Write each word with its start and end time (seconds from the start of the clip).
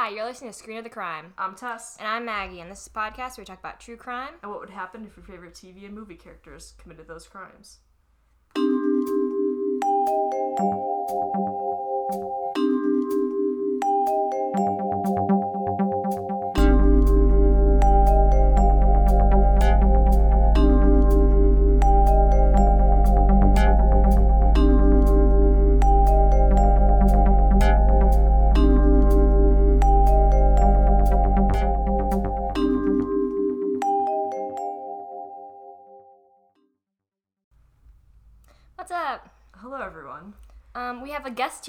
Hi, 0.00 0.08
you're 0.08 0.24
listening 0.24 0.50
to 0.50 0.56
Screen 0.56 0.78
of 0.78 0.84
the 0.84 0.88
Crime. 0.88 1.34
I'm 1.36 1.54
Tess. 1.54 1.98
And 1.98 2.08
I'm 2.08 2.24
Maggie, 2.24 2.60
and 2.60 2.70
this 2.70 2.80
is 2.80 2.86
a 2.86 2.90
podcast 2.90 3.36
where 3.36 3.42
we 3.42 3.44
talk 3.44 3.58
about 3.58 3.80
true 3.80 3.98
crime. 3.98 4.32
And 4.42 4.50
what 4.50 4.58
would 4.60 4.70
happen 4.70 5.04
if 5.04 5.14
your 5.14 5.26
favorite 5.26 5.52
TV 5.52 5.84
and 5.84 5.94
movie 5.94 6.14
characters 6.14 6.72
committed 6.78 7.06
those 7.06 7.28
crimes? 7.28 7.80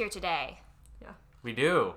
Here 0.02 0.10
today. 0.10 0.60
Yeah. 1.02 1.10
We 1.44 1.54
do. 1.54 1.94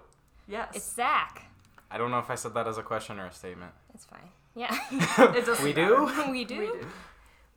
Yes. 0.46 0.68
It's 0.74 0.92
Zach. 0.94 1.46
I 1.90 1.96
don't 1.96 2.10
know 2.10 2.18
if 2.18 2.28
I 2.28 2.34
said 2.34 2.52
that 2.54 2.66
as 2.68 2.76
a 2.76 2.82
question 2.82 3.18
or 3.18 3.26
a 3.26 3.32
statement. 3.32 3.72
It's 3.94 4.04
fine. 4.04 4.28
Yeah. 4.54 4.76
It 5.38 5.46
doesn't 5.46 5.64
we 5.64 5.72
do? 5.72 6.10
we 6.30 6.44
do? 6.44 6.58
We 6.58 6.66
do. 6.66 6.86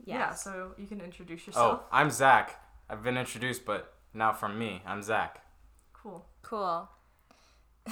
Yeah, 0.05 0.33
so 0.33 0.71
you 0.77 0.87
can 0.87 1.01
introduce 1.01 1.45
yourself. 1.47 1.81
Oh, 1.81 1.85
I'm 1.91 2.09
Zach. 2.11 2.61
I've 2.89 3.03
been 3.03 3.17
introduced, 3.17 3.65
but 3.65 3.93
now 4.13 4.31
from 4.31 4.57
me, 4.57 4.81
I'm 4.85 5.01
Zach. 5.03 5.43
Cool. 5.91 6.25
Cool. 6.43 6.87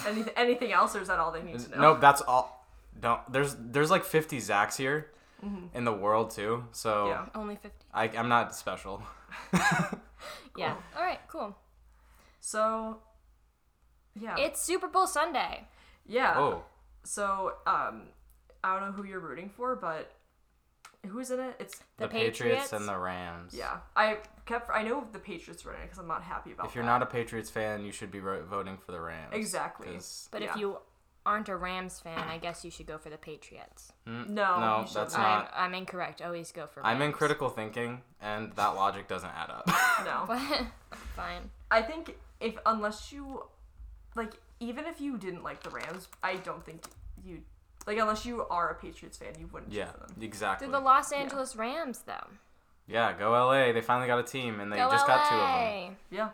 Any- 0.07 0.23
anything 0.37 0.71
else, 0.71 0.95
or 0.95 1.01
is 1.01 1.09
that 1.09 1.19
all 1.19 1.31
they 1.33 1.41
need 1.43 1.59
to 1.59 1.69
know? 1.71 1.77
No, 1.81 1.99
that's 1.99 2.21
all. 2.21 2.65
Don't. 2.97 3.19
There's 3.29 3.57
there's 3.59 3.91
like 3.91 4.05
50 4.05 4.37
Zachs 4.39 4.77
here 4.77 5.11
Mm-hmm. 5.45 5.77
in 5.77 5.83
the 5.83 5.91
world 5.91 6.31
too. 6.31 6.63
So 6.71 7.07
Yeah. 7.09 7.25
Only 7.35 7.55
50. 7.57 7.69
I, 7.93 8.03
I'm 8.19 8.29
not 8.29 8.55
special. 8.55 9.03
Yeah. 10.57 10.75
All 10.95 11.03
right, 11.03 11.19
cool. 11.27 11.53
So, 12.49 12.97
yeah. 14.13 14.35
It's 14.37 14.61
Super 14.61 14.87
Bowl 14.87 15.07
Sunday. 15.07 15.67
yeah. 16.05 16.35
Oh, 16.37 16.63
So, 17.03 17.53
um, 17.65 18.03
I 18.63 18.79
don't 18.79 18.89
know 18.89 18.91
who 18.91 19.03
you're 19.03 19.19
rooting 19.19 19.49
for, 19.49 19.75
but 19.75 20.11
who's 21.07 21.31
in 21.31 21.39
it? 21.39 21.55
It's 21.59 21.79
The 21.97 22.03
the, 22.05 22.07
Patriots? 22.07 22.37
Patriots? 22.39 22.73
and 22.73 22.87
the 22.87 22.97
Rams. 22.99 23.55
yeah. 23.57 23.77
I 23.95 24.19
kept. 24.45 24.69
I 24.69 24.83
know 24.83 25.07
the 25.11 25.17
Patriots 25.17 25.65
were 25.65 25.73
in 25.73 25.79
it 25.81 25.83
because 25.85 25.97
I'm 25.97 26.07
not 26.07 26.21
happy 26.21 26.51
about. 26.51 26.67
It. 26.67 26.69
If 26.69 26.75
you're 26.75 26.83
that. 26.83 26.99
not 26.99 27.01
a 27.01 27.07
Patriots 27.07 27.49
fan, 27.49 27.83
you 27.83 27.91
should 27.91 28.11
be 28.11 28.19
ro- 28.19 28.43
voting 28.47 28.77
for 28.77 28.91
the 28.91 28.99
Rams. 29.01 29.33
Exactly. 29.33 29.97
But 30.29 30.43
Yeah. 30.43 30.51
if 30.51 30.55
you 30.57 30.77
aren't 31.25 31.49
a 31.49 31.55
Rams 31.55 31.99
fan, 31.99 32.19
I 32.29 32.37
guess 32.37 32.63
you 32.63 32.69
should 32.69 32.85
go 32.85 32.99
for 32.99 33.09
the 33.09 33.17
Patriots. 33.17 33.91
Mm, 34.07 34.29
No, 34.29 34.59
no, 34.59 34.85
that's 34.93 35.15
not. 35.15 35.21
not. 35.21 35.51
I'm, 35.55 35.73
I'm 35.73 35.73
incorrect. 35.73 36.21
Always 36.21 36.51
go 36.51 36.67
for 36.67 36.85
I'm 36.85 37.01
in 37.01 37.11
critical 37.11 37.49
thinking, 37.49 38.03
and 38.21 38.51
that 38.55 38.75
logic 38.75 39.07
doesn't 39.07 39.31
add 39.31 39.49
up. 39.49 39.67
no. 40.05 40.25
But 40.91 40.99
fine. 41.15 41.49
I 41.71 41.81
think 41.81 42.15
if 42.39 42.57
unless 42.65 43.11
you 43.11 43.43
like 44.15 44.33
even 44.59 44.85
if 44.85 45.01
you 45.01 45.17
didn't 45.17 45.43
like 45.43 45.63
the 45.63 45.69
Rams, 45.69 46.07
I 46.23 46.35
don't 46.37 46.65
think 46.65 46.83
you 47.23 47.41
like 47.85 47.97
unless 47.97 48.25
you 48.25 48.45
are 48.49 48.69
a 48.69 48.75
Patriots 48.75 49.17
fan, 49.17 49.33
you 49.39 49.47
wouldn't 49.51 49.71
yeah, 49.71 49.85
cheer 49.85 49.93
for 49.93 49.99
them. 49.99 50.23
exactly. 50.23 50.67
They're 50.67 50.79
the 50.79 50.83
Los 50.83 51.11
Angeles 51.11 51.55
Rams, 51.55 52.03
though. 52.05 52.27
Yeah, 52.87 53.13
go 53.13 53.31
LA. 53.31 53.71
They 53.71 53.81
finally 53.81 54.07
got 54.07 54.19
a 54.19 54.23
team, 54.23 54.59
and 54.59 54.71
they 54.71 54.77
Go 54.77 54.89
just 54.91 55.07
got 55.07 55.29
two 55.29 55.35
of 55.35 55.87
them. 55.89 55.97
Yeah. 56.11 56.29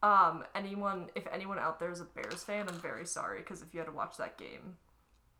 Um, 0.00 0.44
anyone 0.54 1.08
if 1.16 1.26
anyone 1.32 1.58
out 1.58 1.80
there 1.80 1.90
is 1.90 2.00
a 2.00 2.04
Bears 2.04 2.44
fan, 2.44 2.68
I'm 2.68 2.80
very 2.80 3.04
sorry 3.04 3.38
because 3.38 3.62
if 3.62 3.74
you 3.74 3.80
had 3.80 3.86
to 3.86 3.92
watch 3.92 4.16
that 4.18 4.38
game, 4.38 4.76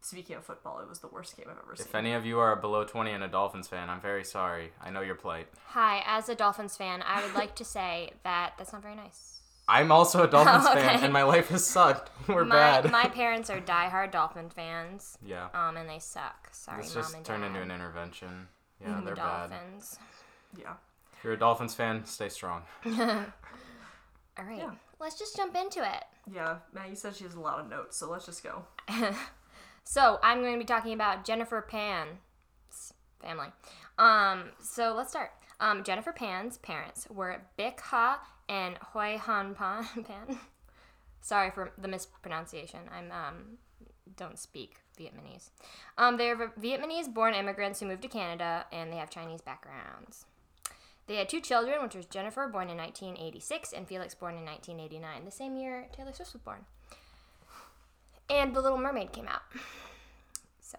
speaking 0.00 0.36
of 0.36 0.44
football, 0.44 0.80
it 0.80 0.88
was 0.88 1.00
the 1.00 1.08
worst 1.08 1.36
game 1.36 1.46
I've 1.50 1.58
ever 1.62 1.76
seen. 1.76 1.86
If 1.86 1.94
any 1.94 2.12
of 2.14 2.24
you 2.24 2.38
are 2.38 2.54
below 2.56 2.84
20 2.84 3.10
and 3.10 3.24
a 3.24 3.28
Dolphins 3.28 3.68
fan, 3.68 3.88
I'm 3.90 4.00
very 4.00 4.24
sorry. 4.24 4.70
I 4.80 4.90
know 4.90 5.00
your 5.00 5.14
plight. 5.16 5.48
Hi, 5.68 6.02
as 6.06 6.28
a 6.28 6.34
Dolphins 6.34 6.76
fan, 6.76 7.02
I 7.06 7.22
would 7.24 7.34
like 7.34 7.54
to 7.56 7.64
say 7.64 8.12
that 8.24 8.54
that's 8.58 8.72
not 8.72 8.82
very 8.82 8.94
nice. 8.94 9.40
I'm 9.70 9.92
also 9.92 10.22
a 10.24 10.26
Dolphins 10.30 10.66
Okay. 10.66 10.80
fan, 10.86 11.04
and 11.04 11.12
my 11.12 11.24
life 11.24 11.48
has 11.48 11.64
sucked. 11.66 12.10
We're 12.28 12.44
my, 12.44 12.54
bad. 12.54 12.90
my 12.90 13.08
parents 13.14 13.50
are 13.50 13.60
diehard 13.60 14.12
Dolphin 14.12 14.48
fans, 14.50 15.18
yeah. 15.24 15.48
um, 15.52 15.76
and 15.76 15.88
they 15.88 15.98
suck. 15.98 16.48
Sorry, 16.52 16.82
This 16.82 16.94
mom 16.94 17.02
just 17.04 17.14
and 17.16 17.24
turned 17.24 17.42
dad. 17.42 17.48
into 17.48 17.60
an 17.62 17.70
intervention. 17.70 18.48
Yeah, 18.80 18.88
Mm, 18.94 19.04
they're 19.04 19.16
bad. 19.16 19.50
Dolphins. 19.50 19.98
yeah. 20.56 20.74
If 21.18 21.24
you're 21.24 21.32
a 21.32 21.38
Dolphins 21.38 21.74
fan, 21.74 22.04
stay 22.06 22.28
strong. 22.28 22.62
All 22.86 24.44
right, 24.44 24.58
Yeah. 24.58 24.70
let's 25.00 25.18
just 25.18 25.36
jump 25.36 25.56
into 25.56 25.80
it. 25.84 26.04
Yeah, 26.32 26.58
Maggie 26.72 26.94
said 26.94 27.16
she 27.16 27.24
has 27.24 27.34
a 27.34 27.40
lot 27.40 27.58
of 27.58 27.68
notes, 27.68 27.96
so 27.96 28.08
let's 28.08 28.24
just 28.24 28.42
go. 28.44 28.64
So 29.88 30.18
I'm 30.22 30.42
going 30.42 30.52
to 30.52 30.58
be 30.58 30.66
talking 30.66 30.92
about 30.92 31.24
Jennifer 31.24 31.62
Pan's 31.62 32.92
family. 33.22 33.46
Um, 33.98 34.50
so 34.62 34.92
let's 34.94 35.08
start. 35.08 35.30
Um, 35.60 35.82
Jennifer 35.82 36.12
Pan's 36.12 36.58
parents 36.58 37.08
were 37.08 37.40
Bik 37.58 37.80
Ha 37.80 38.20
and 38.50 38.76
Hoi 38.92 39.16
Han 39.16 39.54
Pan. 39.54 39.84
Pan. 40.04 40.38
Sorry 41.22 41.50
for 41.50 41.72
the 41.78 41.88
mispronunciation. 41.88 42.80
I'm 42.94 43.10
um, 43.10 43.44
don't 44.14 44.38
speak 44.38 44.82
Vietnamese. 45.00 45.52
Um, 45.96 46.18
they're 46.18 46.36
Vietnamese-born 46.36 47.32
immigrants 47.32 47.80
who 47.80 47.86
moved 47.86 48.02
to 48.02 48.08
Canada, 48.08 48.66
and 48.70 48.92
they 48.92 48.96
have 48.98 49.08
Chinese 49.08 49.40
backgrounds. 49.40 50.26
They 51.06 51.16
had 51.16 51.30
two 51.30 51.40
children, 51.40 51.82
which 51.82 51.94
was 51.94 52.04
Jennifer, 52.04 52.46
born 52.46 52.68
in 52.68 52.76
1986, 52.76 53.72
and 53.72 53.88
Felix, 53.88 54.14
born 54.14 54.36
in 54.36 54.44
1989, 54.44 55.24
the 55.24 55.30
same 55.30 55.56
year 55.56 55.86
Taylor 55.96 56.12
Swift 56.12 56.34
was 56.34 56.42
born. 56.42 56.66
And 58.30 58.54
The 58.54 58.60
Little 58.60 58.78
Mermaid 58.78 59.12
came 59.12 59.28
out. 59.28 59.42
So, 60.60 60.78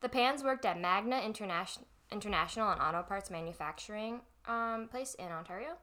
the 0.00 0.08
Pans 0.08 0.42
worked 0.42 0.64
at 0.64 0.80
Magna 0.80 1.20
International, 1.20 1.86
International 2.10 2.70
an 2.70 2.78
auto 2.78 3.02
parts 3.02 3.30
manufacturing 3.30 4.20
um, 4.46 4.88
place 4.90 5.14
in 5.14 5.26
Ontario, 5.26 5.76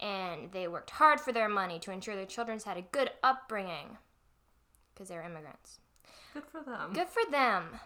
and 0.00 0.50
they 0.52 0.66
worked 0.68 0.90
hard 0.90 1.20
for 1.20 1.32
their 1.32 1.48
money 1.48 1.78
to 1.80 1.90
ensure 1.90 2.16
their 2.16 2.26
children 2.26 2.58
had 2.64 2.76
a 2.76 2.82
good 2.82 3.10
upbringing 3.22 3.98
because 4.94 5.08
they 5.08 5.16
were 5.16 5.22
immigrants. 5.22 5.80
Good 6.32 6.44
for 6.50 6.62
them. 6.62 6.92
Good 6.92 7.08
for 7.08 7.30
them. 7.30 7.80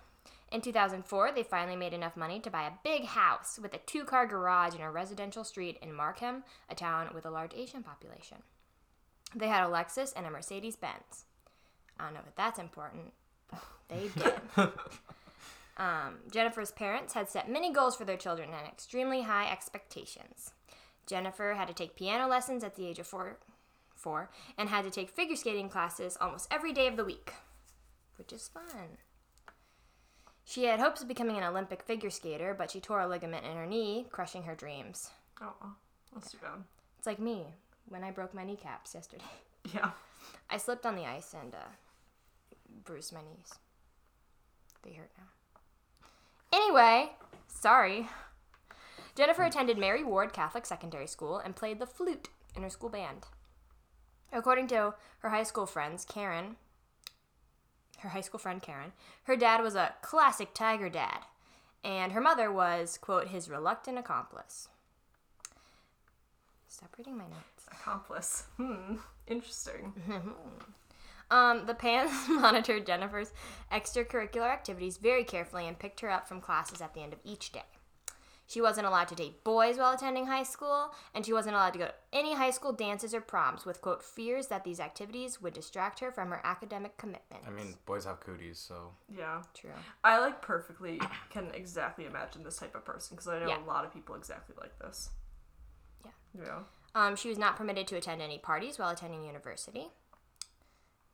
In 0.53 0.61
2004, 0.61 1.33
they 1.33 1.45
finally 1.45 1.77
made 1.77 1.93
enough 1.93 2.17
money 2.17 2.41
to 2.41 2.51
buy 2.51 2.65
a 2.67 2.73
big 2.83 3.05
house 3.05 3.59
with 3.63 3.73
a 3.73 3.79
two 3.79 4.05
car 4.05 4.27
garage 4.27 4.75
in 4.75 4.81
a 4.81 4.91
residential 4.91 5.45
street 5.45 5.79
in 5.81 5.93
Markham, 5.93 6.43
a 6.69 6.75
town 6.75 7.11
with 7.15 7.25
a 7.25 7.31
large 7.31 7.55
Asian 7.55 7.85
population. 7.85 8.39
They 9.35 9.47
had 9.47 9.65
a 9.65 9.71
Lexus 9.71 10.13
and 10.17 10.27
a 10.27 10.31
Mercedes 10.31 10.75
Benz. 10.75 11.27
I 12.01 12.05
don't 12.05 12.15
know 12.15 12.21
if 12.27 12.35
that's 12.35 12.59
important, 12.59 13.13
they 13.89 14.09
did. 14.17 14.35
um, 15.77 16.19
Jennifer's 16.31 16.71
parents 16.71 17.13
had 17.13 17.29
set 17.29 17.51
many 17.51 17.73
goals 17.73 17.95
for 17.97 18.05
their 18.05 18.17
children 18.17 18.49
and 18.57 18.67
extremely 18.67 19.23
high 19.23 19.51
expectations. 19.51 20.53
Jennifer 21.07 21.55
had 21.55 21.69
to 21.69 21.75
take 21.75 21.97
piano 21.97 22.27
lessons 22.27 22.65
at 22.65 22.77
the 22.77 22.87
age 22.87 22.99
of 22.99 23.07
four, 23.07 23.37
four 23.97 24.31
and 24.57 24.69
had 24.69 24.85
to 24.85 24.91
take 24.91 25.11
figure 25.11 25.37
skating 25.37 25.69
classes 25.69 26.17
almost 26.21 26.49
every 26.51 26.73
day 26.73 26.87
of 26.87 26.97
the 26.97 27.05
week, 27.05 27.35
which 28.17 28.33
is 28.33 28.49
fun. 28.49 28.99
She 30.45 30.65
had 30.65 30.81
hopes 30.81 31.03
of 31.03 31.09
becoming 31.09 31.37
an 31.37 31.45
Olympic 31.45 31.83
figure 31.83 32.11
skater, 32.11 32.55
but 32.57 32.71
she 32.71 32.81
tore 32.81 33.01
a 33.01 33.07
ligament 33.07 33.45
in 33.45 33.57
her 33.57 33.67
knee, 33.67 34.07
crushing 34.11 34.45
her 34.45 34.55
dreams. 34.55 35.11
Oh, 35.41 35.75
that's 36.13 36.33
too 36.33 36.39
bad. 36.43 36.65
It's 36.99 37.07
like 37.07 37.19
me 37.19 37.45
when 37.89 38.03
I 38.03 38.11
broke 38.11 38.35
my 38.35 38.45
kneecaps 38.45 38.95
yesterday. 38.95 39.25
Yeah. 39.75 39.91
I 40.49 40.57
slipped 40.57 40.87
on 40.87 40.97
the 40.97 41.07
ice 41.07 41.35
and 41.41 41.55
uh, 41.55 41.69
bruised 42.91 43.13
my 43.13 43.21
knees. 43.21 43.55
They 44.83 44.95
hurt 44.95 45.13
now. 45.17 45.29
Anyway, 46.53 47.13
sorry. 47.47 48.09
Jennifer 49.15 49.45
attended 49.45 49.79
Mary 49.79 50.03
Ward 50.03 50.33
Catholic 50.33 50.67
Secondary 50.67 51.07
School 51.07 51.39
and 51.39 51.55
played 51.55 51.79
the 51.79 51.87
flute 51.87 52.31
in 52.57 52.65
her 52.65 52.71
school 52.71 52.89
band. 52.89 53.29
According 54.33 54.67
to 54.69 54.95
her 55.21 55.29
high 55.29 55.45
school 55.45 55.67
friends, 55.67 56.05
Karen, 56.05 56.57
her 58.01 58.09
high 58.09 58.23
school 58.23 58.41
friend 58.41 58.61
Karen, 58.61 58.91
her 59.25 59.37
dad 59.37 59.63
was 59.63 59.77
a 59.77 59.95
classic 60.03 60.53
tiger 60.53 60.89
dad, 60.89 61.21
and 61.85 62.11
her 62.11 62.21
mother 62.21 62.51
was, 62.51 62.99
quote, 62.99 63.29
his 63.29 63.49
reluctant 63.49 63.99
accomplice. 63.99 64.69
Stop 66.67 66.97
reading 66.99 67.17
my 67.17 67.29
notes. 67.29 67.69
Accomplice. 67.71 68.47
Hmm. 68.57 68.97
Interesting. 69.29 69.93
Um, 71.31 71.67
the 71.67 71.75
Pans 71.75 72.11
monitored 72.29 72.87
Jennifer's 72.87 73.33
extracurricular 73.73 74.51
activities 74.51 74.97
very 74.97 75.25
carefully 75.25 75.67
and 75.69 75.79
picked 75.79 76.01
her 76.01 76.11
up 76.11 76.27
from 76.29 76.41
classes 76.41 76.81
at 76.81 76.93
the 76.95 77.01
end 77.03 77.13
of 77.13 77.21
each 77.25 77.53
day. 77.53 77.63
She 78.49 78.61
wasn't 78.61 78.89
allowed 78.89 79.07
to 79.09 79.15
date 79.15 79.45
boys 79.45 79.77
while 79.79 79.93
attending 79.95 80.27
high 80.27 80.43
school, 80.43 80.93
and 81.15 81.25
she 81.25 81.33
wasn't 81.33 81.55
allowed 81.55 81.73
to 81.75 81.79
go 81.79 81.85
to 81.87 81.95
any 82.13 82.35
high 82.35 82.51
school 82.51 82.73
dances 82.73 83.15
or 83.15 83.21
proms 83.21 83.65
with, 83.65 83.81
quote, 83.81 84.03
fears 84.03 84.49
that 84.49 84.65
these 84.65 84.81
activities 84.81 85.41
would 85.41 85.55
distract 85.55 86.01
her 86.01 86.11
from 86.11 86.31
her 86.31 86.41
academic 86.43 86.99
commitments. 86.99 87.47
I 87.47 87.51
mean, 87.51 87.77
boys 87.87 88.07
have 88.07 88.19
cooties, 88.19 88.59
so 88.59 88.91
Yeah. 89.09 89.43
true. 89.55 89.71
I 90.03 90.19
like 90.19 90.43
perfectly 90.43 91.01
can 91.31 91.53
exactly 91.55 92.07
imagine 92.07 92.43
this 92.43 92.57
type 92.57 92.75
of 92.75 92.85
person 92.85 93.15
because 93.15 93.29
I 93.29 93.39
know 93.39 93.47
Yeah. 93.51 93.63
a 93.63 93.67
lot 93.67 93.85
of 93.85 93.93
people 93.93 94.17
exactly 94.17 94.57
like 94.61 94.77
this. 94.81 95.11
Yeah. 96.05 96.11
Yeah. 96.45 96.59
Um, 96.97 97.15
she 97.15 97.29
was 97.29 97.39
not 97.39 97.55
permitted 97.55 97.87
to 97.87 97.97
attend 97.97 98.21
any 98.21 98.39
parties 98.39 98.81
while 98.81 98.89
attending 98.91 99.23
university, 99.23 99.91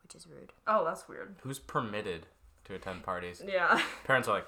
which 0.07 0.15
is 0.15 0.29
rude. 0.29 0.53
Oh, 0.69 0.85
that's 0.85 1.09
weird. 1.09 1.35
Who's 1.41 1.59
permitted 1.59 2.27
to 2.65 2.75
attend 2.75 3.03
parties? 3.03 3.43
Yeah. 3.45 3.81
Parents 4.05 4.29
are 4.29 4.37
like, 4.37 4.47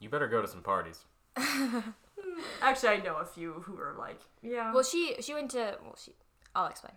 you 0.00 0.08
better 0.08 0.26
go 0.26 0.42
to 0.42 0.48
some 0.48 0.62
parties. 0.62 1.04
Actually, 2.60 2.88
I 2.88 2.96
know 2.96 3.16
a 3.16 3.24
few 3.24 3.52
who 3.64 3.78
are 3.78 3.94
like, 3.96 4.18
yeah. 4.42 4.72
Well, 4.72 4.82
she 4.82 5.14
she 5.20 5.34
went 5.34 5.52
to 5.52 5.76
well, 5.82 5.96
she 6.02 6.12
I'll 6.54 6.66
explain. 6.66 6.94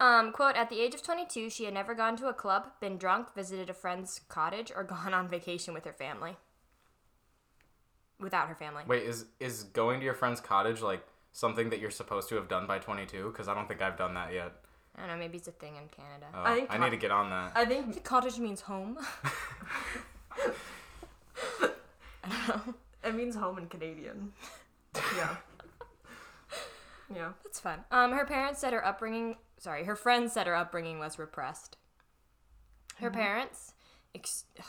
Um, 0.00 0.32
quote, 0.32 0.56
at 0.56 0.70
the 0.70 0.80
age 0.80 0.94
of 0.94 1.02
22, 1.02 1.50
she 1.50 1.64
had 1.64 1.74
never 1.74 1.92
gone 1.94 2.16
to 2.18 2.28
a 2.28 2.32
club, 2.32 2.68
been 2.80 2.96
drunk, 2.98 3.34
visited 3.34 3.68
a 3.68 3.74
friend's 3.74 4.20
cottage, 4.28 4.72
or 4.74 4.84
gone 4.94 5.12
on 5.12 5.28
vacation 5.28 5.74
with 5.74 5.84
her 5.84 5.92
family. 5.92 6.36
Without 8.20 8.48
her 8.48 8.54
family. 8.54 8.84
Wait, 8.86 9.02
is 9.02 9.26
is 9.38 9.64
going 9.64 10.00
to 10.00 10.04
your 10.04 10.14
friend's 10.14 10.40
cottage 10.40 10.80
like 10.80 11.04
something 11.32 11.68
that 11.70 11.78
you're 11.80 11.90
supposed 11.90 12.30
to 12.30 12.36
have 12.36 12.48
done 12.48 12.66
by 12.66 12.78
22? 12.78 13.28
Because 13.30 13.48
I 13.48 13.54
don't 13.54 13.68
think 13.68 13.82
I've 13.82 13.98
done 13.98 14.14
that 14.14 14.32
yet. 14.32 14.54
I 14.98 15.06
don't 15.06 15.10
know, 15.10 15.16
maybe 15.16 15.38
it's 15.38 15.48
a 15.48 15.52
thing 15.52 15.76
in 15.76 15.88
Canada. 15.88 16.26
Oh, 16.34 16.42
I 16.42 16.54
think 16.56 16.66
I 16.70 16.78
need 16.78 16.90
to 16.90 16.96
get 16.96 17.10
on 17.10 17.30
that. 17.30 17.52
I 17.54 17.62
I 17.62 17.64
think 17.64 17.92
think 17.92 18.04
cottage 18.04 18.38
means 18.38 18.62
home. 18.62 18.98
I 22.24 22.28
don't 22.46 22.66
know. 22.66 22.74
it 23.04 23.14
means 23.14 23.36
home 23.36 23.58
in 23.58 23.66
Canadian. 23.68 24.32
Yeah. 25.16 25.36
Yeah. 27.14 27.32
That's 27.42 27.58
fun. 27.58 27.84
Um, 27.90 28.12
her 28.12 28.26
parents 28.26 28.60
said 28.60 28.74
her 28.74 28.84
upbringing. 28.84 29.36
Sorry, 29.56 29.84
her 29.84 29.96
friends 29.96 30.34
said 30.34 30.46
her 30.46 30.54
upbringing 30.54 30.98
was 30.98 31.18
repressed. 31.18 31.78
Her 33.00 33.10
parents, 33.10 33.72
ex- 34.14 34.44
oh, 34.60 34.64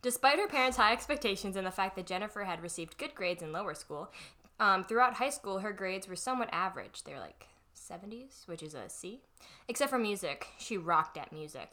despite 0.00 0.38
her 0.38 0.48
parents' 0.48 0.78
high 0.78 0.94
expectations 0.94 1.54
and 1.54 1.66
the 1.66 1.70
fact 1.70 1.94
that 1.96 2.06
Jennifer 2.06 2.44
had 2.44 2.62
received 2.62 2.96
good 2.96 3.14
grades 3.14 3.42
in 3.42 3.52
lower 3.52 3.74
school, 3.74 4.10
um, 4.58 4.84
throughout 4.84 5.14
high 5.16 5.28
school 5.28 5.58
her 5.58 5.72
grades 5.74 6.08
were 6.08 6.16
somewhat 6.16 6.48
average. 6.50 7.04
They're 7.04 7.20
like 7.20 7.46
70s, 7.90 8.46
which 8.48 8.62
is 8.62 8.74
a 8.74 8.88
C. 8.88 9.22
Except 9.68 9.90
for 9.90 9.98
music, 9.98 10.46
she 10.58 10.76
rocked 10.76 11.16
at 11.18 11.32
music. 11.32 11.72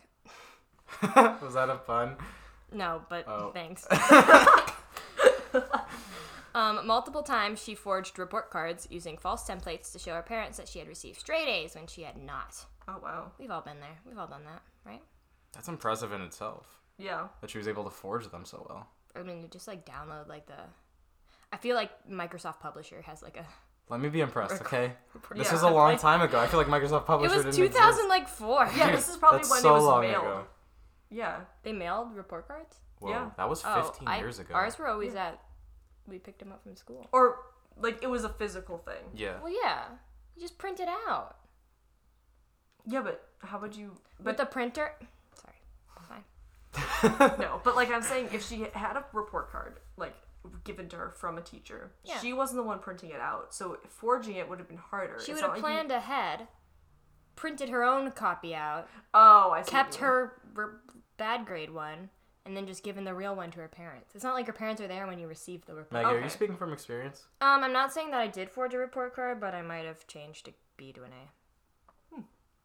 Was 1.16 1.54
that 1.56 1.70
a 1.70 1.78
fun? 1.78 2.16
No, 2.72 3.02
but 3.10 3.28
Oh. 3.28 3.52
thanks. 3.54 3.86
um, 6.56 6.86
multiple 6.86 7.24
times 7.24 7.62
she 7.62 7.76
forged 7.76 8.18
report 8.20 8.50
cards 8.52 8.88
using 8.90 9.18
false 9.18 9.48
templates 9.48 9.92
to 9.92 10.00
show 10.00 10.14
her 10.14 10.22
parents 10.22 10.58
that 10.58 10.68
she 10.68 10.80
had 10.80 10.88
received 10.88 11.20
straight 11.20 11.48
A's 11.48 11.76
when 11.76 11.88
she 11.88 12.04
had 12.04 12.18
not. 12.18 12.66
Oh 12.88 13.00
wow. 13.02 13.32
We've 13.40 13.52
all 13.52 13.62
been 13.62 13.80
there. 13.80 13.98
We've 14.08 14.18
all 14.18 14.28
done 14.28 14.44
that, 14.46 14.62
right? 14.86 15.02
That's 15.54 15.68
impressive 15.68 16.12
in 16.12 16.22
itself 16.22 16.80
Yeah. 16.98 17.28
that 17.42 17.50
she 17.50 17.58
was 17.58 17.68
able 17.68 17.84
to 17.86 17.90
forge 17.90 18.30
them 18.30 18.46
so 18.46 18.66
well. 18.70 18.88
I 19.16 19.24
mean, 19.24 19.42
you 19.42 19.48
just 19.48 19.68
like 19.68 19.86
download 19.86 20.28
like 20.28 20.48
the. 20.48 20.56
I 21.52 21.58
feel 21.58 21.76
like 21.76 21.92
Microsoft 22.10 22.60
Publisher 22.60 23.02
has 23.04 23.22
like 23.22 23.38
a. 23.38 23.46
Let 23.90 24.00
me 24.00 24.10
be 24.10 24.22
impressed, 24.22 24.62
okay? 24.64 24.94
This 25.36 25.48
Yeah. 25.48 25.54
was 25.54 25.62
a 25.64 25.70
long 25.70 25.98
time 25.98 26.22
ago. 26.22 26.40
I 26.40 26.48
feel 26.48 26.60
like 26.60 26.68
Microsoft 26.68 27.02
It 27.02 27.06
Publisher 27.06 27.36
was 27.36 27.44
didn't 27.46 27.58
two 27.58 27.64
exist. 27.66 27.82
thousand 27.84 28.08
like 28.08 28.28
four. 28.28 28.68
Yeah, 28.76 28.92
this 28.92 29.10
is 29.10 29.18
probably 29.18 29.40
That's 29.40 29.52
when 29.52 29.62
so 29.62 29.70
it 29.70 29.74
was 29.74 29.84
long 29.84 30.02
mailed. 30.02 30.24
ago. 30.24 30.46
Yeah. 31.10 31.42
They 31.64 31.74
mailed 31.74 32.16
report 32.16 32.48
cards. 32.48 32.78
Whoa, 33.00 33.10
Yeah. 33.10 33.30
that 33.38 33.50
was 33.50 33.62
15 33.62 34.08
oh, 34.08 34.12
I- 34.12 34.18
years 34.18 34.40
ago. 34.40 34.54
Ours 34.56 34.80
were 34.80 34.88
always 34.88 35.16
at. 35.16 35.40
We 36.08 36.18
picked 36.18 36.40
them 36.40 36.52
up 36.52 36.64
from 36.64 36.76
school. 36.76 37.08
Or 37.12 37.40
like 37.78 38.02
it 38.02 38.08
was 38.10 38.24
a 38.24 38.30
physical 38.30 38.78
thing. 38.80 39.04
Yeah. 39.14 39.40
Well, 39.42 39.54
yeah. 39.54 39.84
You 40.36 40.42
just 40.42 40.58
print 40.58 40.80
it 40.80 40.88
out 41.08 41.36
Yeah, 42.86 43.02
but 43.02 43.24
how 43.40 43.60
would 43.60 43.76
you 43.76 43.92
with 44.18 44.24
but 44.26 44.38
the 44.38 44.46
printer. 44.46 44.94
Sorry, 45.36 46.24
fine. 47.20 47.40
no, 47.40 47.62
but 47.64 47.76
like 47.76 47.90
I'm 47.92 48.02
saying 48.02 48.30
if 48.34 48.46
she 48.48 48.66
had 48.74 48.98
a 48.98 49.06
report 49.14 49.52
card 49.52 49.80
like 49.98 50.16
given 50.64 50.90
to 50.90 50.96
her 50.98 51.10
from 51.12 51.38
a 51.38 51.42
teacher, 51.42 51.92
Yeah. 52.04 52.20
she 52.20 52.34
wasn't 52.34 52.58
the 52.58 52.64
one 52.64 52.80
printing 52.80 53.10
it 53.12 53.20
out. 53.22 53.54
So 53.54 53.78
forging 53.90 54.36
it 54.36 54.50
would 54.50 54.60
have 54.60 54.68
been 54.68 54.78
harder. 54.78 55.20
She 55.24 55.34
would 55.34 55.42
not 55.42 55.48
have 55.48 55.50
like 55.52 55.58
you- 55.58 55.64
planned 55.64 55.92
ahead, 55.92 56.48
printed 57.36 57.70
her 57.70 57.84
own 57.84 58.12
copy 58.12 58.54
out, 58.56 58.88
Oh, 59.14 59.52
I 59.52 59.62
see. 59.62 59.72
kept 59.72 59.96
her 59.96 60.42
r- 60.56 60.82
bad 61.18 61.46
grade 61.46 61.70
one, 61.72 62.10
and 62.46 62.56
then 62.58 62.68
just 62.68 62.84
given 62.84 63.06
the 63.06 63.14
real 63.14 63.36
one 63.36 63.52
to 63.52 63.60
her 63.62 63.68
parents. 63.68 64.14
It's 64.16 64.24
not 64.24 64.34
like 64.36 64.48
her 64.48 64.54
parents 64.54 64.82
are 64.82 64.88
there 64.88 65.08
when 65.08 65.18
you 65.20 65.28
receive 65.28 65.66
the 65.66 65.74
report. 65.74 65.94
Maggie, 66.04 66.18
are 66.18 66.22
you 66.22 66.30
speaking 66.30 66.58
from 66.58 66.74
experience? 66.74 67.26
Um, 67.42 67.64
I'm 67.64 67.74
not 67.74 67.94
saying 67.94 68.12
that 68.12 68.20
I 68.20 68.28
did 68.28 68.50
forge 68.50 68.74
a 68.74 68.78
report 68.78 69.16
card, 69.16 69.40
but 69.40 69.54
I 69.56 69.62
might 69.62 69.86
have 69.86 70.06
changed 70.08 70.48
a 70.50 70.54
B 70.78 70.92
to 70.94 71.04
an 71.04 71.12
A. 71.14 71.30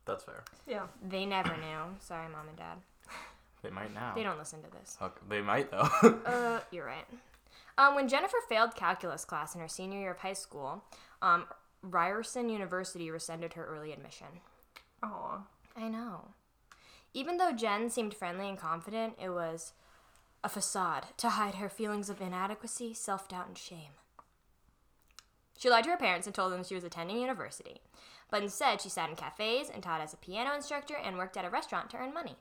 That's 0.04 0.24
fair. 0.24 0.42
Yeah. 0.66 0.86
They 1.06 1.26
never 1.26 1.54
knew. 1.56 1.96
Sorry, 2.00 2.28
mom 2.30 2.48
and 2.48 2.56
dad. 2.56 2.78
They 3.62 3.70
might 3.70 3.92
now. 3.92 4.14
They 4.14 4.22
don't 4.22 4.38
listen 4.38 4.62
to 4.62 4.70
this. 4.70 4.96
Okay, 5.02 5.20
They 5.28 5.42
might 5.42 5.70
though. 5.70 5.88
Uh, 6.24 6.60
you're 6.70 6.86
right. 6.86 7.04
Um, 7.78 7.94
when 7.94 8.08
Jennifer 8.08 8.38
failed 8.48 8.74
calculus 8.74 9.24
class 9.24 9.54
in 9.54 9.60
her 9.60 9.68
senior 9.68 10.00
year 10.00 10.10
of 10.10 10.18
high 10.18 10.32
school, 10.34 10.84
um, 11.22 11.46
Ryerson 11.80 12.48
University 12.48 13.10
rescinded 13.10 13.54
her 13.54 13.64
early 13.64 13.92
admission. 13.92 14.26
Oh. 15.02 15.44
I 15.76 15.88
know. 15.88 16.30
Even 17.14 17.36
though 17.36 17.52
Jen 17.52 17.88
seemed 17.88 18.14
friendly 18.14 18.48
and 18.48 18.58
confident, 18.58 19.14
it 19.22 19.28
was 19.30 19.72
a 20.42 20.48
facade 20.48 21.06
to 21.18 21.28
hide 21.30 21.54
her 21.54 21.68
feelings 21.68 22.10
of 22.10 22.20
inadequacy, 22.20 22.94
self 22.94 23.28
doubt, 23.28 23.46
and 23.46 23.56
shame. 23.56 23.92
She 25.56 25.70
lied 25.70 25.84
to 25.84 25.90
her 25.90 25.96
parents 25.96 26.26
and 26.26 26.34
told 26.34 26.52
them 26.52 26.64
she 26.64 26.74
was 26.74 26.84
attending 26.84 27.20
university, 27.20 27.80
but 28.30 28.42
instead 28.42 28.80
she 28.80 28.88
sat 28.88 29.08
in 29.08 29.14
cafes 29.16 29.70
and 29.72 29.82
taught 29.82 30.00
as 30.00 30.12
a 30.12 30.16
piano 30.16 30.52
instructor 30.54 30.96
and 30.96 31.16
worked 31.16 31.36
at 31.36 31.44
a 31.44 31.50
restaurant 31.50 31.90
to 31.90 31.96
earn 31.96 32.12
money. 32.12 32.36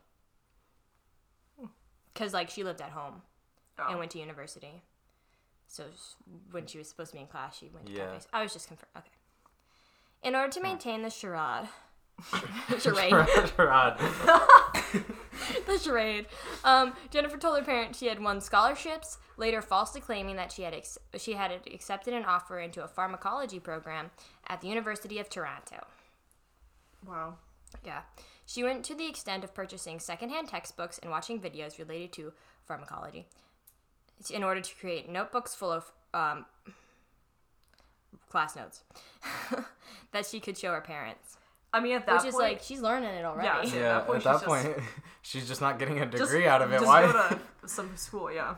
Because, 2.13 2.33
like, 2.33 2.49
she 2.49 2.63
lived 2.63 2.81
at 2.81 2.91
home 2.91 3.21
Oh. 3.79 3.89
and 3.89 3.99
went 3.99 4.11
to 4.11 4.19
university. 4.19 4.81
So 5.67 5.83
when 6.51 6.65
she 6.65 6.77
was 6.77 6.87
supposed 6.89 7.11
to 7.11 7.17
be 7.17 7.21
in 7.21 7.27
class, 7.27 7.57
she 7.57 7.69
went 7.73 7.87
to 7.87 7.91
Yeah. 7.91 8.07
cafes. 8.07 8.27
I 8.33 8.41
was 8.43 8.53
just 8.53 8.67
confirmed. 8.67 8.89
Okay. 8.97 9.09
In 10.23 10.35
order 10.35 10.51
to 10.51 10.61
maintain 10.61 11.01
the 11.03 11.09
charade, 11.09 11.67
charade, 12.79 13.13
Rod. 13.57 13.99
the 15.67 15.77
charade. 15.81 16.25
Um, 16.63 16.93
Jennifer 17.11 17.37
told 17.37 17.59
her 17.59 17.63
parents 17.63 17.99
she 17.99 18.07
had 18.07 18.19
won 18.21 18.41
scholarships, 18.41 19.17
later 19.37 19.61
falsely 19.61 20.01
claiming 20.01 20.35
that 20.37 20.51
she 20.51 20.63
had 20.63 20.73
ex- 20.73 20.97
she 21.19 21.33
had 21.33 21.51
accepted 21.71 22.13
an 22.13 22.25
offer 22.25 22.59
into 22.59 22.83
a 22.83 22.87
pharmacology 22.87 23.59
program 23.59 24.09
at 24.47 24.61
the 24.61 24.67
University 24.67 25.19
of 25.19 25.29
Toronto. 25.29 25.85
Wow. 27.05 27.35
Yeah. 27.85 28.01
She 28.45 28.63
went 28.63 28.83
to 28.85 28.95
the 28.95 29.07
extent 29.07 29.43
of 29.43 29.53
purchasing 29.53 29.99
secondhand 29.99 30.47
textbooks 30.47 30.97
and 30.99 31.11
watching 31.11 31.39
videos 31.39 31.77
related 31.77 32.13
to 32.13 32.33
pharmacology 32.65 33.27
in 34.31 34.43
order 34.43 34.61
to 34.61 34.75
create 34.75 35.09
notebooks 35.09 35.53
full 35.55 35.71
of 35.71 35.91
um, 36.13 36.45
class 38.29 38.55
notes 38.55 38.83
that 40.11 40.25
she 40.25 40.39
could 40.39 40.57
show 40.57 40.71
her 40.73 40.81
parents. 40.81 41.37
I 41.73 41.79
mean, 41.81 41.95
at 41.95 42.05
that 42.05 42.23
Which 42.23 42.33
point, 42.33 42.33
is 42.33 42.35
like, 42.35 42.61
she's 42.63 42.81
learning 42.81 43.09
it 43.09 43.25
already. 43.25 43.47
Yeah, 43.47 43.63
so- 43.71 43.75
Yeah, 43.77 43.81
that 43.93 44.07
point 44.07 44.17
at 44.17 44.23
that 44.23 44.39
she's 44.39 44.47
point, 44.47 44.75
just- 44.77 44.87
she's 45.21 45.47
just 45.47 45.61
not 45.61 45.79
getting 45.79 45.99
a 45.99 46.05
just- 46.05 46.23
degree 46.23 46.47
out 46.47 46.61
of 46.61 46.71
it. 46.71 46.75
Just 46.79 46.85
Why? 46.87 47.01
go 47.11 47.11
to 47.13 47.39
some 47.67 47.95
school, 47.97 48.31
yeah. 48.31 48.55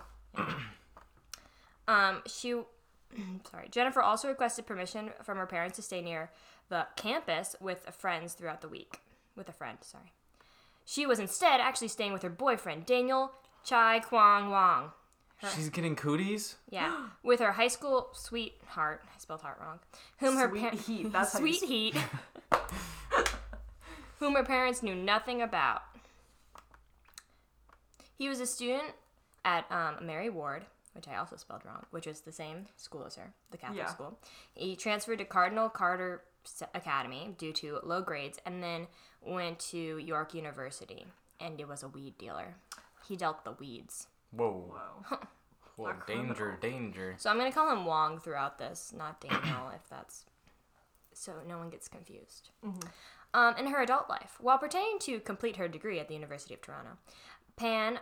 Um, 1.87 2.21
she, 2.27 2.51
sorry, 3.51 3.67
Jennifer 3.71 4.01
also 4.01 4.27
requested 4.27 4.65
permission 4.67 5.09
from 5.23 5.37
her 5.37 5.45
parents 5.47 5.75
to 5.77 5.81
stay 5.81 6.01
near 6.01 6.29
the 6.69 6.85
campus 6.95 7.55
with 7.59 7.87
friends 7.97 8.33
throughout 8.33 8.61
the 8.61 8.67
week. 8.69 8.99
With 9.35 9.49
a 9.49 9.53
friend, 9.53 9.77
sorry. 9.81 10.13
She 10.85 11.05
was 11.05 11.17
instead 11.19 11.59
actually 11.59 11.87
staying 11.87 12.13
with 12.13 12.21
her 12.23 12.29
boyfriend, 12.29 12.85
Daniel 12.85 13.31
Chai 13.63 13.99
Kwang 13.99 14.49
Wang. 14.49 14.91
She's 15.55 15.69
getting 15.69 15.95
cooties. 15.95 16.55
Yeah, 16.69 17.07
with 17.23 17.39
her 17.39 17.51
high 17.53 17.67
school 17.69 18.09
sweetheart. 18.13 19.01
I 19.05 19.19
spelled 19.19 19.41
heart 19.41 19.57
wrong. 19.61 19.79
Whom 20.19 20.35
her 20.37 20.49
Sweet 20.49 20.61
par- 20.61 20.71
heat, 20.87 21.11
that's 21.13 21.33
sweet 21.37 21.63
heat. 21.63 21.95
whom 24.19 24.35
her 24.35 24.43
parents 24.43 24.83
knew 24.83 24.95
nothing 24.95 25.41
about. 25.41 25.81
He 28.17 28.27
was 28.27 28.39
a 28.41 28.45
student 28.45 28.91
at 29.45 29.65
um, 29.71 30.05
Mary 30.05 30.29
Ward, 30.29 30.65
which 30.93 31.07
I 31.07 31.15
also 31.15 31.37
spelled 31.37 31.61
wrong, 31.65 31.85
which 31.91 32.05
was 32.05 32.21
the 32.21 32.31
same 32.33 32.65
school 32.75 33.05
as 33.05 33.15
her, 33.15 33.31
the 33.51 33.57
Catholic 33.57 33.79
Yeah. 33.79 33.85
school. 33.87 34.19
He 34.55 34.75
transferred 34.75 35.19
to 35.19 35.25
Cardinal 35.25 35.69
Carter 35.69 36.23
Academy 36.73 37.33
due 37.37 37.53
to 37.53 37.79
low 37.83 38.01
grades, 38.01 38.39
and 38.45 38.61
then 38.61 38.87
went 39.21 39.59
to 39.59 39.97
York 39.99 40.33
University, 40.33 41.05
and 41.39 41.59
it 41.61 41.67
was 41.67 41.81
a 41.83 41.87
weed 41.87 42.17
dealer. 42.17 42.55
He 43.07 43.15
dealt 43.15 43.45
the 43.45 43.53
weeds. 43.53 44.07
Whoa. 44.31 44.71
Wow. 44.73 45.19
Whoa. 45.75 45.85
A 45.89 45.95
Danger, 46.07 46.33
criminal. 46.33 46.59
danger. 46.61 47.15
So 47.17 47.29
I'm 47.29 47.37
gonna 47.37 47.51
call 47.51 47.71
him 47.71 47.85
Wong 47.85 48.19
throughout 48.19 48.57
this, 48.59 48.93
not 48.95 49.21
Daniel, 49.21 49.69
if 49.73 49.89
that's 49.89 50.25
so 51.13 51.33
no 51.47 51.57
one 51.57 51.69
gets 51.69 51.87
confused. 51.87 52.49
Um, 53.33 53.55
in 53.57 53.67
her 53.67 53.81
adult 53.81 54.09
life, 54.09 54.37
while 54.39 54.57
pretending 54.57 54.99
to 54.99 55.19
complete 55.19 55.57
her 55.57 55.67
degree 55.67 55.99
at 55.99 56.07
the 56.07 56.13
University 56.13 56.53
of 56.53 56.61
Toronto, 56.61 56.91
Pan, 57.57 57.99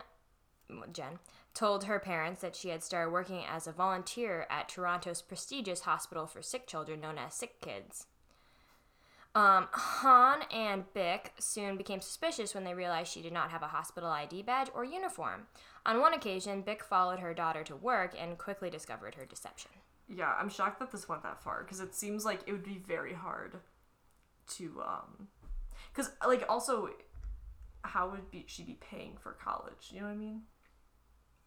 Jen, 0.92 1.18
told 1.54 1.84
her 1.84 1.98
parents 1.98 2.40
that 2.42 2.54
she 2.56 2.68
had 2.68 2.82
started 2.82 3.10
working 3.10 3.42
as 3.44 3.66
a 3.66 3.72
volunteer 3.72 4.46
at 4.50 4.68
Toronto's 4.68 5.20
prestigious 5.22 5.80
hospital 5.80 6.26
for 6.26 6.42
sick 6.42 6.66
children 6.66 7.00
known 7.00 7.18
as 7.18 7.34
Sick 7.34 7.60
Kids. 7.60 8.06
Um, 9.34 9.68
Han 9.72 10.40
and 10.52 10.84
Bick 10.94 11.32
soon 11.38 11.76
became 11.76 12.00
suspicious 12.00 12.54
when 12.54 12.64
they 12.64 12.74
realized 12.74 13.12
she 13.12 13.22
did 13.22 13.32
not 13.32 13.50
have 13.50 13.62
a 13.62 13.68
hospital 13.68 14.08
ID 14.10 14.42
badge 14.42 14.68
or 14.74 14.84
uniform. 14.84 15.46
On 15.88 16.02
one 16.02 16.12
occasion, 16.12 16.60
Bick 16.60 16.84
followed 16.84 17.18
her 17.18 17.32
daughter 17.32 17.64
to 17.64 17.74
work 17.74 18.14
and 18.20 18.36
quickly 18.36 18.68
discovered 18.68 19.14
her 19.14 19.24
deception. 19.24 19.70
Yeah, 20.06 20.34
I'm 20.38 20.50
shocked 20.50 20.80
that 20.80 20.92
this 20.92 21.08
went 21.08 21.22
that 21.22 21.42
far 21.42 21.62
because 21.64 21.80
it 21.80 21.94
seems 21.94 22.26
like 22.26 22.40
it 22.46 22.52
would 22.52 22.62
be 22.62 22.82
very 22.86 23.14
hard 23.14 23.56
to 24.56 24.82
um, 24.86 25.28
because 25.90 26.12
like 26.26 26.44
also, 26.46 26.90
how 27.82 28.10
would 28.10 28.30
be 28.30 28.44
she 28.46 28.64
be 28.64 28.78
paying 28.80 29.16
for 29.18 29.32
college? 29.32 29.88
You 29.90 30.00
know 30.00 30.06
what 30.06 30.12
I 30.12 30.16
mean? 30.16 30.42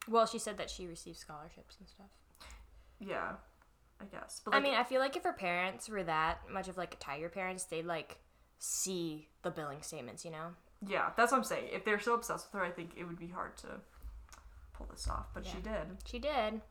Well, 0.07 0.25
she 0.25 0.39
said 0.39 0.57
that 0.57 0.71
she 0.71 0.87
received 0.87 1.17
scholarships 1.17 1.77
and 1.79 1.87
stuff. 1.87 2.09
Yeah, 2.99 3.33
I 3.99 4.05
guess. 4.05 4.41
But 4.43 4.55
I 4.55 4.59
mean, 4.59 4.73
I 4.73 4.83
feel 4.83 5.01
like 5.01 5.15
if 5.15 5.21
her 5.21 5.33
parents 5.33 5.87
were 5.87 6.03
that 6.03 6.39
much 6.51 6.67
of 6.67 6.77
like 6.77 6.95
a 6.95 6.97
tiger 6.97 7.29
parents, 7.29 7.65
they'd 7.65 7.85
like 7.85 8.17
see 8.57 9.27
the 9.43 9.51
billing 9.51 9.83
statements, 9.83 10.25
you 10.25 10.31
know? 10.31 10.55
yeah, 10.87 11.11
that's 11.15 11.31
what 11.31 11.39
I'm 11.39 11.43
saying. 11.43 11.69
If 11.71 11.85
they're 11.85 11.99
so 11.99 12.15
obsessed 12.15 12.47
with 12.51 12.59
her, 12.59 12.65
I 12.65 12.71
think 12.71 12.91
it 12.97 13.03
would 13.03 13.19
be 13.19 13.27
hard 13.27 13.55
to 13.57 13.67
pull 14.85 14.95
this 14.95 15.07
off. 15.07 15.27
But 15.33 15.45
she 15.45 15.57
did. 15.57 15.97
She 16.05 16.19
did. 16.19 16.61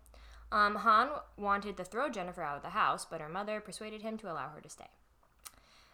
Um, 0.53 0.77
Han 0.77 1.09
wanted 1.37 1.77
to 1.77 1.85
throw 1.85 2.09
Jennifer 2.09 2.43
out 2.43 2.57
of 2.57 2.63
the 2.63 2.71
house, 2.71 3.07
but 3.09 3.21
her 3.21 3.29
mother 3.29 3.61
persuaded 3.61 4.03
him 4.03 4.17
to 4.19 4.31
allow 4.31 4.49
her 4.49 4.61
to 4.61 4.69
stay. 4.69 4.89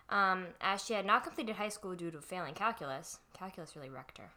Um, 0.08 0.46
as 0.60 0.84
she 0.84 0.94
had 0.94 1.04
not 1.04 1.24
completed 1.24 1.56
high 1.56 1.68
school 1.68 1.94
due 1.94 2.10
to 2.10 2.20
failing 2.20 2.54
calculus, 2.54 3.18
calculus 3.36 3.76
really 3.76 3.90
wrecked 3.90 4.18
her. 4.18 4.30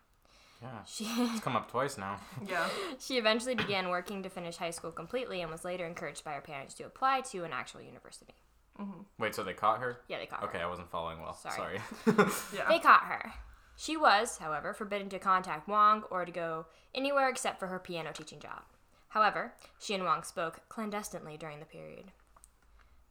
Yeah. 0.61 0.83
She 0.85 1.05
It's 1.05 1.39
come 1.39 1.55
up 1.55 1.71
twice 1.71 1.97
now. 1.97 2.19
Yeah. 2.47 2.67
she 2.99 3.17
eventually 3.17 3.55
began 3.55 3.89
working 3.89 4.23
to 4.23 4.29
finish 4.29 4.57
high 4.57 4.71
school 4.71 4.91
completely 4.91 5.41
and 5.41 5.49
was 5.49 5.63
later 5.63 5.85
encouraged 5.85 6.25
by 6.25 6.33
her 6.33 6.41
parents 6.41 6.73
to 6.75 6.83
apply 6.85 7.21
to 7.31 7.45
an 7.45 7.53
actual 7.53 7.81
university. 7.81 8.33
Mm-hmm. 8.77 9.01
Wait, 9.19 9.35
so 9.35 9.43
they 9.43 9.53
caught 9.53 9.79
her? 9.79 10.01
Yeah, 10.09 10.19
they 10.19 10.25
caught 10.25 10.41
her. 10.41 10.47
Okay, 10.49 10.59
I 10.59 10.67
wasn't 10.67 10.89
following 10.89 11.21
well. 11.21 11.33
Sorry. 11.33 11.79
Sorry. 12.03 12.29
Yeah. 12.53 12.67
They 12.67 12.79
caught 12.79 13.03
her. 13.03 13.31
She 13.79 13.95
was, 13.95 14.39
however, 14.39 14.73
forbidden 14.73 15.07
to 15.07 15.19
contact 15.19 15.65
Wong 15.69 16.03
or 16.11 16.25
to 16.25 16.31
go 16.33 16.65
anywhere 16.93 17.29
except 17.29 17.59
for 17.59 17.67
her 17.67 17.79
piano 17.79 18.11
teaching 18.13 18.41
job. 18.41 18.63
However, 19.07 19.53
she 19.79 19.93
and 19.93 20.03
Wong 20.03 20.23
spoke 20.23 20.67
clandestinely 20.67 21.37
during 21.37 21.59
the 21.61 21.65
period. 21.65 22.11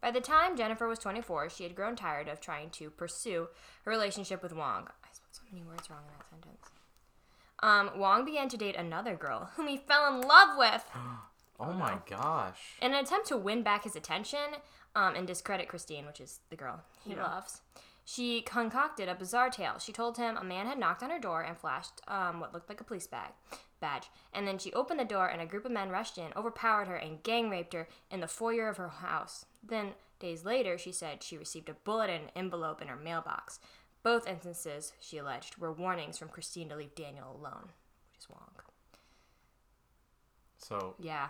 By 0.03 0.11
the 0.11 0.21
time 0.21 0.59
Jennifer 0.59 0.87
was 0.87 0.99
24, 0.99 1.49
she 1.49 1.63
had 1.63 1.75
grown 1.75 1.97
tired 1.97 2.29
of 2.29 2.39
trying 2.39 2.69
to 2.73 2.91
pursue 2.91 3.49
her 3.85 3.91
relationship 3.91 4.43
with 4.43 4.53
Wong. 4.53 4.89
I 5.03 5.09
spelled 5.11 5.33
so 5.33 5.43
many 5.51 5.65
words 5.65 5.89
wrong 5.89 6.03
in 6.07 6.13
that 6.19 6.29
sentence. 6.29 6.67
Um, 7.61 7.99
Wong 7.99 8.27
began 8.27 8.51
to 8.51 8.59
date 8.59 8.77
another 8.77 9.17
girl 9.17 9.49
whom 9.57 9.69
he 9.69 9.79
fell 9.79 10.15
in 10.15 10.21
love 10.21 10.51
with. 10.59 10.85
oh 11.59 11.73
my 11.73 11.97
gosh. 12.07 12.59
In 12.83 12.93
an 12.93 13.03
attempt 13.03 13.27
to 13.29 13.39
win 13.39 13.63
back 13.63 13.85
his 13.85 13.97
attention 13.97 14.57
um, 14.95 15.15
and 15.15 15.27
discredit 15.27 15.67
Christine, 15.69 16.05
which 16.05 16.21
is 16.21 16.41
the 16.51 16.57
girl 16.57 16.83
he 17.05 17.15
Yeah. 17.15 17.23
loves, 17.25 17.63
she 18.09 18.41
concocted 18.41 19.07
a 19.07 19.15
bizarre 19.15 19.50
tale. 19.50 19.79
She 19.79 19.93
told 19.93 20.17
him 20.17 20.38
a 20.38 20.43
man 20.43 20.67
had 20.67 20.79
knocked 20.79 21.03
on 21.03 21.11
her 21.11 21.19
door 21.19 21.43
and 21.43 21.59
flashed 21.59 22.00
um, 22.09 22.41
what 22.41 22.55
looked 22.55 22.71
like 22.71 22.81
a 22.81 22.85
police 22.85 23.07
bag 23.07 23.33
badge, 23.81 24.09
and 24.33 24.49
then 24.49 24.57
she 24.57 24.73
opened 24.73 24.99
the 24.99 25.05
door 25.05 25.27
and 25.29 25.43
a 25.43 25.47
group 25.47 25.67
of 25.67 25.71
men 25.71 25.91
rushed 25.91 26.17
in, 26.17 26.33
overpowered 26.35 26.88
her, 26.88 26.97
and 26.97 27.23
gang 27.23 27.50
raped 27.50 27.75
her 27.75 27.87
in 28.11 28.21
the 28.21 28.27
foyer 28.27 28.67
of 28.71 28.79
her 28.79 28.88
house. 28.88 29.45
Then 29.62 29.91
days 30.21 30.43
later, 30.43 30.79
she 30.79 30.91
said 30.91 31.23
she 31.23 31.37
received 31.37 31.69
a 31.69 31.75
bullet 31.75 32.09
in 32.09 32.23
an 32.23 32.31
envelope 32.35 32.81
in 32.81 32.88
her 32.88 32.97
mailbox. 32.97 33.61
Both 34.03 34.27
instances, 34.27 34.95
she 34.99 35.19
alleged, 35.19 35.59
were 35.59 35.71
warnings 35.71 36.17
from 36.17 36.31
Christine 36.31 36.71
to 36.71 36.77
leave 36.77 36.95
Daniel 36.95 37.31
alone, 37.38 37.69
which 38.11 38.21
is 38.21 38.31
Wong. 38.31 38.53
So 40.57 40.95
Yeah, 40.99 41.29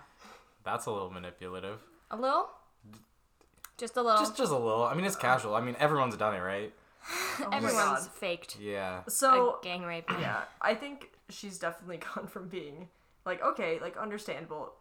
that's 0.62 0.86
a 0.86 0.92
little 0.92 1.10
manipulative. 1.10 1.80
a 2.12 2.16
little, 2.16 2.48
just 3.78 3.96
a 3.96 4.02
little. 4.02 4.18
Just 4.18 4.36
just 4.36 4.52
a 4.52 4.56
little. 4.58 4.84
I 4.84 4.94
mean, 4.94 5.04
it's 5.04 5.16
casual. 5.16 5.54
I 5.54 5.60
mean, 5.60 5.76
everyone's 5.78 6.16
done 6.16 6.34
it, 6.34 6.40
right? 6.40 6.72
Oh 7.40 7.48
Everyone's 7.52 7.76
God. 8.06 8.08
faked 8.12 8.58
Yeah. 8.60 9.00
So 9.08 9.58
a 9.60 9.64
gang 9.64 9.82
rape. 9.84 10.10
yeah, 10.20 10.42
I 10.60 10.74
think 10.74 11.10
she's 11.30 11.58
definitely 11.58 11.98
gone 12.14 12.26
from 12.26 12.48
being 12.48 12.88
like 13.24 13.42
okay, 13.42 13.78
like 13.80 13.96
understandable. 13.96 14.72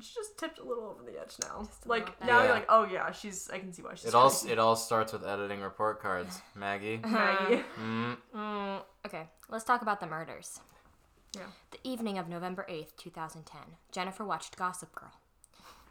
She 0.00 0.12
just 0.14 0.36
tipped 0.38 0.58
a 0.58 0.64
little 0.64 0.84
over 0.84 1.02
the 1.10 1.18
edge 1.18 1.36
now. 1.42 1.66
a 1.84 1.88
Like 1.88 2.20
now 2.20 2.38
Yeah. 2.38 2.44
you're 2.44 2.52
like, 2.54 2.66
oh 2.68 2.86
yeah, 2.90 3.12
she's. 3.12 3.48
I 3.50 3.58
can 3.60 3.72
see 3.72 3.82
why 3.82 3.94
she's. 3.94 4.06
It 4.06 4.14
all 4.14 4.30
crazy. 4.30 4.50
it 4.50 4.58
all 4.58 4.74
starts 4.76 5.12
with 5.12 5.24
editing 5.26 5.60
report 5.60 6.00
cards, 6.02 6.40
Maggie. 6.54 6.98
Maggie. 7.04 7.62
Mm, 7.80 8.16
Mm, 8.34 8.80
okay, 9.06 9.28
let's 9.48 9.64
talk 9.64 9.82
about 9.82 10.00
the 10.00 10.06
murders. 10.06 10.60
Yeah. 11.34 11.42
The 11.70 11.78
evening 11.84 12.16
of 12.18 12.28
November 12.28 12.66
8th, 12.68 12.96
2010, 12.96 13.60
Jennifer 13.92 14.24
watched 14.24 14.56
Gossip 14.56 14.94
Girl. 14.94 15.12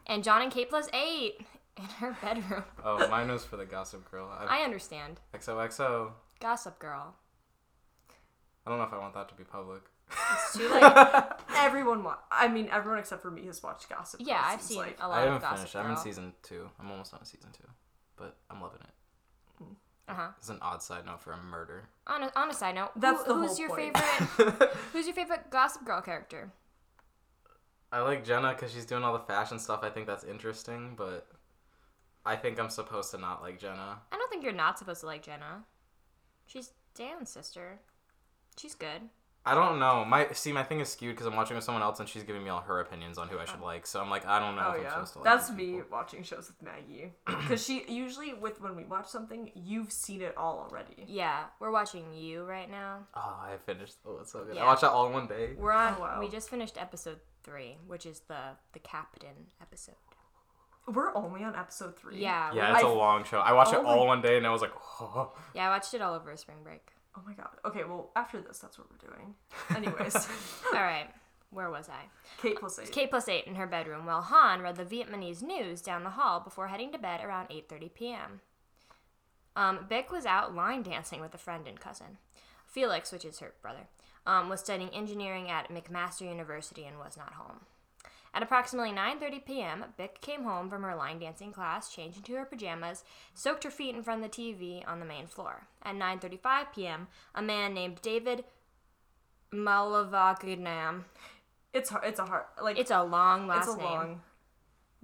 And 0.06 0.22
Jon 0.24 0.42
and 0.42 0.50
Kate 0.52 0.68
plus 0.68 0.88
8 0.92 1.40
in 1.76 1.84
her 1.84 2.16
bedroom. 2.22 2.64
oh, 2.84 3.06
mine 3.08 3.30
was 3.30 3.44
for 3.44 3.56
the 3.56 3.64
Gossip 3.66 4.10
Girl. 4.10 4.28
I, 4.38 4.60
I 4.60 4.64
understand. 4.64 5.20
XOXO. 5.34 6.10
Gossip 6.40 6.78
Girl. 6.78 7.14
I 8.66 8.70
don't 8.70 8.78
know 8.78 8.84
if 8.84 8.92
I 8.92 8.98
want 8.98 9.14
that 9.14 9.28
to 9.28 9.34
be 9.34 9.44
public. 9.44 9.82
It's 10.10 10.56
too 10.56 10.68
late. 10.72 11.24
Everyone 11.56 12.02
wa- 12.04 12.18
I 12.30 12.48
mean, 12.48 12.68
everyone 12.70 12.98
except 12.98 13.22
for 13.22 13.30
me 13.30 13.46
has 13.46 13.62
watched 13.62 13.88
Gossip. 13.88 14.20
yeah, 14.24 14.40
I've 14.42 14.60
since, 14.60 14.68
seen 14.70 14.78
like- 14.78 14.98
a 15.00 15.08
lot 15.08 15.18
I 15.18 15.22
of 15.22 15.26
haven't 15.26 15.40
Gossip 15.42 15.56
finished. 15.58 15.72
Girl. 15.74 15.82
I'm 15.84 15.90
in 15.92 15.96
season 15.96 16.32
two. 16.42 16.68
I'm 16.80 16.90
almost 16.90 17.14
on 17.14 17.24
season 17.24 17.50
two, 17.52 17.68
but 18.16 18.36
I'm 18.50 18.60
loving 18.60 18.80
it. 18.80 18.90
Uh-huh. 20.08 20.28
It's 20.38 20.48
an 20.50 20.58
odd 20.62 20.82
side 20.84 21.04
note 21.04 21.20
for 21.20 21.32
a 21.32 21.36
murder. 21.36 21.88
On 22.06 22.22
a, 22.22 22.30
on 22.36 22.48
a 22.48 22.54
side 22.54 22.76
note, 22.76 22.90
That's 22.94 23.22
who- 23.24 23.34
the 23.34 23.34
who's 23.34 23.48
whole 23.50 23.58
your 23.58 23.68
point. 23.70 23.98
favorite? 23.98 24.70
who's 24.92 25.06
your 25.06 25.14
favorite 25.14 25.50
Gossip 25.50 25.84
Girl 25.84 26.00
character? 26.00 26.52
I 27.92 28.00
like 28.02 28.24
Jenna 28.24 28.52
because 28.52 28.72
she's 28.72 28.84
doing 28.86 29.02
all 29.04 29.12
the 29.12 29.20
fashion 29.24 29.58
stuff. 29.58 29.80
I 29.82 29.90
think 29.90 30.06
that's 30.06 30.24
interesting, 30.24 30.94
but 30.96 31.26
I 32.26 32.36
think 32.36 32.58
I'm 32.58 32.70
supposed 32.70 33.10
to 33.12 33.18
not 33.18 33.42
like 33.42 33.58
Jenna. 33.58 33.98
I 34.12 34.16
don't 34.16 34.28
think 34.30 34.42
you're 34.42 34.52
not 34.52 34.78
supposed 34.78 35.00
to 35.00 35.06
like 35.06 35.22
Jenna. 35.22 35.64
She's 36.46 36.70
Dan's 36.94 37.30
sister. 37.30 37.80
She's 38.58 38.74
good. 38.74 39.02
I 39.48 39.54
don't 39.54 39.78
know. 39.78 40.04
My 40.04 40.26
see, 40.32 40.52
my 40.52 40.64
thing 40.64 40.80
is 40.80 40.88
skewed 40.88 41.14
because 41.14 41.28
I'm 41.28 41.36
watching 41.36 41.54
with 41.54 41.62
someone 41.62 41.82
else 41.82 42.00
and 42.00 42.08
she's 42.08 42.24
giving 42.24 42.42
me 42.42 42.50
all 42.50 42.62
her 42.62 42.80
opinions 42.80 43.16
on 43.16 43.28
who 43.28 43.38
I 43.38 43.44
should 43.44 43.60
oh. 43.62 43.64
like. 43.64 43.86
So 43.86 44.00
I'm 44.00 44.10
like, 44.10 44.26
I 44.26 44.40
don't 44.40 44.56
know 44.56 44.62
Oh 44.66 44.70
if 44.72 44.78
I'm 44.78 44.82
yeah, 44.82 44.90
supposed 44.90 45.12
to 45.12 45.18
like. 45.20 45.24
that's 45.24 45.50
me 45.52 45.66
people. 45.66 45.84
watching 45.92 46.24
shows 46.24 46.48
with 46.48 46.60
Maggie 46.60 47.12
because 47.26 47.64
she 47.64 47.84
usually 47.88 48.34
with 48.34 48.60
when 48.60 48.74
we 48.74 48.82
watch 48.84 49.06
something, 49.06 49.52
you've 49.54 49.92
seen 49.92 50.20
it 50.20 50.36
all 50.36 50.66
already. 50.68 51.04
Yeah, 51.06 51.44
we're 51.60 51.70
watching 51.70 52.12
you 52.12 52.42
right 52.42 52.68
now. 52.68 53.06
Oh, 53.14 53.38
I 53.40 53.56
finished. 53.64 53.94
Oh, 54.04 54.18
it's 54.20 54.32
so 54.32 54.42
good. 54.44 54.56
Yeah. 54.56 54.64
I 54.64 54.66
watched 54.66 54.80
that 54.80 54.90
all 54.90 55.06
in 55.06 55.12
one 55.12 55.28
day. 55.28 55.50
We're 55.56 55.70
on. 55.70 55.94
Oh, 55.96 56.00
wow. 56.02 56.18
We 56.20 56.28
just 56.28 56.50
finished 56.50 56.76
episode 56.76 57.20
three, 57.44 57.78
which 57.86 58.04
is 58.04 58.22
the 58.26 58.56
the 58.72 58.80
captain 58.80 59.46
episode. 59.62 59.94
We're 60.86 61.14
only 61.16 61.42
on 61.42 61.56
episode 61.56 61.96
three. 61.96 62.18
Yeah. 62.20 62.52
Yeah, 62.54 62.72
it's 62.74 62.82
a 62.84 62.86
I- 62.86 62.90
long 62.90 63.24
show. 63.24 63.38
I 63.40 63.52
watched 63.52 63.74
Oh 63.74 63.80
it 63.80 63.82
my- 63.84 63.90
all 63.90 64.06
one 64.06 64.22
day 64.22 64.36
and 64.36 64.46
I 64.46 64.50
was 64.50 64.60
like, 64.62 64.72
oh. 65.00 65.32
yeah. 65.54 65.66
I 65.66 65.70
watched 65.70 65.94
it 65.94 66.00
all 66.00 66.14
over 66.14 66.30
a 66.30 66.36
spring 66.36 66.58
break. 66.62 66.88
Oh 67.16 67.22
my 67.26 67.32
god. 67.34 67.48
Okay, 67.64 67.82
well 67.84 68.10
after 68.14 68.40
this, 68.40 68.58
that's 68.58 68.78
what 68.78 68.86
we're 68.90 69.08
doing. 69.08 69.34
Anyways, 69.74 70.14
all 70.74 70.80
right. 70.82 71.08
Where 71.50 71.70
was 71.70 71.88
I? 71.88 72.04
Kate 72.42 72.58
plus 72.58 72.78
eight. 72.78 72.92
Kate 72.92 73.08
plus 73.10 73.28
eight 73.28 73.46
in 73.46 73.54
her 73.54 73.66
bedroom, 73.66 74.04
while 74.04 74.20
Han 74.20 74.60
read 74.60 74.76
the 74.76 74.84
Vietnamese 74.84 75.42
news 75.42 75.80
down 75.80 76.04
the 76.04 76.10
hall 76.10 76.40
before 76.40 76.66
heading 76.68 76.92
to 76.92 76.98
bed 76.98 77.24
around 77.24 77.48
8:30 77.48 77.94
p.m. 77.94 78.40
Um, 79.54 79.86
Bick 79.88 80.10
was 80.12 80.26
out 80.26 80.54
line 80.54 80.82
dancing 80.82 81.20
with 81.20 81.34
a 81.34 81.38
friend 81.38 81.66
and 81.66 81.80
cousin. 81.80 82.18
Felix, 82.66 83.10
which 83.10 83.24
is 83.24 83.38
her 83.38 83.54
brother, 83.62 83.86
um, 84.26 84.48
was 84.50 84.60
studying 84.60 84.90
engineering 84.90 85.48
at 85.50 85.70
McMaster 85.70 86.22
University 86.28 86.84
and 86.84 86.98
was 86.98 87.16
not 87.16 87.34
home. 87.34 87.60
At 88.36 88.42
approximately 88.42 88.90
9:30 88.92 89.46
p.m., 89.46 89.84
Bick 89.96 90.20
came 90.20 90.44
home 90.44 90.68
from 90.68 90.82
her 90.82 90.94
line 90.94 91.18
dancing 91.18 91.52
class, 91.52 91.88
changed 91.88 92.18
into 92.18 92.34
her 92.34 92.44
pajamas, 92.44 93.02
soaked 93.32 93.64
her 93.64 93.70
feet 93.70 93.94
in 93.94 94.02
front 94.02 94.22
of 94.22 94.30
the 94.30 94.36
TV 94.42 94.86
on 94.86 95.00
the 95.00 95.06
main 95.06 95.26
floor. 95.26 95.68
At 95.82 95.94
9:35 95.94 96.66
p.m., 96.74 97.08
a 97.34 97.40
man 97.40 97.72
named 97.72 98.02
David 98.02 98.44
Mylvaganam. 99.54 101.04
It's 101.72 101.88
hard. 101.88 102.04
It's 102.04 102.18
a 102.18 102.26
hard. 102.26 102.44
Like 102.62 102.78
It's 102.78 102.90
a 102.90 103.02
long 103.02 103.46
last 103.46 103.68
it's 103.68 103.76
a 103.76 103.78
name. 103.78 103.86
long 103.86 104.20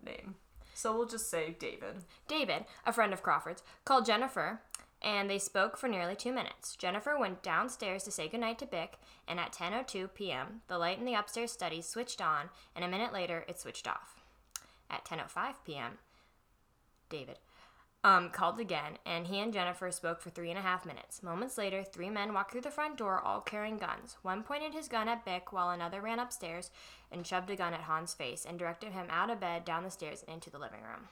name. 0.04 0.34
So 0.74 0.94
we'll 0.94 1.06
just 1.06 1.30
say 1.30 1.56
David. 1.58 2.04
David, 2.28 2.66
a 2.84 2.92
friend 2.92 3.14
of 3.14 3.22
Crawford's, 3.22 3.62
called 3.86 4.04
Jennifer, 4.04 4.60
and 5.02 5.28
they 5.28 5.38
spoke 5.38 5.76
for 5.76 5.88
nearly 5.88 6.16
two 6.16 6.32
minutes. 6.32 6.76
Jennifer 6.76 7.18
went 7.18 7.42
downstairs 7.42 8.04
to 8.04 8.11
say 8.11 8.28
goodnight 8.28 8.59
to 8.61 8.66
Bick, 8.66 8.99
and 9.28 9.38
at 9.38 9.52
10:02 9.52 10.14
p.m., 10.14 10.62
the 10.68 10.78
light 10.78 10.99
in 10.99 11.04
the 11.04 11.14
upstairs 11.14 11.52
study 11.52 11.82
switched 11.82 12.21
on, 12.21 12.50
and 12.75 12.85
a 12.85 12.88
minute 12.88 13.12
later, 13.12 13.44
it 13.49 13.61
switched 13.61 13.88
off. 13.88 14.21
At 14.90 15.04
10:05 15.04 15.54
p.m., 15.64 15.99
David 17.09 17.38
um, 18.04 18.30
called 18.30 18.59
again, 18.59 18.99
and 19.06 19.28
he 19.28 19.38
and 19.38 19.52
Jennifer 19.52 19.90
spoke 19.92 20.21
for 20.21 20.30
three 20.30 20.50
and 20.50 20.59
a 20.59 20.62
half 20.62 20.85
minutes. 20.85 21.23
Moments 21.23 21.56
later, 21.56 21.85
three 21.85 22.11
men 22.11 22.35
walked 22.35 22.50
through 22.50 22.62
the 22.62 22.71
front 22.71 22.97
door, 22.97 23.21
all 23.21 23.40
carrying 23.40 23.78
guns. 23.78 24.16
One 24.23 24.42
pointed 24.42 24.75
his 24.75 24.88
gun 24.88 25.09
at 25.09 25.25
Bick, 25.25 25.52
while 25.52 25.71
another 25.71 26.00
ran 26.00 26.18
upstairs 26.18 26.71
and 27.12 27.26
shoved 27.26 27.50
a 27.50 27.56
gun 27.56 27.75
at 27.75 27.82
Han's 27.82 28.14
face 28.14 28.44
and 28.44 28.59
directed 28.59 28.92
him 28.92 29.06
out 29.09 29.30
of 29.30 29.40
bed, 29.40 29.64
down 29.64 29.85
the 29.85 29.90
stairs, 29.90 30.25
and 30.26 30.35
into 30.35 30.50
the 30.50 30.59
living 30.59 30.82
room. 30.82 31.09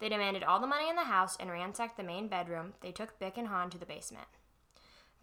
They 0.00 0.08
demanded 0.08 0.42
all 0.42 0.60
the 0.60 0.66
money 0.66 0.88
in 0.88 0.96
the 0.96 1.04
house 1.04 1.36
and 1.38 1.50
ransacked 1.50 1.96
the 1.96 2.02
main 2.02 2.28
bedroom. 2.28 2.72
They 2.80 2.90
took 2.90 3.18
Bick 3.18 3.36
and 3.36 3.48
Han 3.48 3.70
to 3.70 3.78
the 3.78 3.86
basement. 3.86 4.26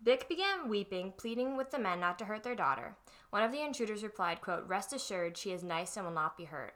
Bick 0.02 0.30
began 0.30 0.70
weeping, 0.70 1.14
pleading 1.18 1.58
with 1.58 1.72
the 1.72 1.80
men 1.80 2.00
not 2.00 2.20
to 2.20 2.26
hurt 2.26 2.44
their 2.44 2.56
daughter. 2.56 2.96
One 3.32 3.42
of 3.42 3.52
the 3.52 3.62
intruders 3.62 4.04
replied, 4.04 4.42
quote, 4.42 4.68
Rest 4.68 4.94
assured, 4.94 5.38
she 5.38 5.52
is 5.52 5.64
nice 5.64 5.98
and 5.98 6.06
will 6.06 6.14
not 6.14 6.38
be 6.38 6.46
hurt. 6.46 6.76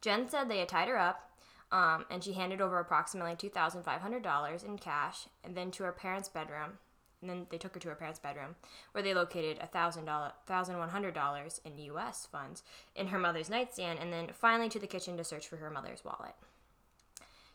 Jen 0.00 0.28
said 0.28 0.48
they 0.48 0.58
had 0.58 0.70
tied 0.70 0.88
her 0.88 0.98
up, 0.98 1.30
um, 1.70 2.06
and 2.10 2.24
she 2.24 2.32
handed 2.32 2.60
over 2.60 2.78
approximately 2.78 3.36
$2,500 3.36 4.64
in 4.64 4.78
cash, 4.78 5.28
and 5.44 5.54
then 5.54 5.70
to 5.72 5.84
her 5.84 5.92
parents' 5.92 6.28
bedroom. 6.28 6.78
And 7.22 7.30
then 7.30 7.46
they 7.48 7.56
took 7.56 7.72
her 7.74 7.80
to 7.80 7.88
her 7.88 7.94
parents' 7.94 8.18
bedroom, 8.18 8.56
where 8.90 9.02
they 9.02 9.14
located 9.14 9.58
$1,000 9.72 10.32
$1,100 10.46 11.60
in 11.64 11.78
U.S. 11.78 12.28
funds 12.30 12.62
in 12.94 13.06
her 13.06 13.18
mother's 13.18 13.48
nightstand, 13.48 14.00
and 14.00 14.12
then 14.12 14.28
finally 14.34 14.68
to 14.68 14.78
the 14.78 14.86
kitchen 14.86 15.16
to 15.16 15.24
search 15.24 15.46
for 15.46 15.56
her 15.56 15.70
mother's 15.70 16.04
wallet. 16.04 16.34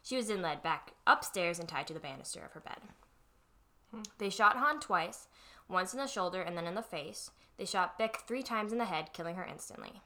She 0.02 0.16
was 0.16 0.28
then 0.28 0.42
led 0.42 0.64
back 0.64 0.94
upstairs 1.06 1.60
and 1.60 1.68
tied 1.68 1.86
to 1.88 1.94
the 1.94 2.00
banister 2.00 2.40
of 2.44 2.54
her 2.54 2.62
bed. 2.62 2.80
Hmm. 3.92 4.04
They 4.18 4.30
shot 4.30 4.56
Han 4.56 4.80
twice, 4.80 5.28
once 5.68 5.94
in 5.94 6.00
the 6.00 6.08
shoulder 6.08 6.42
and 6.42 6.58
then 6.58 6.66
in 6.66 6.76
the 6.76 6.82
face. 6.82 7.30
They 7.58 7.66
shot 7.66 7.98
Bick 7.98 8.20
three 8.26 8.44
times 8.44 8.72
in 8.72 8.78
the 8.78 8.86
head, 8.86 9.12
killing 9.12 9.36
her 9.36 9.46
instantly. 9.46 10.02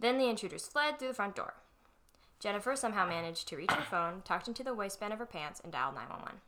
Then 0.00 0.18
the 0.18 0.28
intruders 0.28 0.66
fled 0.66 0.98
through 0.98 1.08
the 1.08 1.14
front 1.14 1.36
door. 1.36 1.54
Jennifer 2.40 2.74
somehow 2.74 3.06
managed 3.06 3.46
to 3.48 3.56
reach 3.56 3.70
her 3.70 3.84
phone, 3.84 4.22
tucked 4.24 4.48
into 4.48 4.64
the 4.64 4.74
waistband 4.74 5.12
of 5.12 5.18
her 5.18 5.26
pants, 5.26 5.60
and 5.62 5.72
dialed 5.72 5.94
911. 5.94 6.40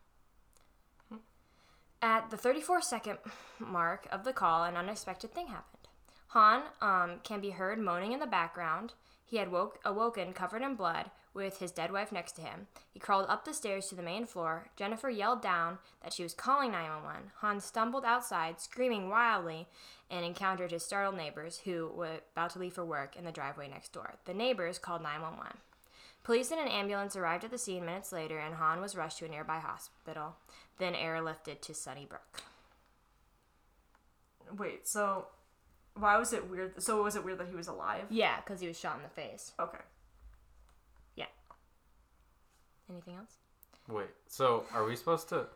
At 2.04 2.28
the 2.28 2.36
34 2.36 2.82
second 2.82 3.18
mark 3.58 4.06
of 4.12 4.24
the 4.24 4.34
call, 4.34 4.64
an 4.64 4.76
unexpected 4.76 5.32
thing 5.32 5.46
happened. 5.46 5.88
Han 6.28 6.64
um, 6.82 7.20
can 7.22 7.40
be 7.40 7.48
heard 7.48 7.78
moaning 7.78 8.12
in 8.12 8.20
the 8.20 8.26
background. 8.26 8.92
He 9.24 9.38
had 9.38 9.50
woke, 9.50 9.78
awoken 9.86 10.34
covered 10.34 10.60
in 10.60 10.74
blood 10.74 11.10
with 11.32 11.60
his 11.60 11.72
dead 11.72 11.90
wife 11.90 12.12
next 12.12 12.32
to 12.32 12.42
him. 12.42 12.66
He 12.92 13.00
crawled 13.00 13.24
up 13.30 13.46
the 13.46 13.54
stairs 13.54 13.86
to 13.86 13.94
the 13.94 14.02
main 14.02 14.26
floor. 14.26 14.66
Jennifer 14.76 15.08
yelled 15.08 15.40
down 15.40 15.78
that 16.02 16.12
she 16.12 16.22
was 16.22 16.34
calling 16.34 16.72
911. 16.72 17.30
Han 17.36 17.58
stumbled 17.58 18.04
outside, 18.04 18.60
screaming 18.60 19.08
wildly, 19.08 19.66
and 20.10 20.26
encountered 20.26 20.72
his 20.72 20.84
startled 20.84 21.16
neighbors 21.16 21.62
who 21.64 21.90
were 21.96 22.20
about 22.36 22.50
to 22.50 22.58
leave 22.58 22.74
for 22.74 22.84
work 22.84 23.16
in 23.16 23.24
the 23.24 23.32
driveway 23.32 23.66
next 23.66 23.94
door. 23.94 24.16
The 24.26 24.34
neighbors 24.34 24.78
called 24.78 25.02
911. 25.02 25.56
Police 26.24 26.50
and 26.50 26.60
an 26.60 26.68
ambulance 26.68 27.14
arrived 27.16 27.44
at 27.44 27.50
the 27.50 27.58
scene 27.58 27.84
minutes 27.84 28.10
later, 28.10 28.38
and 28.38 28.54
Han 28.54 28.80
was 28.80 28.96
rushed 28.96 29.18
to 29.18 29.26
a 29.26 29.28
nearby 29.28 29.58
hospital, 29.58 30.36
then 30.78 30.94
airlifted 30.94 31.60
to 31.60 31.74
Sunnybrook. 31.74 32.42
Wait, 34.56 34.88
so 34.88 35.26
why 35.94 36.16
was 36.16 36.32
it 36.32 36.50
weird? 36.50 36.82
So 36.82 37.02
was 37.02 37.14
it 37.14 37.24
weird 37.24 37.38
that 37.38 37.48
he 37.48 37.54
was 37.54 37.68
alive? 37.68 38.04
Yeah, 38.08 38.40
because 38.40 38.60
he 38.60 38.66
was 38.66 38.78
shot 38.78 38.96
in 38.96 39.02
the 39.02 39.08
face. 39.10 39.52
Okay. 39.60 39.78
Yeah. 41.14 41.26
Anything 42.90 43.16
else? 43.16 43.36
Wait, 43.88 44.08
so 44.26 44.64
are 44.72 44.84
we 44.84 44.96
supposed 44.96 45.28
to? 45.28 45.46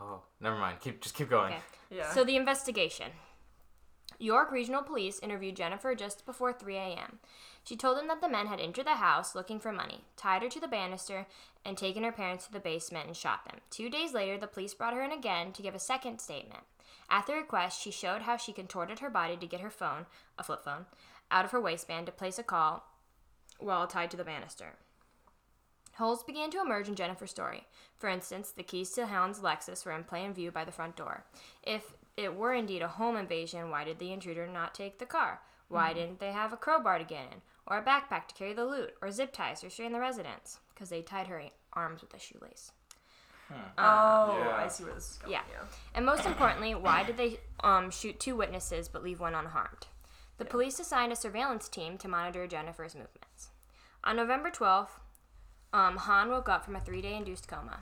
Oh, 0.00 0.20
never 0.38 0.58
mind. 0.58 0.80
Keep 0.80 1.00
just 1.00 1.14
keep 1.14 1.30
going. 1.30 1.54
Okay. 1.54 1.62
Yeah. 1.90 2.12
So 2.12 2.24
the 2.24 2.36
investigation. 2.36 3.10
York 4.18 4.50
Regional 4.50 4.82
Police 4.82 5.18
interviewed 5.18 5.56
Jennifer 5.56 5.94
just 5.94 6.24
before 6.24 6.52
3 6.52 6.76
a.m. 6.76 7.18
She 7.64 7.76
told 7.76 7.98
them 7.98 8.08
that 8.08 8.20
the 8.20 8.28
men 8.28 8.46
had 8.46 8.60
entered 8.60 8.86
the 8.86 8.96
house 8.96 9.34
looking 9.34 9.60
for 9.60 9.72
money, 9.72 10.04
tied 10.16 10.42
her 10.42 10.48
to 10.48 10.60
the 10.60 10.68
banister, 10.68 11.26
and 11.64 11.76
taken 11.76 12.02
her 12.02 12.12
parents 12.12 12.46
to 12.46 12.52
the 12.52 12.60
basement 12.60 13.06
and 13.06 13.16
shot 13.16 13.44
them. 13.44 13.60
Two 13.70 13.90
days 13.90 14.14
later, 14.14 14.38
the 14.38 14.46
police 14.46 14.72
brought 14.72 14.94
her 14.94 15.02
in 15.02 15.12
again 15.12 15.52
to 15.52 15.62
give 15.62 15.74
a 15.74 15.80
second 15.80 16.20
statement. 16.20 16.62
At 17.10 17.26
their 17.26 17.36
request, 17.36 17.80
she 17.80 17.90
showed 17.90 18.22
how 18.22 18.36
she 18.36 18.52
contorted 18.52 19.00
her 19.00 19.10
body 19.10 19.36
to 19.36 19.46
get 19.46 19.60
her 19.60 19.70
phone, 19.70 20.06
a 20.38 20.42
flip 20.42 20.64
phone, 20.64 20.86
out 21.30 21.44
of 21.44 21.50
her 21.50 21.60
waistband 21.60 22.06
to 22.06 22.12
place 22.12 22.38
a 22.38 22.42
call 22.42 22.84
while 23.58 23.86
tied 23.86 24.10
to 24.12 24.16
the 24.16 24.24
banister. 24.24 24.74
Holes 25.94 26.22
began 26.22 26.50
to 26.50 26.60
emerge 26.60 26.88
in 26.88 26.94
Jennifer's 26.94 27.30
story. 27.30 27.64
For 27.96 28.08
instance, 28.08 28.50
the 28.50 28.62
keys 28.62 28.90
to 28.92 29.06
Helen's 29.06 29.40
Lexus 29.40 29.84
were 29.86 29.92
in 29.92 30.04
plain 30.04 30.34
view 30.34 30.50
by 30.50 30.64
the 30.64 30.72
front 30.72 30.94
door. 30.94 31.24
If 31.62 31.94
it 32.16 32.34
were 32.34 32.54
indeed 32.54 32.82
a 32.82 32.88
home 32.88 33.16
invasion, 33.16 33.70
why 33.70 33.84
did 33.84 33.98
the 33.98 34.12
intruder 34.12 34.46
not 34.46 34.74
take 34.74 34.98
the 34.98 35.06
car? 35.06 35.40
Why 35.68 35.92
didn't 35.92 36.20
they 36.20 36.32
have 36.32 36.52
a 36.52 36.56
crowbar 36.56 36.98
to 36.98 37.04
get 37.04 37.24
in, 37.32 37.40
or 37.66 37.76
a 37.78 37.82
backpack 37.82 38.28
to 38.28 38.34
carry 38.34 38.52
the 38.52 38.64
loot, 38.64 38.94
or 39.02 39.10
zip 39.10 39.32
ties 39.32 39.60
to 39.60 39.66
restrain 39.66 39.92
the 39.92 39.98
residents? 40.00 40.60
Because 40.72 40.90
they 40.90 41.02
tied 41.02 41.26
her 41.26 41.42
arms 41.72 42.02
with 42.02 42.14
a 42.14 42.18
shoelace. 42.18 42.70
oh, 43.50 44.36
Yeah. 44.38 44.56
I 44.64 44.68
see 44.68 44.84
where 44.84 44.94
this 44.94 45.10
is 45.10 45.18
going. 45.18 45.32
Yeah. 45.32 45.42
Yeah. 45.50 45.64
And 45.94 46.06
most 46.06 46.24
importantly, 46.24 46.74
why 46.74 47.02
did 47.02 47.16
they 47.16 47.40
um, 47.60 47.90
shoot 47.90 48.18
two 48.20 48.36
witnesses 48.36 48.88
but 48.88 49.02
leave 49.02 49.20
one 49.20 49.34
unharmed? 49.34 49.86
The 50.38 50.44
police 50.44 50.78
assigned 50.78 51.12
a 51.12 51.16
surveillance 51.16 51.68
team 51.68 51.98
to 51.98 52.08
monitor 52.08 52.46
Jennifer's 52.46 52.94
movements. 52.94 53.48
On 54.04 54.16
November 54.16 54.50
12th, 54.50 54.90
um, 55.72 55.96
Han 55.96 56.28
woke 56.30 56.48
up 56.48 56.64
from 56.64 56.76
a 56.76 56.80
three 56.80 57.02
day 57.02 57.14
induced 57.16 57.48
coma. 57.48 57.80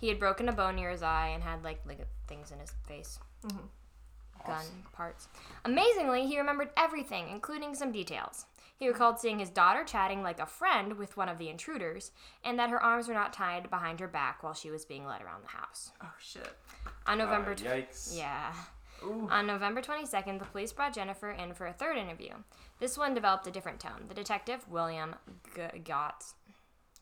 He 0.00 0.08
had 0.08 0.18
broken 0.18 0.48
a 0.48 0.52
bone 0.52 0.76
near 0.76 0.90
his 0.90 1.02
eye 1.02 1.28
and 1.34 1.42
had 1.42 1.62
like, 1.62 1.80
like 1.86 2.06
things 2.26 2.50
in 2.50 2.58
his 2.58 2.72
face. 2.88 3.18
Gun 4.46 4.64
parts. 4.92 5.28
Amazingly, 5.66 6.26
he 6.26 6.38
remembered 6.38 6.70
everything, 6.76 7.28
including 7.28 7.74
some 7.74 7.92
details. 7.92 8.46
He 8.78 8.88
recalled 8.88 9.20
seeing 9.20 9.38
his 9.38 9.50
daughter 9.50 9.84
chatting 9.84 10.22
like 10.22 10.40
a 10.40 10.46
friend 10.46 10.94
with 10.94 11.14
one 11.18 11.28
of 11.28 11.36
the 11.36 11.50
intruders, 11.50 12.12
and 12.42 12.58
that 12.58 12.70
her 12.70 12.82
arms 12.82 13.06
were 13.06 13.12
not 13.14 13.34
tied 13.34 13.68
behind 13.68 14.00
her 14.00 14.08
back 14.08 14.42
while 14.42 14.54
she 14.54 14.70
was 14.70 14.86
being 14.86 15.04
led 15.04 15.20
around 15.20 15.42
the 15.44 15.48
house. 15.48 15.90
Oh 16.02 16.12
shit. 16.18 16.48
On 17.06 17.18
November 17.18 17.50
Uh, 17.52 17.56
yikes. 17.56 18.16
yeah. 18.16 18.54
Ooh. 19.02 19.28
On 19.30 19.46
November 19.46 19.82
22nd, 19.82 20.38
the 20.38 20.46
police 20.46 20.72
brought 20.72 20.94
Jennifer 20.94 21.30
in 21.30 21.52
for 21.52 21.66
a 21.66 21.72
third 21.74 21.98
interview. 21.98 22.32
This 22.78 22.96
one 22.96 23.12
developed 23.12 23.46
a 23.46 23.50
different 23.50 23.80
tone. 23.80 24.06
The 24.08 24.14
detective, 24.14 24.66
William 24.68 25.16
G- 25.54 25.80
Goetz, 25.84 26.34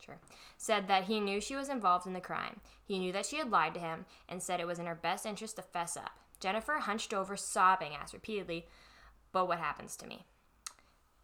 sure, 0.03 0.19
said 0.57 0.87
that 0.87 1.05
he 1.05 1.19
knew 1.19 1.39
she 1.39 1.55
was 1.55 1.69
involved 1.69 2.07
in 2.07 2.13
the 2.13 2.19
crime. 2.19 2.59
He 2.83 2.99
knew 2.99 3.11
that 3.11 3.25
she 3.25 3.37
had 3.37 3.51
lied 3.51 3.73
to 3.75 3.79
him 3.79 4.05
and 4.27 4.41
said 4.41 4.59
it 4.59 4.67
was 4.67 4.79
in 4.79 4.85
her 4.85 4.95
best 4.95 5.25
interest 5.25 5.55
to 5.57 5.61
fess 5.61 5.97
up. 5.97 6.11
Jennifer, 6.39 6.79
hunched 6.79 7.13
over, 7.13 7.35
sobbing, 7.35 7.93
asked 7.93 8.13
repeatedly, 8.13 8.65
But 9.31 9.47
what 9.47 9.59
happens 9.59 9.95
to 9.97 10.07
me? 10.07 10.25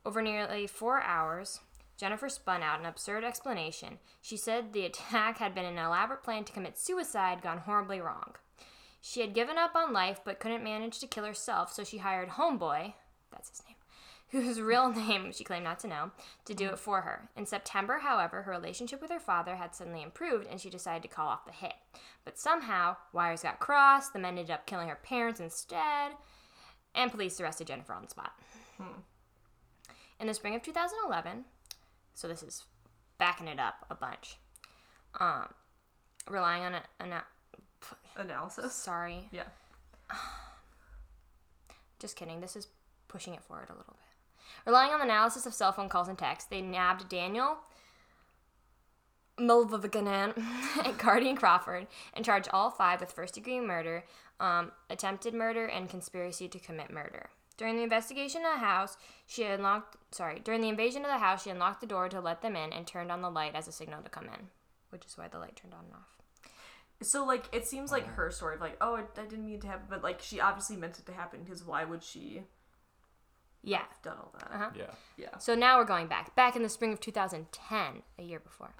Over 0.06 0.22
nearly 0.22 0.68
four 0.68 1.02
hours, 1.02 1.62
Jennifer 1.98 2.30
spun 2.30 2.62
out 2.62 2.80
an 2.80 2.86
absurd 2.86 3.24
explanation. 3.24 4.00
She 4.22 4.38
said 4.38 4.74
the 4.74 4.86
attack 4.86 5.38
had 5.38 5.56
been 5.56 5.66
an 5.66 5.78
elaborate 5.78 6.24
plan 6.24 6.44
to 6.44 6.54
commit 6.54 6.78
suicide 6.78 7.42
gone 7.42 7.60
horribly 7.60 8.02
wrong. 8.02 8.36
She 9.02 9.22
had 9.22 9.34
given 9.34 9.58
up 9.58 9.76
on 9.76 9.94
life 9.94 10.20
but 10.26 10.40
couldn't 10.40 10.64
manage 10.64 11.00
to 11.00 11.08
kill 11.08 11.26
herself, 11.26 11.72
so 11.72 11.84
she 11.84 12.00
hired 12.00 12.30
Homeboy, 12.30 12.94
that's 13.32 13.50
his 13.50 13.62
whose 14.41 14.60
real 14.62 14.89
name 14.93 15.32
she 15.32 15.43
claimed 15.43 15.63
not 15.63 15.80
to 15.80 15.88
know, 15.88 16.12
to 16.45 16.54
do 16.54 16.67
it 16.69 16.80
for 16.80 17.02
her. 17.02 17.30
In 17.36 17.45
September, 17.45 18.00
however, 18.00 18.41
her 18.43 18.52
relationship 18.52 19.02
with 19.02 19.12
her 19.12 19.19
father 19.19 19.56
had 19.56 19.76
suddenly 19.76 20.02
improved 20.02 20.48
and 20.48 20.60
she 20.60 20.69
decided 20.69 21.02
to 21.04 21.08
call 21.15 21.28
off 21.28 21.45
the 21.45 21.52
hit. 21.52 21.74
But 22.24 22.38
somehow, 22.39 22.98
wires 23.13 23.43
got 23.43 23.60
crossed, 23.60 24.13
the 24.13 24.19
men 24.19 24.38
ended 24.38 24.52
up 24.52 24.65
killing 24.65 24.88
her 24.89 25.00
parents 25.02 25.39
instead, 25.39 26.13
and 26.93 27.12
police 27.12 27.39
arrested 27.39 27.67
Jennifer 27.67 27.93
on 27.93 28.04
the 28.04 28.10
spot. 28.10 28.34
In 30.19 30.28
the 30.28 30.34
spring 30.34 30.56
of 30.56 30.63
2011, 30.63 31.45
so 32.13 32.28
this 32.28 32.41
is 32.41 32.63
backing 33.17 33.48
it 33.48 33.60
up 33.60 33.86
a 33.89 33.95
bunch, 33.95 34.38
um, 35.19 35.48
relying 36.30 36.63
on 36.63 36.76
an, 37.00 37.13
Analysis. 38.17 38.74
sorry, 38.74 39.28
Yeah. 39.32 39.43
Just 42.00 42.15
kidding. 42.15 42.41
This 42.41 42.56
is 42.56 42.67
pushing 43.08 43.34
it 43.34 43.43
forward 43.43 43.69
a 43.69 43.74
little 43.74 43.93
bit. 43.93 44.14
Relying 44.65 44.91
on 44.91 45.00
the 45.00 45.06
analysis 45.06 45.45
of 45.45 45.54
cell 45.54 45.71
phone 45.71 45.89
calls 45.89 46.08
and 46.08 46.17
texts, 46.17 46.50
they 46.50 46.62
nabbed 46.62 47.10
Daniel 47.10 47.58
Mylvaganam 49.39 50.34
and 50.86 50.98
Carty 50.98 51.30
and 51.30 51.38
Crawford 51.38 51.88
and 52.13 52.24
charged 52.24 52.50
all 52.52 52.69
five 52.71 53.02
with 53.02 53.12
first 53.12 53.34
degree 53.34 53.60
murder, 53.60 54.06
um, 54.39 54.71
attempted 54.89 55.34
murder, 55.34 55.65
and 55.65 55.89
conspiracy 55.89 56.48
to 56.48 56.60
commit 56.60 56.91
murder. 56.91 57.30
During 57.58 57.78
the 57.78 57.84
investigation 57.84 58.41
of 58.45 58.54
the 58.54 58.65
house, 58.65 58.98
she 59.26 59.43
unlocked 59.43 59.98
sorry, 60.12 60.39
during 60.39 60.62
the 60.62 60.69
invasion 60.69 61.04
of 61.04 61.12
the 61.12 61.17
house, 61.17 61.43
she 61.43 61.50
unlocked 61.50 61.82
the 61.82 61.88
door 61.88 62.10
to 62.10 62.21
let 62.21 62.41
them 62.41 62.56
in 62.56 62.71
and 62.71 62.88
turned 62.88 63.12
on 63.12 63.21
the 63.21 63.30
light 63.30 63.56
as 63.56 63.67
a 63.67 63.71
signal 63.71 64.02
to 64.02 64.10
come 64.10 64.26
in, 64.26 64.48
which 64.89 65.06
is 65.06 65.17
why 65.17 65.28
the 65.28 65.39
light 65.39 65.56
turned 65.56 65.74
on 65.74 65.86
and 65.86 65.93
off. 65.93 66.17
So 67.02 67.26
like 67.26 67.45
it 67.54 67.67
seems 67.67 67.91
like 67.91 68.08
her 68.08 68.32
story 68.32 68.56
of 68.56 68.62
like 68.62 68.78
oh 68.80 68.95
I, 68.95 69.02
I 69.19 69.26
didn't 69.26 69.45
mean 69.45 69.60
to 69.62 69.67
happen, 69.67 69.88
but 69.89 70.04
like 70.04 70.21
she 70.21 70.39
obviously 70.39 70.78
meant 70.78 71.00
it 71.00 71.06
to 71.08 71.13
happen 71.13 71.41
because 71.43 71.65
why 71.65 71.84
would 71.84 72.04
she 72.04 72.43
Yeah. 73.65 73.82
I've 73.89 74.01
done 74.01 74.17
all 74.17 74.32
that? 74.39 74.49
Uh-huh. 74.54 74.69
Yeah. 74.75 74.84
Yeah. 75.17 75.38
So 75.39 75.56
now 75.56 75.78
we're 75.78 75.86
going 75.86 76.08
back. 76.08 76.36
Back 76.36 76.56
in 76.56 76.63
the 76.63 76.69
spring 76.69 76.93
of 76.93 76.99
2010, 76.99 78.04
a 78.19 78.23
year 78.23 78.39
before. 78.39 78.73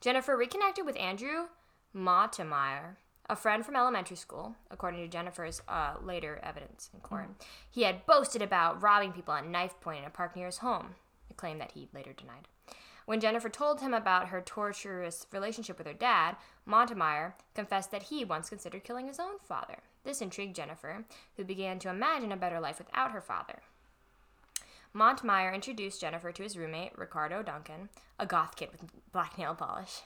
Jennifer 0.00 0.36
reconnected 0.36 0.86
with 0.86 0.98
Andrew 0.98 1.46
Montemeyer, 1.94 2.96
a 3.28 3.36
friend 3.36 3.64
from 3.64 3.76
elementary 3.76 4.16
school, 4.16 4.54
according 4.70 5.00
to 5.02 5.08
Jennifer's 5.08 5.62
uh, 5.68 5.94
later 6.02 6.40
evidence 6.42 6.90
in 6.94 7.00
court. 7.00 7.28
He 7.70 7.82
had 7.82 8.06
boasted 8.06 8.42
about 8.42 8.82
robbing 8.82 9.12
people 9.12 9.34
at 9.34 9.46
knife 9.46 9.78
point 9.80 10.00
in 10.00 10.04
a 10.04 10.10
park 10.10 10.34
near 10.34 10.46
his 10.46 10.58
home, 10.58 10.94
a 11.30 11.34
claim 11.34 11.58
that 11.58 11.72
he 11.72 11.88
later 11.92 12.12
denied. 12.12 12.48
When 13.06 13.20
Jennifer 13.20 13.48
told 13.48 13.80
him 13.80 13.92
about 13.92 14.28
her 14.28 14.40
torturous 14.40 15.26
relationship 15.32 15.78
with 15.78 15.86
her 15.86 15.92
dad, 15.92 16.36
Montemeyer 16.68 17.32
confessed 17.54 17.90
that 17.90 18.04
he 18.04 18.24
once 18.24 18.48
considered 18.48 18.84
killing 18.84 19.08
his 19.08 19.18
own 19.18 19.38
father. 19.40 19.78
This 20.04 20.20
intrigued 20.20 20.54
Jennifer, 20.54 21.04
who 21.36 21.44
began 21.44 21.78
to 21.80 21.90
imagine 21.90 22.30
a 22.32 22.36
better 22.36 22.60
life 22.60 22.78
without 22.78 23.10
her 23.10 23.20
father. 23.20 23.62
Montmeyer 24.94 25.54
introduced 25.54 26.00
Jennifer 26.00 26.32
to 26.32 26.42
his 26.42 26.56
roommate, 26.56 26.98
Ricardo 26.98 27.42
Duncan, 27.42 27.88
a 28.18 28.26
goth 28.26 28.56
kid 28.56 28.70
with 28.72 28.82
black 29.12 29.38
nail 29.38 29.54
polish. 29.54 30.00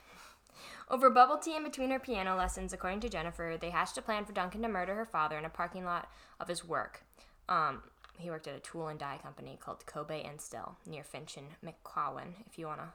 Over 0.91 1.11
bubble 1.11 1.39
tea 1.39 1.57
in 1.57 1.65
between 1.65 1.91
her 1.91 1.99
piano 1.99 2.37
lessons, 2.37 2.73
according 2.73 3.01
to 3.01 3.09
Jennifer, 3.09 3.57
they 3.59 3.71
hatched 3.71 3.99
a 3.99 4.03
plan 4.03 4.25
for 4.25 4.33
Duncan 4.33 4.63
to 4.63 4.69
murder 4.69 4.95
her 4.95 5.07
father 5.07 5.39
in 5.39 5.45
a 5.45 5.51
parking 5.51 5.85
lot 5.85 6.09
of 6.39 6.49
his 6.49 6.65
work. 6.65 7.03
Um, 7.49 7.83
he 8.19 8.31
worked 8.31 8.47
at 8.47 8.55
a 8.55 8.61
tool 8.61 8.89
and 8.89 8.99
die 8.99 9.19
company 9.23 9.59
called 9.61 9.87
Kobe 9.87 10.23
and 10.23 10.41
Still 10.41 10.77
near 10.87 11.03
Finch 11.03 11.37
and 11.37 11.49
McCowan, 11.65 12.35
if 12.47 12.59
you 12.59 12.67
want 12.67 12.81
to 12.81 12.89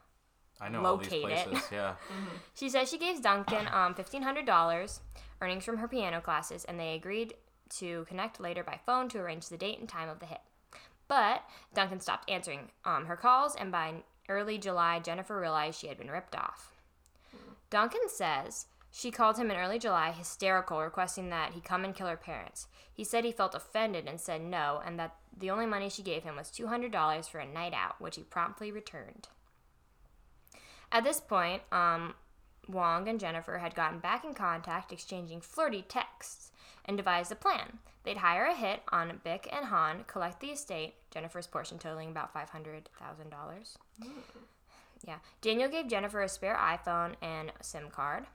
I 0.62 0.70
know 0.70 0.84
all 0.84 0.98
these 0.98 1.12
Locate 1.12 1.32
it. 1.32 1.48
places. 1.48 1.70
Yeah. 1.72 1.96
she 2.54 2.70
says 2.70 2.90
she 2.90 2.98
gave 2.98 3.22
Duncan 3.22 3.68
um, 3.72 3.96
$1,500 3.96 5.00
earnings 5.42 5.66
from 5.66 5.78
her 5.78 5.88
piano 5.88 6.22
classes, 6.22 6.66
and 6.66 6.80
they 6.80 6.94
agreed 6.94 7.34
to 7.78 8.06
connect 8.08 8.40
later 8.40 8.64
by 8.64 8.80
phone 8.86 9.10
to 9.10 9.20
arrange 9.20 9.48
the 9.50 9.58
date 9.58 9.80
and 9.80 9.88
time 9.88 10.10
of 10.10 10.20
the 10.20 10.26
hit. 10.26 10.42
But 11.10 11.44
Duncan 11.74 12.00
stopped 12.00 12.30
answering 12.30 12.70
um, 12.86 13.08
her 13.08 13.18
calls, 13.18 13.56
and 13.56 13.72
by 13.72 14.04
early 14.30 14.58
July, 14.58 15.00
Jennifer 15.00 15.38
realized 15.38 15.80
she 15.80 15.88
had 15.88 15.98
been 15.98 16.12
ripped 16.12 16.36
off. 16.36 16.76
Duncan 17.70 18.08
says 18.08 18.68
She 18.92 19.12
called 19.12 19.38
him 19.38 19.52
in 19.52 19.58
early 19.58 19.80
July, 19.80 20.12
hysterical, 20.12 20.82
requesting 20.82 21.30
that 21.32 21.54
he 21.54 21.62
come 21.62 21.84
and 21.84 21.96
kill 21.96 22.08
her 22.08 22.16
parents. 22.16 22.68
He 22.94 23.04
said 23.04 23.26
he 23.26 23.32
felt 23.32 23.56
offended 23.56 24.08
and 24.08 24.22
said 24.22 24.42
no, 24.42 24.82
and 24.86 25.00
that 25.00 25.16
the 25.36 25.50
only 25.50 25.66
money 25.66 25.90
she 25.90 26.04
gave 26.04 26.24
him 26.24 26.36
was 26.36 26.52
$200 26.52 27.28
for 27.28 27.40
a 27.40 27.46
night 27.46 27.74
out, 27.74 28.00
which 28.00 28.16
he 28.16 28.24
promptly 28.24 28.72
returned. 28.72 29.28
At 30.92 31.04
this 31.04 31.20
point, 31.20 31.64
um, 31.72 32.14
Wong 32.68 33.08
and 33.08 33.20
Jennifer 33.20 33.58
had 33.58 33.74
gotten 33.74 34.00
back 34.00 34.24
in 34.24 34.34
contact, 34.34 34.92
exchanging 34.92 35.42
flirty 35.42 35.82
texts, 35.82 36.52
and 36.86 36.98
devised 36.98 37.32
a 37.32 37.36
plan. 37.36 37.80
They'd 38.04 38.18
hire 38.18 38.46
a 38.46 38.56
hit 38.56 38.82
on 38.92 39.20
Bick 39.24 39.48
and 39.52 39.66
Han, 39.66 40.06
collect 40.08 40.40
the 40.40 40.48
estate, 40.48 40.96
Jennifer's 41.12 41.48
portion 41.48 41.78
totaling 41.78 42.10
about 42.10 42.34
$500,000. 42.34 42.84
Hmm. 44.02 44.10
Yeah. 45.06 45.18
Daniel 45.42 45.70
gave 45.70 45.88
Jennifer 45.88 46.22
a 46.22 46.30
spare 46.30 46.56
iPhone 46.58 47.16
and 47.22 47.52
SIM 47.62 47.90
card 47.90 48.26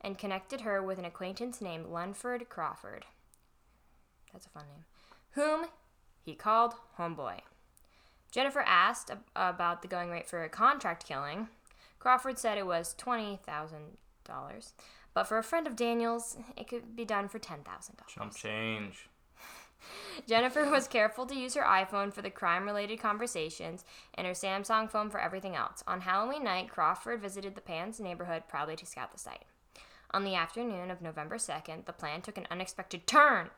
and 0.00 0.18
connected 0.18 0.62
her 0.62 0.82
with 0.82 0.98
an 0.98 1.04
acquaintance 1.04 1.60
named 1.60 1.86
Lenford 1.86 2.48
Crawford. 2.48 3.04
That's 4.32 4.46
a 4.46 4.50
fun 4.50 4.64
name. 4.68 4.84
Whom 5.32 5.66
he 6.24 6.34
called 6.34 6.74
Homeboy. 6.98 7.40
Jennifer 8.30 8.62
asked 8.66 9.10
ab- 9.10 9.24
about 9.36 9.82
the 9.82 9.88
going 9.88 10.10
rate 10.10 10.26
for 10.26 10.42
a 10.42 10.48
contract 10.48 11.06
killing. 11.06 11.48
Crawford 11.98 12.38
said 12.38 12.58
it 12.58 12.66
was 12.66 12.94
$20,000, 12.98 14.72
but 15.14 15.24
for 15.24 15.38
a 15.38 15.42
friend 15.42 15.66
of 15.66 15.76
Daniel's, 15.76 16.36
it 16.56 16.68
could 16.68 16.96
be 16.96 17.04
done 17.04 17.28
for 17.28 17.38
$10,000. 17.38 17.64
Chump 18.08 18.34
change. 18.34 19.08
Jennifer 20.26 20.68
was 20.68 20.88
careful 20.88 21.26
to 21.26 21.36
use 21.36 21.54
her 21.54 21.62
iPhone 21.62 22.12
for 22.12 22.22
the 22.22 22.30
crime 22.30 22.66
related 22.66 23.00
conversations 23.00 23.84
and 24.14 24.26
her 24.26 24.32
Samsung 24.32 24.90
phone 24.90 25.10
for 25.10 25.20
everything 25.20 25.54
else. 25.54 25.82
On 25.86 26.00
Halloween 26.00 26.44
night, 26.44 26.68
Crawford 26.68 27.20
visited 27.20 27.54
the 27.54 27.60
Pans 27.60 28.00
neighborhood, 28.00 28.44
probably 28.48 28.76
to 28.76 28.86
scout 28.86 29.12
the 29.12 29.18
site. 29.18 29.44
On 30.10 30.24
the 30.24 30.34
afternoon 30.34 30.90
of 30.90 31.02
November 31.02 31.36
2nd, 31.36 31.86
the 31.86 31.92
plan 31.92 32.22
took 32.22 32.38
an 32.38 32.46
unexpected 32.50 33.06
turn. 33.06 33.50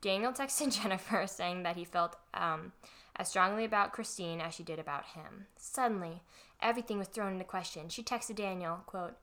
Daniel 0.00 0.32
texted 0.32 0.78
Jennifer 0.82 1.26
saying 1.26 1.62
that 1.62 1.76
he 1.76 1.84
felt 1.84 2.16
um, 2.34 2.72
as 3.16 3.28
strongly 3.28 3.64
about 3.64 3.92
Christine 3.92 4.40
as 4.40 4.54
she 4.54 4.62
did 4.62 4.78
about 4.78 5.06
him. 5.06 5.46
Suddenly, 5.56 6.22
everything 6.60 6.98
was 6.98 7.08
thrown 7.08 7.32
into 7.32 7.44
question. 7.44 7.88
She 7.88 8.02
texted 8.02 8.36
Daniel, 8.36 8.82
quote, 8.86 9.14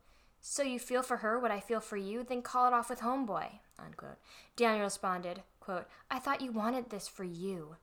So 0.41 0.63
you 0.63 0.79
feel 0.79 1.03
for 1.03 1.17
her 1.17 1.39
what 1.39 1.51
I 1.51 1.59
feel 1.59 1.79
for 1.79 1.97
you? 1.97 2.23
Then 2.23 2.41
call 2.41 2.67
it 2.67 2.73
off 2.73 2.89
with 2.89 2.99
homeboy, 2.99 3.47
unquote. 3.77 4.17
Daniel 4.55 4.85
responded, 4.85 5.43
quote, 5.59 5.85
I 6.09 6.19
thought 6.19 6.41
you 6.41 6.51
wanted 6.51 6.89
this 6.89 7.07
for 7.07 7.23
you, 7.23 7.75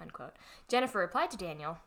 unquote. 0.00 0.34
Jennifer 0.68 0.98
replied 0.98 1.30
to 1.30 1.36
Daniel, 1.36 1.78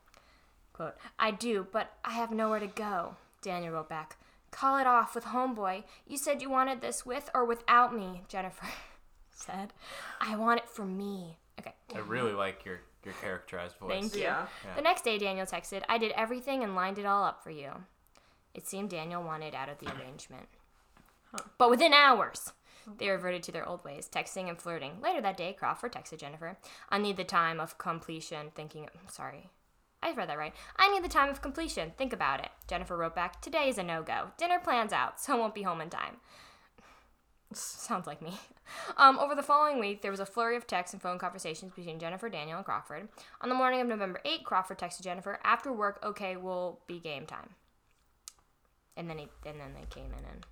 quote, 0.74 0.96
I 1.20 1.32
do, 1.32 1.68
but 1.72 1.94
I 2.04 2.14
have 2.14 2.32
nowhere 2.32 2.60
to 2.60 2.68
go. 2.68 3.16
Daniel 3.42 3.74
wrote 3.74 3.90
back, 3.90 4.18
Call 4.54 4.78
it 4.78 4.86
off 4.86 5.16
with 5.16 5.26
homeboy. 5.26 5.84
You 6.08 6.16
said 6.16 6.42
you 6.42 6.50
wanted 6.50 6.80
this 6.82 7.06
with 7.06 7.30
or 7.34 7.44
without 7.44 7.96
me, 7.96 8.22
Jennifer 8.28 8.68
said. 9.32 9.74
I 10.22 10.36
want 10.36 10.60
it 10.60 10.70
for 10.70 10.86
me. 10.86 11.38
Okay. 11.60 11.74
I 11.96 12.00
really 12.00 12.34
like 12.34 12.64
your 12.64 12.82
your 13.04 13.16
characterized 13.16 13.76
voice. 13.78 13.90
Thank 13.92 14.16
you. 14.16 14.22
Yeah. 14.22 14.46
Yeah. 14.64 14.76
The 14.76 14.82
next 14.82 15.04
day, 15.04 15.18
Daniel 15.18 15.46
texted, 15.46 15.82
I 15.90 15.98
did 15.98 16.12
everything 16.14 16.64
and 16.64 16.74
lined 16.76 16.98
it 16.98 17.06
all 17.06 17.24
up 17.26 17.44
for 17.44 17.50
you. 17.50 17.72
It 18.54 18.68
seemed 18.68 18.90
Daniel 18.90 19.24
wanted 19.24 19.56
out 19.56 19.70
of 19.70 19.80
the 19.80 19.92
arrangement. 19.96 20.48
But 21.58 21.70
within 21.70 21.94
hours, 21.94 22.54
they 22.98 23.10
reverted 23.10 23.44
to 23.44 23.52
their 23.52 23.68
old 23.68 23.84
ways, 23.84 24.10
texting 24.12 24.50
and 24.50 24.58
flirting. 24.60 25.00
Later 25.02 25.22
that 25.22 25.38
day, 25.38 25.54
Crawford 25.54 25.94
texted 25.94 26.20
Jennifer, 26.20 26.58
I 26.90 26.98
need 26.98 27.18
the 27.18 27.24
time 27.24 27.60
of 27.60 27.78
completion, 27.78 28.52
thinking, 28.56 28.88
sorry. 29.08 29.50
I 30.04 30.12
read 30.12 30.30
that 30.30 30.38
right. 30.38 30.54
I 30.76 30.90
need 30.90 31.04
the 31.04 31.10
time 31.10 31.30
of 31.30 31.42
completion. 31.42 31.94
Think 31.98 32.12
about 32.12 32.42
it. 32.42 32.50
Jennifer 32.68 32.98
wrote 32.98 33.16
back, 33.16 33.42
Today 33.42 33.70
is 33.70 33.78
a 33.78 33.84
no 33.84 34.04
go. 34.04 34.32
Dinner 34.38 34.60
plans 34.60 34.92
out, 34.92 35.20
so 35.20 35.38
won't 35.38 35.56
be 35.56 35.62
home 35.62 35.80
in 35.80 35.90
time. 35.90 36.18
Sounds 37.54 38.06
like 38.06 38.22
me. 38.22 38.34
Um, 38.98 39.18
over 39.18 39.34
the 39.34 39.44
following 39.44 39.80
week, 39.80 40.02
there 40.02 40.12
was 40.12 40.20
a 40.20 40.26
flurry 40.26 40.58
of 40.58 40.68
texts 40.68 40.94
and 40.94 41.02
phone 41.02 41.20
conversations 41.20 41.72
between 41.74 42.00
Jennifer, 42.00 42.28
Daniel, 42.28 42.58
and 42.58 42.66
Crawford. 42.66 43.08
On 43.42 43.50
the 43.50 43.56
morning 43.56 43.80
of 43.80 43.88
November 43.88 44.20
8, 44.26 44.44
Crawford 44.44 44.78
texted 44.78 45.04
Jennifer, 45.04 45.40
"After 45.44 45.72
work, 45.72 46.00
okay, 46.04 46.36
will 46.36 46.82
be 46.88 47.00
game 47.00 47.26
time." 47.26 47.56
And 48.96 49.10
then 49.10 49.18
he, 49.18 49.28
and 49.46 49.60
then 49.60 49.74
they 49.74 49.88
came 49.90 50.12
in 50.12 50.26
and 50.32 50.46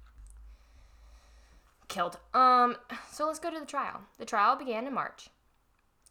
killed. 1.87 2.17
Um, 2.33 2.77
so 3.11 3.27
let's 3.27 3.39
go 3.39 3.51
to 3.51 3.59
the 3.59 3.65
trial. 3.65 4.01
The 4.17 4.25
trial 4.25 4.55
began 4.55 4.87
in 4.87 4.93
March. 4.93 5.29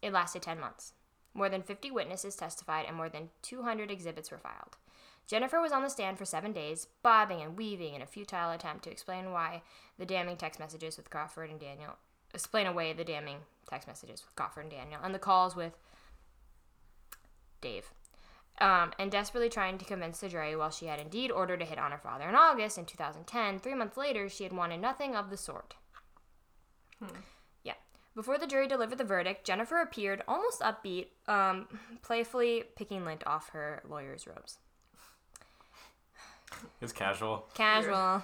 It 0.01 0.13
lasted 0.13 0.41
10 0.41 0.59
months. 0.59 0.93
More 1.33 1.49
than 1.49 1.61
50 1.61 1.91
witnesses 1.91 2.35
testified 2.35 2.85
and 2.87 2.95
more 2.95 3.09
than 3.09 3.29
200 3.41 3.91
exhibits 3.91 4.31
were 4.31 4.37
filed. 4.37 4.77
Jennifer 5.27 5.61
was 5.61 5.71
on 5.71 5.81
the 5.81 5.89
stand 5.89 6.17
for 6.17 6.25
seven 6.25 6.51
days, 6.51 6.87
bobbing 7.03 7.41
and 7.41 7.57
weaving 7.57 7.93
in 7.93 8.01
a 8.01 8.05
futile 8.05 8.51
attempt 8.51 8.83
to 8.83 8.91
explain 8.91 9.31
why 9.31 9.61
the 9.97 10.05
damning 10.05 10.35
text 10.35 10.59
messages 10.59 10.97
with 10.97 11.09
Crawford 11.09 11.49
and 11.49 11.59
Daniel 11.59 11.93
explain 12.33 12.67
away 12.67 12.93
the 12.93 13.03
damning 13.03 13.37
text 13.69 13.87
messages 13.87 14.23
with 14.25 14.35
Crawford 14.35 14.63
and 14.63 14.71
Daniel 14.71 14.99
and 15.03 15.13
the 15.13 15.19
calls 15.19 15.55
with 15.55 15.77
Dave. 17.61 17.91
Um, 18.59 18.91
and 18.99 19.11
desperately 19.11 19.49
trying 19.49 19.79
to 19.79 19.85
convince 19.85 20.19
the 20.19 20.29
jury 20.29 20.55
while 20.55 20.69
she 20.69 20.85
had 20.85 20.99
indeed 20.99 21.31
ordered 21.31 21.63
a 21.63 21.65
hit 21.65 21.79
on 21.79 21.91
her 21.91 21.97
father 21.97 22.29
in 22.29 22.35
August 22.35 22.77
in 22.77 22.85
2010, 22.85 23.59
three 23.59 23.73
months 23.73 23.97
later, 23.97 24.29
she 24.29 24.43
had 24.43 24.53
wanted 24.53 24.79
nothing 24.79 25.15
of 25.15 25.31
the 25.31 25.37
sort. 25.37 25.73
Yeah. 27.63 27.73
Before 28.15 28.37
the 28.37 28.45
jury 28.45 28.67
delivered 28.67 28.99
the 28.99 29.03
verdict, 29.03 29.45
Jennifer 29.47 29.81
appeared 29.81 30.21
almost 30.27 30.61
upbeat, 30.61 31.07
um, 31.27 31.67
playfully 32.03 32.65
picking 32.75 33.03
lint 33.03 33.25
off 33.25 33.49
her 33.49 33.81
lawyer's 33.89 34.27
robes. 34.27 34.59
It's 36.81 36.91
casual. 36.93 37.47
Casual. 37.55 38.21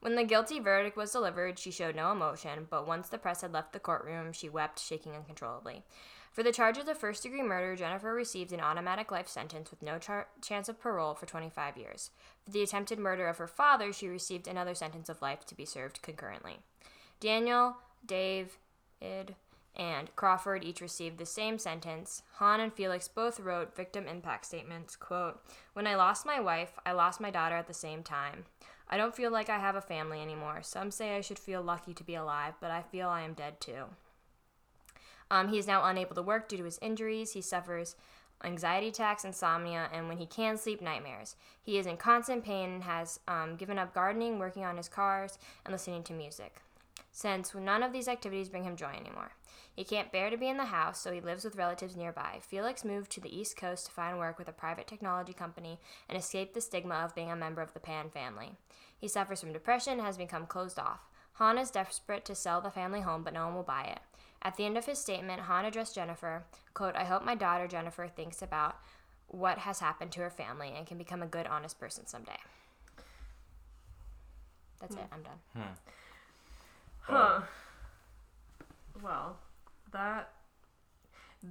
When 0.00 0.16
the 0.16 0.24
guilty 0.24 0.60
verdict 0.60 0.98
was 0.98 1.12
delivered, 1.12 1.58
she 1.58 1.70
showed 1.70 1.96
no 1.96 2.12
emotion, 2.12 2.66
but 2.68 2.86
once 2.86 3.08
the 3.08 3.16
press 3.16 3.40
had 3.40 3.52
left 3.54 3.72
the 3.72 3.78
courtroom, 3.78 4.32
she 4.32 4.50
wept, 4.50 4.78
shaking 4.78 5.14
uncontrollably. 5.14 5.82
For 6.34 6.42
the 6.42 6.50
charge 6.50 6.78
of 6.78 6.86
the 6.86 6.96
first 6.96 7.22
degree 7.22 7.44
murder, 7.44 7.76
Jennifer 7.76 8.12
received 8.12 8.52
an 8.52 8.60
automatic 8.60 9.12
life 9.12 9.28
sentence 9.28 9.70
with 9.70 9.82
no 9.82 10.00
char- 10.00 10.26
chance 10.42 10.68
of 10.68 10.80
parole 10.80 11.14
for 11.14 11.26
25 11.26 11.76
years. 11.76 12.10
For 12.44 12.50
the 12.50 12.62
attempted 12.62 12.98
murder 12.98 13.28
of 13.28 13.38
her 13.38 13.46
father, 13.46 13.92
she 13.92 14.08
received 14.08 14.48
another 14.48 14.74
sentence 14.74 15.08
of 15.08 15.22
life 15.22 15.46
to 15.46 15.54
be 15.54 15.64
served 15.64 16.02
concurrently. 16.02 16.58
Daniel, 17.20 17.76
Dave, 18.04 18.58
Id, 19.00 19.36
and 19.76 20.14
Crawford 20.16 20.64
each 20.64 20.80
received 20.80 21.18
the 21.18 21.26
same 21.26 21.56
sentence. 21.56 22.22
Han 22.38 22.58
and 22.58 22.72
Felix 22.72 23.06
both 23.06 23.38
wrote 23.38 23.76
victim 23.76 24.08
impact 24.08 24.46
statements. 24.46 24.96
Quote, 24.96 25.40
When 25.72 25.86
I 25.86 25.94
lost 25.94 26.26
my 26.26 26.40
wife, 26.40 26.72
I 26.84 26.92
lost 26.92 27.20
my 27.20 27.30
daughter 27.30 27.54
at 27.54 27.68
the 27.68 27.74
same 27.74 28.02
time. 28.02 28.46
I 28.88 28.96
don't 28.96 29.14
feel 29.14 29.30
like 29.30 29.48
I 29.48 29.60
have 29.60 29.76
a 29.76 29.80
family 29.80 30.20
anymore. 30.20 30.62
Some 30.62 30.90
say 30.90 31.16
I 31.16 31.20
should 31.20 31.38
feel 31.38 31.62
lucky 31.62 31.94
to 31.94 32.02
be 32.02 32.16
alive, 32.16 32.54
but 32.60 32.72
I 32.72 32.82
feel 32.82 33.08
I 33.08 33.22
am 33.22 33.34
dead 33.34 33.60
too. 33.60 33.84
Um, 35.30 35.48
he 35.48 35.58
is 35.58 35.66
now 35.66 35.84
unable 35.84 36.14
to 36.14 36.22
work 36.22 36.48
due 36.48 36.56
to 36.58 36.64
his 36.64 36.78
injuries. 36.82 37.32
He 37.32 37.40
suffers 37.40 37.96
anxiety 38.42 38.88
attacks, 38.88 39.24
insomnia, 39.24 39.88
and 39.92 40.08
when 40.08 40.18
he 40.18 40.26
can 40.26 40.56
sleep, 40.56 40.80
nightmares. 40.80 41.36
He 41.62 41.78
is 41.78 41.86
in 41.86 41.96
constant 41.96 42.44
pain 42.44 42.70
and 42.70 42.84
has 42.84 43.20
um, 43.26 43.56
given 43.56 43.78
up 43.78 43.94
gardening, 43.94 44.38
working 44.38 44.64
on 44.64 44.76
his 44.76 44.88
cars, 44.88 45.38
and 45.64 45.72
listening 45.72 46.02
to 46.04 46.12
music. 46.12 46.56
Since 47.10 47.54
none 47.54 47.82
of 47.82 47.92
these 47.92 48.08
activities 48.08 48.48
bring 48.48 48.64
him 48.64 48.76
joy 48.76 48.92
anymore. 48.98 49.32
He 49.74 49.84
can't 49.84 50.12
bear 50.12 50.30
to 50.30 50.36
be 50.36 50.48
in 50.48 50.56
the 50.56 50.66
house, 50.66 51.00
so 51.00 51.12
he 51.12 51.20
lives 51.20 51.44
with 51.44 51.56
relatives 51.56 51.96
nearby. 51.96 52.38
Felix 52.40 52.84
moved 52.84 53.10
to 53.12 53.20
the 53.20 53.34
East 53.36 53.56
Coast 53.56 53.86
to 53.86 53.92
find 53.92 54.18
work 54.18 54.38
with 54.38 54.48
a 54.48 54.52
private 54.52 54.86
technology 54.86 55.32
company 55.32 55.80
and 56.08 56.18
escape 56.18 56.54
the 56.54 56.60
stigma 56.60 56.96
of 56.96 57.14
being 57.14 57.30
a 57.30 57.36
member 57.36 57.60
of 57.60 57.72
the 57.72 57.80
Pan 57.80 58.10
family. 58.10 58.56
He 58.96 59.08
suffers 59.08 59.40
from 59.40 59.52
depression 59.52 59.94
and 59.94 60.02
has 60.02 60.16
become 60.16 60.46
closed 60.46 60.78
off. 60.78 61.00
Han 61.34 61.58
is 61.58 61.70
desperate 61.70 62.24
to 62.26 62.34
sell 62.34 62.60
the 62.60 62.70
family 62.70 63.00
home, 63.00 63.24
but 63.24 63.32
no 63.32 63.46
one 63.46 63.54
will 63.54 63.64
buy 63.64 63.82
it. 63.82 64.00
At 64.44 64.56
the 64.56 64.64
end 64.66 64.76
of 64.76 64.84
his 64.84 64.98
statement, 64.98 65.40
Han 65.40 65.64
addressed 65.64 65.94
Jennifer, 65.94 66.44
quote, 66.74 66.94
I 66.96 67.04
hope 67.04 67.24
my 67.24 67.34
daughter 67.34 67.66
Jennifer 67.66 68.08
thinks 68.08 68.42
about 68.42 68.76
what 69.28 69.58
has 69.58 69.80
happened 69.80 70.12
to 70.12 70.20
her 70.20 70.30
family 70.30 70.72
and 70.76 70.86
can 70.86 70.98
become 70.98 71.22
a 71.22 71.26
good, 71.26 71.46
honest 71.46 71.80
person 71.80 72.06
someday. 72.06 72.36
That's 74.80 74.96
it. 74.96 75.06
I'm 75.10 75.22
done. 75.22 75.38
Hmm. 75.56 75.72
Huh. 77.00 77.40
Well, 79.02 79.38
that 79.92 80.30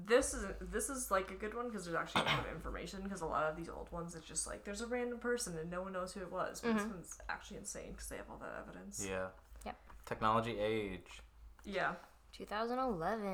this 0.08 0.34
is 0.34 0.46
this 0.60 0.90
is 0.90 1.12
like 1.12 1.30
a 1.32 1.36
good 1.36 1.54
one 1.54 1.68
because 1.68 1.86
there's 1.86 1.96
actually 1.96 2.22
a 2.22 2.26
lot 2.26 2.40
of 2.40 2.52
information 2.52 3.02
because 3.04 3.22
a 3.22 3.26
lot 3.26 3.44
of 3.44 3.56
these 3.56 3.70
old 3.70 3.92
ones 3.92 4.16
it's 4.16 4.28
just 4.28 4.48
like 4.48 4.64
there's 4.64 4.82
a 4.82 4.88
random 4.88 5.20
person 5.20 5.56
and 5.58 5.70
no 5.70 5.82
one 5.82 5.94
knows 5.94 6.14
who 6.14 6.22
it 6.22 6.32
was. 6.32 6.62
But 6.62 6.74
this 6.74 6.84
mm-hmm. 6.84 6.94
one's 6.94 7.18
actually 7.30 7.58
insane 7.58 7.92
because 7.92 8.08
they 8.08 8.18
have 8.18 8.26
all 8.30 8.40
that 8.40 8.66
evidence. 8.68 9.06
Yeah. 9.08 9.28
Yep. 9.66 9.78
Technology 10.06 10.58
age. 10.60 11.22
Yeah. 11.66 11.94
2011. 12.34 13.30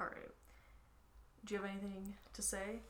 All 0.00 0.06
right. 0.06 0.14
Do 1.44 1.54
you 1.54 1.60
have 1.60 1.68
anything 1.70 2.14
to 2.34 2.42
say? 2.42 2.80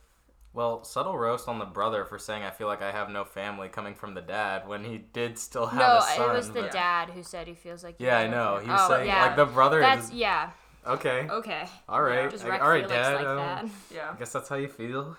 Well, 0.54 0.84
subtle 0.84 1.16
roast 1.16 1.48
on 1.48 1.58
the 1.58 1.64
brother 1.64 2.04
for 2.04 2.18
saying 2.18 2.42
I 2.42 2.50
feel 2.50 2.66
like 2.66 2.82
I 2.82 2.92
have 2.92 3.08
no 3.08 3.24
family 3.24 3.68
coming 3.68 3.94
from 3.94 4.12
the 4.12 4.20
dad 4.20 4.68
when 4.68 4.84
he 4.84 4.98
did 4.98 5.38
still 5.38 5.66
have 5.66 5.80
no, 5.80 5.96
a 5.98 6.02
son. 6.02 6.18
No, 6.18 6.30
it 6.30 6.36
was 6.36 6.50
the 6.52 6.62
but- 6.62 6.72
dad 6.72 7.10
who 7.10 7.22
said 7.22 7.46
he 7.46 7.54
feels 7.54 7.82
like. 7.82 7.96
he 7.98 8.04
Yeah, 8.04 8.18
I 8.18 8.26
know. 8.28 8.56
family. 8.56 8.64
He 8.66 8.70
was 8.70 8.80
Oh, 8.82 8.88
saying 8.90 9.06
yeah. 9.08 9.22
like 9.26 9.36
the 9.36 9.46
brother 9.46 9.80
That's 9.80 10.08
is 10.08 10.12
yeah. 10.12 10.50
okay. 10.86 11.26
Okay. 11.30 11.64
All 11.88 12.02
right. 12.02 12.30
Just 12.30 12.44
I- 12.44 12.48
wreck 12.50 12.62
all 12.62 12.68
right, 12.68 12.86
Felix 12.86 13.08
dad. 13.08 13.14
like 13.14 13.26
um, 13.26 13.36
that. 13.38 13.66
Yeah. 13.94 14.10
I 14.14 14.18
guess 14.18 14.32
that's 14.32 14.48
how 14.50 14.56
you 14.56 14.68
feel. 14.68 15.16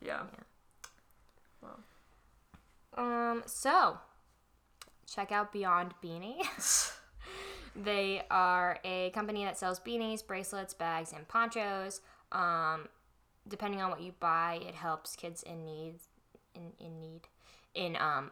Yeah. 0.00 0.20
Um. 2.96 3.42
So, 3.46 3.98
check 5.12 5.30
out 5.32 5.52
Beyond 5.52 5.94
Beanie. 6.02 6.40
they 7.74 8.22
are 8.30 8.78
a 8.84 9.10
company 9.10 9.44
that 9.44 9.58
sells 9.58 9.80
beanies, 9.80 10.26
bracelets, 10.26 10.74
bags, 10.74 11.12
and 11.12 11.26
ponchos. 11.28 12.00
Um, 12.32 12.88
depending 13.48 13.80
on 13.80 13.90
what 13.90 14.00
you 14.02 14.12
buy, 14.20 14.60
it 14.66 14.74
helps 14.74 15.16
kids 15.16 15.42
in 15.42 15.64
need 15.64 15.94
in, 16.54 16.72
in 16.84 17.00
need 17.00 17.22
in 17.74 17.96
um, 17.96 18.30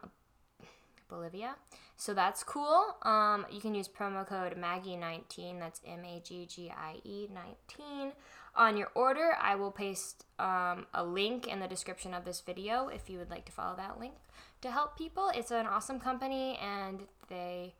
Bolivia. 1.09 1.55
So 1.95 2.13
that's 2.13 2.43
cool. 2.43 2.95
Um, 3.01 3.45
you 3.51 3.59
can 3.59 3.73
use 3.73 3.87
promo 3.87 4.25
code 4.25 4.55
Maggie19, 4.55 5.59
that's 5.59 5.81
M 5.85 6.03
A 6.05 6.21
G 6.23 6.45
G 6.45 6.71
I 6.71 6.97
E 7.03 7.27
19, 7.33 8.11
on 8.55 8.77
your 8.77 8.91
order. 8.93 9.35
I 9.41 9.55
will 9.55 9.71
paste 9.71 10.25
um, 10.37 10.85
a 10.93 11.03
link 11.03 11.47
in 11.47 11.59
the 11.59 11.67
description 11.67 12.13
of 12.13 12.23
this 12.23 12.41
video 12.41 12.87
if 12.89 13.09
you 13.09 13.17
would 13.17 13.31
like 13.31 13.45
to 13.45 13.51
follow 13.51 13.75
that 13.77 13.99
link 13.99 14.13
to 14.61 14.69
help 14.69 14.97
people. 14.97 15.31
It's 15.33 15.51
an 15.51 15.65
awesome 15.65 15.99
company 15.99 16.59
and 16.61 17.01
they 17.29 17.73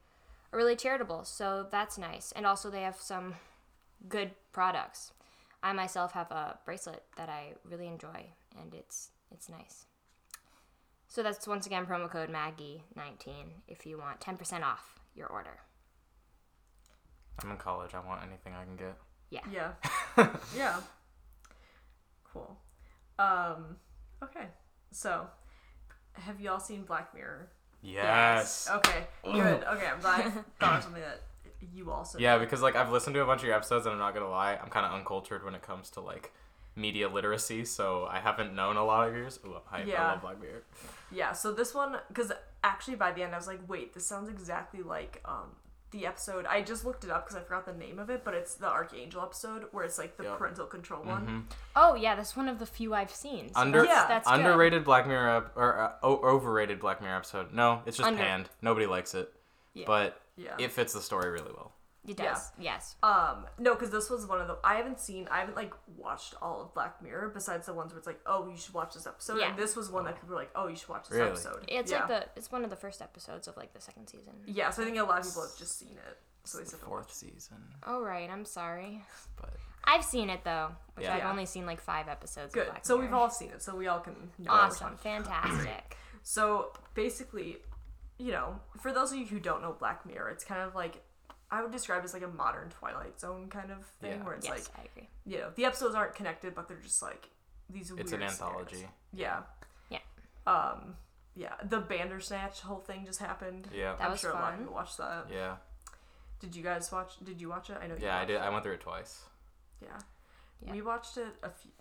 are 0.51 0.57
really 0.57 0.75
charitable, 0.75 1.23
so 1.25 1.67
that's 1.71 1.97
nice. 1.97 2.31
And 2.33 2.45
also, 2.45 2.69
they 2.69 2.81
have 2.81 2.97
some 2.97 3.35
good 4.07 4.31
products. 4.51 5.11
I 5.63 5.73
myself 5.73 6.13
have 6.13 6.31
a 6.31 6.59
bracelet 6.65 7.03
that 7.17 7.29
I 7.29 7.53
really 7.63 7.87
enjoy, 7.87 8.27
and 8.59 8.73
it's 8.73 9.09
it's 9.31 9.49
nice. 9.49 9.85
So 11.07 11.23
that's 11.23 11.47
once 11.47 11.65
again 11.65 11.85
promo 11.85 12.09
code 12.09 12.29
Maggie19 12.29 13.31
if 13.67 13.85
you 13.85 13.97
want 13.97 14.19
10% 14.19 14.61
off 14.61 14.99
your 15.15 15.27
order. 15.27 15.57
I'm 17.41 17.51
in 17.51 17.57
college. 17.57 17.93
I 17.93 17.99
want 18.05 18.21
anything 18.23 18.53
I 18.53 18.63
can 18.65 18.75
get. 18.75 18.97
Yeah. 19.29 19.41
yeah. 19.51 20.27
Yeah. 20.55 20.79
Cool. 22.33 22.57
Um, 23.19 23.77
okay. 24.23 24.47
So, 24.91 25.27
have 26.13 26.39
y'all 26.41 26.59
seen 26.59 26.83
Black 26.83 27.13
Mirror? 27.13 27.49
Yes. 27.81 28.69
Okay. 28.71 29.07
Good. 29.23 29.63
Okay. 29.63 29.87
I'm 29.87 29.99
glad 29.99 30.19
I 30.25 30.29
thought 30.59 30.77
of 30.77 30.83
something 30.83 31.01
that 31.01 31.21
you 31.73 31.91
also. 31.91 32.19
Yeah, 32.19 32.37
because 32.37 32.61
like 32.61 32.75
I've 32.75 32.91
listened 32.91 33.13
to 33.15 33.21
a 33.21 33.25
bunch 33.25 33.41
of 33.41 33.47
your 33.47 33.55
episodes, 33.55 33.85
and 33.85 33.93
I'm 33.93 33.99
not 33.99 34.13
gonna 34.13 34.29
lie, 34.29 34.55
I'm 34.61 34.69
kind 34.69 34.85
of 34.85 34.93
uncultured 34.93 35.43
when 35.43 35.55
it 35.55 35.61
comes 35.61 35.89
to 35.91 36.01
like 36.01 36.31
media 36.75 37.09
literacy, 37.09 37.65
so 37.65 38.07
I 38.09 38.19
haven't 38.19 38.53
known 38.55 38.77
a 38.77 38.85
lot 38.85 39.07
of 39.07 39.15
yours. 39.15 39.39
Ooh, 39.45 39.55
I, 39.71 39.81
I 39.81 39.83
Yeah. 39.83 40.07
love 40.11 40.21
Black 40.21 40.39
Mirror. 40.39 40.63
Yeah. 41.11 41.33
So 41.33 41.51
this 41.53 41.73
one, 41.73 41.97
because 42.07 42.31
actually 42.63 42.95
by 42.95 43.11
the 43.11 43.23
end 43.23 43.33
I 43.33 43.37
was 43.37 43.47
like, 43.47 43.61
wait, 43.67 43.93
this 43.93 44.05
sounds 44.05 44.29
exactly 44.29 44.83
like 44.83 45.21
um 45.25 45.55
the 45.91 46.05
episode. 46.05 46.45
I 46.45 46.61
just 46.61 46.83
looked 46.85 47.03
it 47.05 47.09
up 47.09 47.25
because 47.25 47.35
I 47.41 47.43
forgot 47.43 47.65
the 47.65 47.73
name 47.73 47.97
of 47.99 48.09
it, 48.09 48.23
but 48.25 48.33
it's 48.33 48.55
the 48.55 48.67
Arkangel 48.67 49.23
episode 49.23 49.65
where 49.71 49.85
it's 49.85 49.97
like 49.97 50.17
the 50.17 50.23
Yep. 50.23 50.37
parental 50.37 50.65
control 50.65 51.03
one. 51.03 51.47
Oh, 51.75 51.95
yeah, 51.95 52.15
that's 52.15 52.35
one 52.35 52.49
of 52.49 52.59
the 52.59 52.65
few 52.65 52.93
I've 52.93 53.11
seen. 53.11 53.53
So 53.53 53.59
Under 53.61 53.79
that's, 53.83 53.89
Yeah. 53.91 54.07
that's 54.07 54.27
good. 54.29 54.39
underrated 54.39 54.83
Black 54.83 55.07
Mirror 55.07 55.29
ep- 55.37 55.51
or 55.57 55.79
uh, 55.79 55.91
o- 56.03 56.19
overrated 56.21 56.79
Black 56.79 57.01
Mirror 57.01 57.15
episode. 57.17 57.53
No, 57.53 57.81
it's 57.85 57.97
just 57.97 58.07
Under- 58.07 58.21
panned. 58.21 58.49
Nobody 58.61 58.85
likes 58.85 59.13
it, 59.13 59.33
Yeah. 59.73 59.85
but 59.87 60.19
Yeah. 60.35 60.55
it 60.59 60.71
fits 60.73 60.91
the 60.93 61.01
story 61.01 61.29
really 61.29 61.51
well. 61.55 61.71
It 62.07 62.17
Yeah. 62.19 62.33
does. 62.33 62.51
Yes. 62.57 62.95
Um, 63.03 63.45
no, 63.59 63.73
because 63.73 63.89
this 63.91 64.09
was 64.09 64.25
one 64.25 64.39
of 64.41 64.47
the 64.47 64.57
I 64.63 64.75
haven't 64.75 64.99
seen 64.99 65.27
I 65.29 65.39
haven't 65.41 65.55
like 65.57 65.73
watched 65.97 66.35
all 66.41 66.61
of 66.61 66.73
Black 66.73 67.01
Mirror 67.01 67.29
besides 67.33 67.65
the 67.65 67.73
ones 67.73 67.91
where 67.91 67.97
it's 67.99 68.07
like, 68.07 68.21
oh, 68.25 68.49
you 68.49 68.55
should 68.57 68.73
watch 68.73 68.93
this 68.93 69.05
episode. 69.05 69.39
Yeah. 69.39 69.49
And 69.49 69.57
this 69.57 69.75
was 69.75 69.91
one 69.91 70.05
that 70.05 70.15
people 70.15 70.29
were 70.29 70.35
like, 70.41 70.51
oh, 70.55 70.67
you 70.67 70.75
should 70.77 70.89
watch 70.89 71.09
this 71.09 71.17
Really? 71.17 71.31
episode. 71.31 71.65
It's 71.67 71.91
yeah. 71.91 71.99
like 71.99 72.07
the 72.07 72.25
it's 72.37 72.51
one 72.51 72.63
of 72.63 72.69
the 72.69 72.75
first 72.77 73.01
episodes 73.01 73.47
of 73.49 73.57
like 73.57 73.73
the 73.73 73.81
second 73.81 74.07
season. 74.07 74.33
yeah. 74.45 74.69
So 74.69 74.81
I 74.81 74.85
think 74.85 74.97
a 74.97 75.03
lot 75.03 75.19
of 75.19 75.25
people 75.25 75.41
have 75.43 75.57
just 75.57 75.77
seen 75.77 75.97
it. 76.07 76.17
So 76.45 76.57
they 76.59 76.61
It's 76.61 76.71
said 76.71 76.79
the 76.79 76.85
fourth 76.85 77.07
watch. 77.07 77.13
season, 77.13 77.57
Oh 77.85 78.01
right, 78.01 78.29
I'm 78.29 78.45
sorry. 78.45 79.03
but 79.35 79.49
I've 79.83 80.05
seen 80.05 80.29
it 80.29 80.45
though, 80.45 80.69
which 80.95 81.05
Yeah. 81.05 81.13
I've 81.15 81.19
Yeah. 81.23 81.29
only 81.29 81.45
seen 81.45 81.65
like 81.65 81.81
five 81.81 82.07
episodes. 82.07 82.53
Good. 82.53 82.67
Of 82.67 82.73
Black 82.73 82.85
So 82.85 82.95
we've 82.97 83.13
all 83.13 83.29
seen 83.29 83.49
it. 83.49 83.61
So 83.61 83.75
we 83.75 83.87
all 83.87 83.99
can 83.99 84.31
know 84.39 84.51
awesome, 84.51 84.95
fantastic. 84.97 85.97
So 86.23 86.71
basically, 86.93 87.57
you 88.17 88.31
know, 88.31 88.59
for 88.81 88.91
those 88.93 89.11
of 89.11 89.17
you 89.17 89.25
who 89.25 89.39
don't 89.41 89.61
know 89.61 89.73
Black 89.73 90.05
Mirror, 90.05 90.29
it's 90.29 90.43
kind 90.45 90.61
of 90.61 90.73
like 90.73 91.03
I 91.49 91.61
would 91.61 91.71
describe 91.71 92.01
it 92.01 92.05
as 92.05 92.13
like 92.13 92.23
a 92.23 92.27
modern 92.27 92.69
Twilight 92.69 93.19
Zone 93.19 93.47
kind 93.49 93.71
of 93.71 93.85
thing, 94.01 94.11
Yeah. 94.19 94.23
where 94.25 94.35
it's 94.35 94.47
yes, 94.47 94.69
like 94.69 94.79
I 94.79 94.89
agree. 94.91 95.09
you 95.25 95.37
know 95.39 95.49
the 95.55 95.65
episodes 95.65 95.95
aren't 95.95 96.13
connected, 96.15 96.53
but 96.55 96.67
they're 96.67 96.77
just 96.77 97.01
like 97.01 97.29
these. 97.69 97.91
it's 97.91 98.11
weird 98.11 98.21
an 98.23 98.29
scenarios. 98.29 98.31
anthology. 98.41 98.87
Yeah. 99.13 99.41
Yeah. 99.89 99.99
Um. 100.45 100.95
Yeah. 101.35 101.53
The 101.63 101.79
Bandersnatch 101.79 102.61
whole 102.61 102.79
thing 102.79 103.05
just 103.05 103.19
happened. 103.19 103.67
Yeah, 103.73 103.95
That 103.95 104.05
I'm 104.05 104.11
was 104.11 104.19
sure 104.19 104.31
a 104.31 104.33
lot 104.33 104.43
of 104.43 104.49
fun. 104.51 104.59
people 104.59 104.73
watched 104.73 104.97
that. 104.97 105.27
yeah, 105.31 105.55
Did 106.39 106.55
you 106.55 106.63
guys 106.63 106.91
watch? 106.91 107.13
Did 107.23 107.39
you 107.39 107.49
watch 107.49 107.69
it? 107.69 107.77
I 107.81 107.87
know. 107.87 107.95
You 107.95 108.05
yeah. 108.05 108.17
I 108.19 108.25
did. 108.25 108.35
It. 108.37 108.41
I 108.41 108.49
went 108.49 108.63
through 108.63 108.73
it 108.73 108.81
twice. 108.81 109.21
Yeah. 109.81 109.89
Yeah. 110.65 110.71
We 110.71 110.81
watched 110.81 111.17
it 111.17 111.27
a 111.43 111.49
few, 111.49 111.71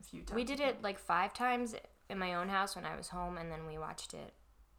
a 0.00 0.02
few 0.04 0.20
times. 0.22 0.36
We 0.36 0.44
did 0.44 0.60
it 0.60 0.82
like 0.82 0.98
five 0.98 1.32
times 1.32 1.74
in 2.10 2.18
my 2.18 2.34
own 2.34 2.48
house 2.50 2.76
when 2.76 2.84
I 2.84 2.94
was 2.96 3.08
home, 3.08 3.38
and 3.38 3.50
then 3.50 3.66
we 3.66 3.78
watched 3.78 4.12
it. 4.14 4.34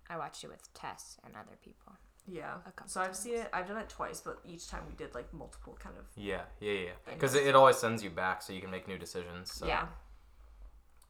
I 0.10 0.18
watched 0.18 0.44
it 0.44 0.48
with 0.50 0.72
Tess 0.74 1.18
and 1.26 1.34
other 1.36 1.58
people. 1.64 1.94
Yeah. 2.30 2.56
a 2.66 2.72
couple 2.72 2.90
So 2.90 3.00
I've 3.02 3.08
times. 3.08 3.20
seen 3.20 3.36
it. 3.36 3.50
I've 3.54 3.68
done 3.68 3.78
it 3.78 3.90
twice, 3.90 4.20
but 4.22 4.40
each 4.46 4.68
time 4.68 4.82
we 4.88 4.94
did 4.96 5.16
like 5.16 5.34
multiple 5.34 5.78
kind 5.82 5.96
of. 5.98 6.06
Yeah, 6.16 6.42
yeah, 6.60 6.72
yeah. 6.74 6.90
Because 7.06 7.36
it, 7.36 7.48
it 7.48 7.56
always 7.56 7.78
sends 7.78 8.04
you 8.04 8.10
back, 8.10 8.42
so 8.42 8.54
you 8.54 8.62
can 8.62 8.70
make 8.72 8.88
new 8.88 8.98
decisions. 8.98 9.52
So. 9.54 9.66
Yeah. 9.68 9.86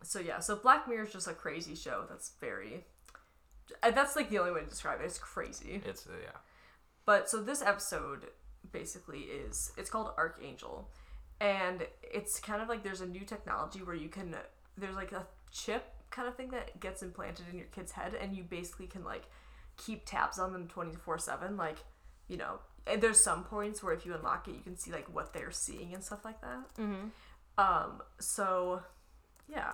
So 0.04 0.20
yeah, 0.20 0.40
so 0.40 0.56
Black 0.56 0.88
Mirror 0.88 1.04
is 1.06 1.14
just 1.14 1.28
a 1.28 1.34
crazy 1.34 1.76
show 1.76 2.06
that's 2.08 2.32
very. 2.40 2.86
uh, 3.82 3.92
That's 3.92 4.16
like 4.16 4.30
the 4.30 4.38
only 4.40 4.52
way 4.52 4.62
to 4.62 4.68
describe 4.68 5.02
it. 5.02 5.06
It's 5.06 5.18
crazy. 5.18 5.82
It's 5.86 6.06
uh, 6.06 6.12
yeah. 6.22 6.38
But 7.06 7.30
so 7.30 7.42
this 7.42 7.62
episode 7.62 8.28
basically 8.72 9.22
is 9.22 9.72
it's 9.78 9.90
called 9.90 10.16
Arkangel, 10.18 10.86
and 11.42 11.88
it's 12.04 12.40
kind 12.40 12.62
of 12.62 12.70
like 12.70 12.84
there's 12.84 13.02
a 13.02 13.08
new 13.08 13.22
technology 13.26 13.80
where 13.82 13.96
you 13.96 14.10
can 14.10 14.36
there's 14.78 14.96
like 14.96 15.14
a 15.14 15.26
chip 15.52 15.84
kind 16.12 16.28
of 16.28 16.36
thing 16.36 16.50
that 16.52 16.80
gets 16.80 17.02
implanted 17.02 17.46
in 17.52 17.58
your 17.58 17.68
kid's 17.68 17.94
head, 17.94 18.14
and 18.14 18.36
you 18.36 18.44
basically 18.44 18.86
can 18.88 19.04
like 19.04 19.24
keep 19.78 20.06
tabs 20.06 20.40
on 20.40 20.54
them 20.54 20.68
twenty 20.68 20.96
four 20.96 21.18
seven. 21.18 21.58
Like, 21.58 21.78
you 22.28 22.38
know, 22.38 22.60
there's 23.00 23.20
some 23.20 23.44
points 23.44 23.82
where 23.82 23.94
if 23.94 24.06
you 24.06 24.13
unlock 24.13 24.48
it, 24.48 24.56
you 24.56 24.62
can 24.62 24.78
see 24.78 24.92
like 24.92 25.13
what 25.13 25.34
they're 25.34 25.52
seeing 25.52 25.94
and 25.94 26.04
stuff 26.04 26.26
like 26.26 26.42
that. 26.42 26.76
Mm-hmm. 26.78 27.08
Um, 27.58 28.02
so 28.20 28.82
yeah, 29.48 29.74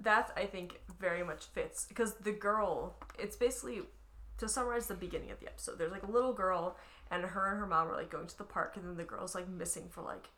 that 0.00 0.32
I 0.36 0.46
think 0.46 0.80
very 0.98 1.22
much 1.22 1.46
fits 1.46 1.84
because 1.86 2.14
the 2.14 2.32
girl, 2.32 2.96
it's 3.18 3.36
basically 3.36 3.82
to 4.38 4.48
summarize 4.48 4.86
the 4.86 4.94
beginning 4.94 5.30
of 5.30 5.40
the 5.40 5.46
episode. 5.46 5.78
There's 5.78 5.92
like 5.92 6.02
a 6.02 6.10
little 6.10 6.32
girl, 6.32 6.76
and 7.10 7.24
her 7.24 7.50
and 7.50 7.58
her 7.58 7.66
mom 7.66 7.88
are 7.88 7.96
like 7.96 8.10
going 8.10 8.26
to 8.26 8.38
the 8.38 8.44
park, 8.44 8.76
and 8.76 8.84
then 8.84 8.96
the 8.96 9.04
girl's 9.04 9.34
like 9.34 9.48
missing 9.48 9.88
for 9.88 10.02
like 10.02 10.28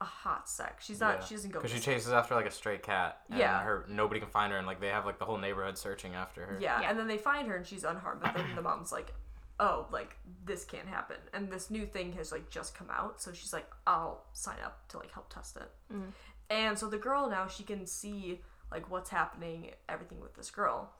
a 0.00 0.04
hot 0.04 0.48
sec. 0.48 0.80
She's 0.80 1.00
not. 1.00 1.24
She 1.24 1.34
doesn't 1.34 1.50
go. 1.50 1.60
because 1.60 1.74
she 1.74 1.80
chases 1.80 2.12
after 2.12 2.34
like 2.34 2.46
a 2.46 2.50
stray 2.50 2.78
cat. 2.78 3.20
And 3.30 3.38
Yeah. 3.38 3.62
Her 3.62 3.84
nobody 3.88 4.20
can 4.20 4.28
find 4.28 4.52
her, 4.52 4.58
and 4.58 4.66
like 4.66 4.80
they 4.80 4.88
have 4.88 5.06
like 5.06 5.18
the 5.18 5.24
whole 5.24 5.38
neighborhood 5.38 5.78
searching 5.78 6.14
after 6.14 6.44
her. 6.44 6.58
Yeah, 6.60 6.80
Yeah. 6.82 6.90
and 6.90 6.98
then 6.98 7.06
they 7.06 7.18
find 7.18 7.48
her 7.48 7.56
and 7.56 7.66
she's 7.66 7.84
unharmed, 7.84 8.20
but 8.22 8.34
then 8.34 8.54
the 8.54 8.62
mom's 8.62 8.92
like, 8.92 9.14
"Oh, 9.58 9.86
like 9.90 10.16
this 10.44 10.64
can't 10.64 10.86
happen." 10.88 11.16
And 11.32 11.50
this 11.50 11.70
new 11.70 11.86
thing 11.86 12.12
has 12.12 12.30
like 12.30 12.50
just 12.50 12.74
come 12.74 12.90
out, 12.90 13.20
so 13.22 13.32
she's 13.32 13.52
like, 13.54 13.70
"I'll 13.86 14.24
sign 14.32 14.58
up 14.64 14.86
to 14.88 14.98
like 14.98 15.12
help 15.12 15.32
test 15.32 15.56
it." 15.56 15.70
Mhm. 15.92 16.12
And 16.50 16.78
so 16.78 16.88
the 16.88 16.98
girl 16.98 17.28
now 17.30 17.46
she 17.46 17.62
can 17.64 17.86
see 17.86 18.42
like 18.70 18.90
what's 18.90 19.10
happening, 19.10 19.70
everything 19.88 20.20
with 20.20 20.34
this 20.34 20.50
girl, 20.50 20.92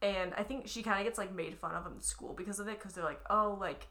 and 0.00 0.32
I 0.34 0.44
think 0.44 0.68
she 0.68 0.82
kind 0.82 0.98
of 1.00 1.04
gets 1.04 1.18
like 1.18 1.32
made 1.32 1.58
fun 1.58 1.74
of 1.74 1.86
in 1.86 2.00
school 2.00 2.34
because 2.34 2.60
of 2.60 2.68
it, 2.68 2.78
because 2.78 2.94
they're 2.94 3.04
like, 3.04 3.20
"Oh, 3.28 3.56
like." 3.60 3.88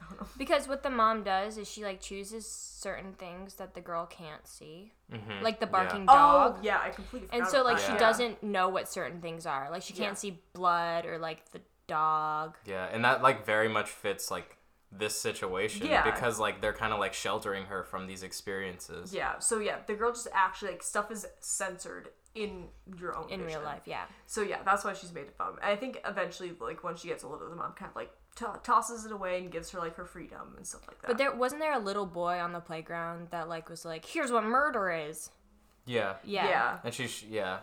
I 0.00 0.04
don't 0.08 0.20
know. 0.20 0.26
Because 0.36 0.68
what 0.68 0.82
the 0.82 0.90
mom 0.90 1.22
does 1.24 1.58
is 1.58 1.68
she 1.70 1.82
like 1.84 2.00
chooses 2.00 2.46
certain 2.48 3.12
things 3.14 3.54
that 3.54 3.74
the 3.74 3.80
girl 3.80 4.06
can't 4.06 4.46
see, 4.46 4.92
Mhm. 5.12 5.42
like 5.42 5.58
the 5.60 5.66
Yeah. 5.66 5.72
barking 5.72 6.06
dog. 6.06 6.54
Oh, 6.56 6.60
yeah, 6.62 6.80
I 6.80 6.90
completely. 6.90 7.28
And 7.32 7.46
so 7.46 7.62
like 7.62 7.78
that. 7.78 7.86
she 7.86 7.92
Yeah. 7.92 7.98
doesn't 7.98 8.42
know 8.42 8.68
what 8.68 8.88
certain 8.88 9.20
things 9.20 9.44
are. 9.46 9.68
Like 9.70 9.82
she 9.82 9.92
can't 9.92 10.10
Yeah. 10.12 10.14
see 10.14 10.42
blood 10.52 11.04
or 11.06 11.18
like 11.18 11.50
the 11.50 11.60
dog. 11.88 12.56
Yeah, 12.64 12.84
and 12.86 13.04
that 13.04 13.22
like 13.22 13.44
very 13.44 13.68
much 13.68 13.90
fits 13.90 14.30
like 14.30 14.56
this 14.90 15.20
situation 15.20 15.86
Yeah. 15.86 16.02
because 16.02 16.38
like 16.38 16.60
they're 16.62 16.72
kind 16.72 16.92
of 16.94 16.98
like 16.98 17.12
sheltering 17.12 17.66
her 17.66 17.82
from 17.84 18.06
these 18.06 18.22
experiences. 18.22 19.12
Yeah, 19.12 19.38
so 19.38 19.58
yeah, 19.58 19.78
the 19.86 19.94
girl 19.94 20.12
just 20.12 20.28
actually 20.32 20.70
like 20.72 20.82
stuff 20.82 21.10
is 21.10 21.26
censored 21.40 22.10
in 22.34 22.68
your 22.96 23.16
own 23.16 23.28
In 23.30 23.44
real 23.44 23.60
life, 23.62 23.82
yeah. 23.84 24.04
So 24.26 24.42
yeah, 24.42 24.62
that's 24.62 24.84
why 24.84 24.92
she's 24.92 25.12
made 25.12 25.30
fun. 25.32 25.48
of. 25.48 25.56
And 25.56 25.64
I 25.66 25.76
think 25.76 26.00
eventually, 26.04 26.54
like 26.60 26.84
when 26.84 26.94
she 26.96 27.08
gets 27.08 27.24
older, 27.24 27.48
the 27.48 27.56
mom 27.56 27.72
kind 27.72 27.90
of 27.90 27.96
like 27.96 28.12
to- 28.38 28.60
tosses 28.62 29.04
it 29.04 29.12
away 29.12 29.38
and 29.38 29.50
gives 29.50 29.70
her 29.70 29.78
like 29.78 29.94
her 29.96 30.04
freedom 30.04 30.54
and 30.56 30.66
stuff 30.66 30.86
like 30.88 31.00
that. 31.02 31.06
But 31.08 31.18
there 31.18 31.34
wasn't 31.34 31.60
there 31.60 31.74
a 31.74 31.78
little 31.78 32.06
boy 32.06 32.38
on 32.38 32.52
the 32.52 32.60
playground 32.60 33.28
that 33.30 33.48
like 33.48 33.68
was 33.68 33.84
like, 33.84 34.04
"Here's 34.04 34.30
what 34.32 34.44
murder 34.44 34.90
is." 34.90 35.30
Yeah. 35.86 36.14
Yeah. 36.24 36.48
yeah. 36.48 36.78
And 36.84 36.92
she's 36.92 37.22
yeah. 37.24 37.58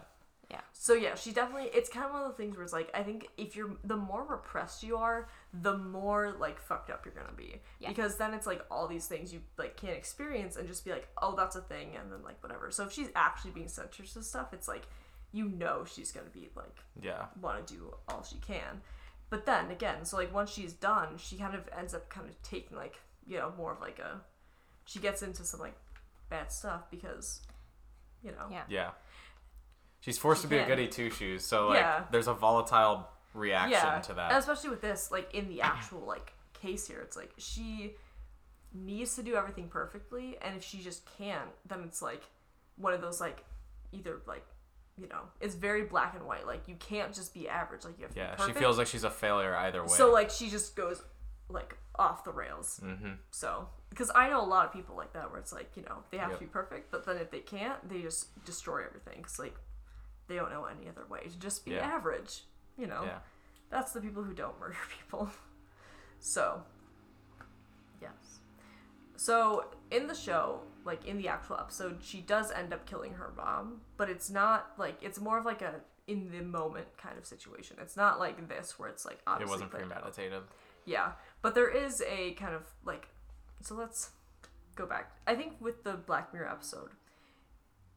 yeah. 0.49 0.61
So 0.73 0.93
yeah, 0.93 1.15
she 1.15 1.31
definitely. 1.31 1.69
It's 1.73 1.89
kind 1.89 2.05
of 2.05 2.11
one 2.11 2.23
of 2.23 2.27
the 2.29 2.33
things 2.38 2.55
where 2.55 2.63
it's 2.63 2.73
like 2.73 2.89
I 2.93 3.03
think 3.03 3.27
if 3.38 3.55
you're 3.55 3.77
the 3.83 3.95
more 3.97 4.23
repressed 4.23 4.83
you 4.83 4.97
are, 4.97 5.29
the 5.53 5.77
more 5.77 6.35
like 6.39 6.59
fucked 6.59 6.89
up 6.89 7.05
you're 7.05 7.13
gonna 7.13 7.35
be. 7.38 7.61
Yeah. 7.79 7.89
Because 7.89 8.17
then 8.17 8.33
it's 8.33 8.47
like 8.47 8.63
all 8.71 8.88
these 8.88 9.05
things 9.07 9.31
you 9.33 9.41
like 9.57 9.77
can't 9.77 9.95
experience 9.95 10.55
and 10.55 10.67
just 10.67 10.83
be 10.85 10.91
like, 10.91 11.07
oh, 11.21 11.35
that's 11.35 11.55
a 11.55 11.61
thing, 11.61 11.89
and 11.99 12.11
then 12.11 12.23
like 12.23 12.41
whatever. 12.41 12.71
So 12.71 12.83
if 12.85 12.91
she's 12.91 13.09
actually 13.15 13.51
being 13.51 13.67
censored 13.67 14.07
to 14.07 14.23
stuff, 14.23 14.53
it's 14.53 14.67
like 14.67 14.88
you 15.31 15.49
know 15.49 15.83
she's 15.85 16.11
gonna 16.11 16.29
be 16.33 16.49
like 16.55 16.77
Yeah. 17.01 17.25
want 17.41 17.65
to 17.67 17.73
do 17.73 17.93
all 18.09 18.23
she 18.23 18.38
can. 18.38 18.81
But 19.29 19.45
then 19.45 19.71
again, 19.71 20.05
so 20.05 20.17
like 20.17 20.33
once 20.33 20.51
she's 20.51 20.73
done, 20.73 21.17
she 21.17 21.35
kind 21.38 21.55
of 21.55 21.67
ends 21.77 21.93
up 21.93 22.09
kind 22.09 22.27
of 22.29 22.41
taking 22.43 22.77
like, 22.77 22.99
you 23.27 23.38
know, 23.38 23.51
more 23.57 23.71
of 23.73 23.81
like 23.81 23.99
a 23.99 24.21
she 24.85 24.99
gets 24.99 25.21
into 25.23 25.43
some 25.43 25.59
like 25.59 25.75
bad 26.29 26.51
stuff 26.51 26.89
because 26.91 27.41
you 28.23 28.31
know. 28.31 28.47
Yeah. 28.51 28.63
Yeah. 28.69 28.89
She's 29.99 30.17
forced 30.19 30.41
She 30.41 30.47
to 30.47 30.49
be 30.49 30.57
a 30.57 30.59
can. 30.59 30.69
goody 30.69 30.88
two 30.88 31.09
shoes, 31.09 31.43
so 31.43 31.69
like 31.69 31.79
Yeah. 31.79 32.03
there's 32.11 32.27
a 32.27 32.33
volatile 32.33 33.07
reaction 33.33 33.71
yeah, 33.71 33.99
to 33.99 34.09
and 34.11 34.19
that. 34.19 34.31
especially 34.38 34.69
with 34.69 34.81
this, 34.81 35.09
like 35.11 35.33
in 35.33 35.49
the 35.49 35.61
actual 35.61 36.01
like 36.05 36.33
case 36.61 36.88
here, 36.88 36.99
it's 37.01 37.17
like 37.17 37.33
she 37.38 37.95
needs 38.73 39.15
to 39.15 39.23
do 39.23 39.35
everything 39.35 39.67
perfectly, 39.67 40.38
and 40.41 40.55
if 40.55 40.63
she 40.63 40.79
just 40.81 41.03
can't, 41.17 41.49
then 41.67 41.81
it's 41.85 42.01
like 42.01 42.21
one 42.77 42.93
of 42.93 43.01
those 43.01 43.19
like 43.19 43.43
either 43.91 44.21
like 44.27 44.45
you 44.97 45.08
know 45.08 45.21
it's 45.41 45.55
very 45.55 45.84
black 45.84 46.15
and 46.15 46.25
white. 46.25 46.45
Like 46.47 46.67
you 46.67 46.75
can't 46.75 47.13
just 47.13 47.34
be 47.34 47.47
average. 47.49 47.84
Like 47.86 47.97
you 47.97 48.03
have 48.05 48.13
to 48.13 48.19
Yeah, 48.19 48.31
be 48.31 48.38
she 48.38 48.38
perfect. 48.47 48.60
feels 48.60 48.77
like 48.77 48.88
she's 48.88 49.03
a 49.03 49.10
failure 49.10 49.55
either 49.55 49.81
way. 49.84 49.89
so 49.89 50.12
like 50.12 50.29
she 50.29 50.49
just 50.49 50.75
goes 50.75 51.01
like 51.49 51.77
off 51.95 52.23
the 52.23 52.31
rails. 52.31 52.79
hmm 52.84 53.13
So 53.31 53.67
because 53.89 54.12
I 54.15 54.29
know 54.29 54.41
a 54.41 54.45
lot 54.45 54.65
of 54.65 54.73
people 54.73 54.95
like 54.95 55.13
that 55.13 55.29
where 55.31 55.39
it's 55.39 55.53
like 55.53 55.71
you 55.75 55.84
know 55.84 55.97
they 56.12 56.17
have 56.17 56.29
Yep. 56.31 56.39
to 56.39 56.45
be 56.45 56.49
perfect, 56.49 56.91
but 56.91 57.05
then 57.05 57.17
if 57.17 57.29
they 57.31 57.39
can't, 57.39 57.88
they 57.89 58.01
just 58.01 58.43
destroy 58.45 58.84
everything 58.86 59.17
because 59.17 59.38
like 59.39 59.55
they 60.27 60.36
don't 60.36 60.49
know 60.51 60.65
any 60.65 60.89
other 60.89 61.05
way 61.10 61.21
to 61.21 61.39
just 61.39 61.65
be 61.65 61.71
Yeah. 61.71 61.86
average. 61.86 62.43
You 62.77 62.88
know. 62.88 63.03
Yeah. 63.05 63.19
That's 63.69 63.91
the 63.93 63.99
people 64.01 64.23
who 64.23 64.34
don't 64.34 64.58
murder 64.60 64.75
people. 65.01 65.29
So, 66.19 66.62
yes. 68.01 68.39
So, 69.17 69.65
in 69.91 70.08
the 70.08 70.13
show, 70.15 70.62
like 70.86 71.06
in 71.06 71.17
the 71.17 71.28
actual 71.28 71.58
episode, 71.60 71.98
she 72.02 72.21
does 72.21 72.52
end 72.52 72.74
up 72.74 72.86
killing 72.86 73.13
her 73.13 73.34
mom, 73.36 73.82
but 73.98 74.10
it's 74.10 74.30
not 74.30 74.71
like 74.78 74.98
it's 75.02 75.19
more 75.19 75.38
of 75.38 75.45
like 75.45 75.62
a 75.62 75.82
in 76.08 76.30
the 76.32 76.41
moment 76.41 76.86
kind 76.98 77.17
of 77.17 77.26
situation. 77.26 77.78
It's 77.82 77.98
not 77.98 78.19
like 78.19 78.48
this 78.48 78.78
where 78.78 78.89
it's 78.89 79.06
like 79.06 79.19
obviously 79.26 79.56
It 79.56 79.56
wasn't 79.56 79.71
premeditated. 79.71 80.43
Yeah, 80.86 81.13
but 81.41 81.56
there 81.56 81.69
is 81.69 82.04
a 82.08 82.34
kind 82.34 82.54
of 82.54 82.63
like 82.86 83.08
so 83.62 83.76
let's 83.76 84.12
go 84.76 84.86
back. 84.86 85.12
I 85.26 85.36
think 85.36 85.54
with 85.60 85.84
the 85.84 85.93
Black 85.93 86.34
Mirror 86.34 86.50
episode, 86.50 86.91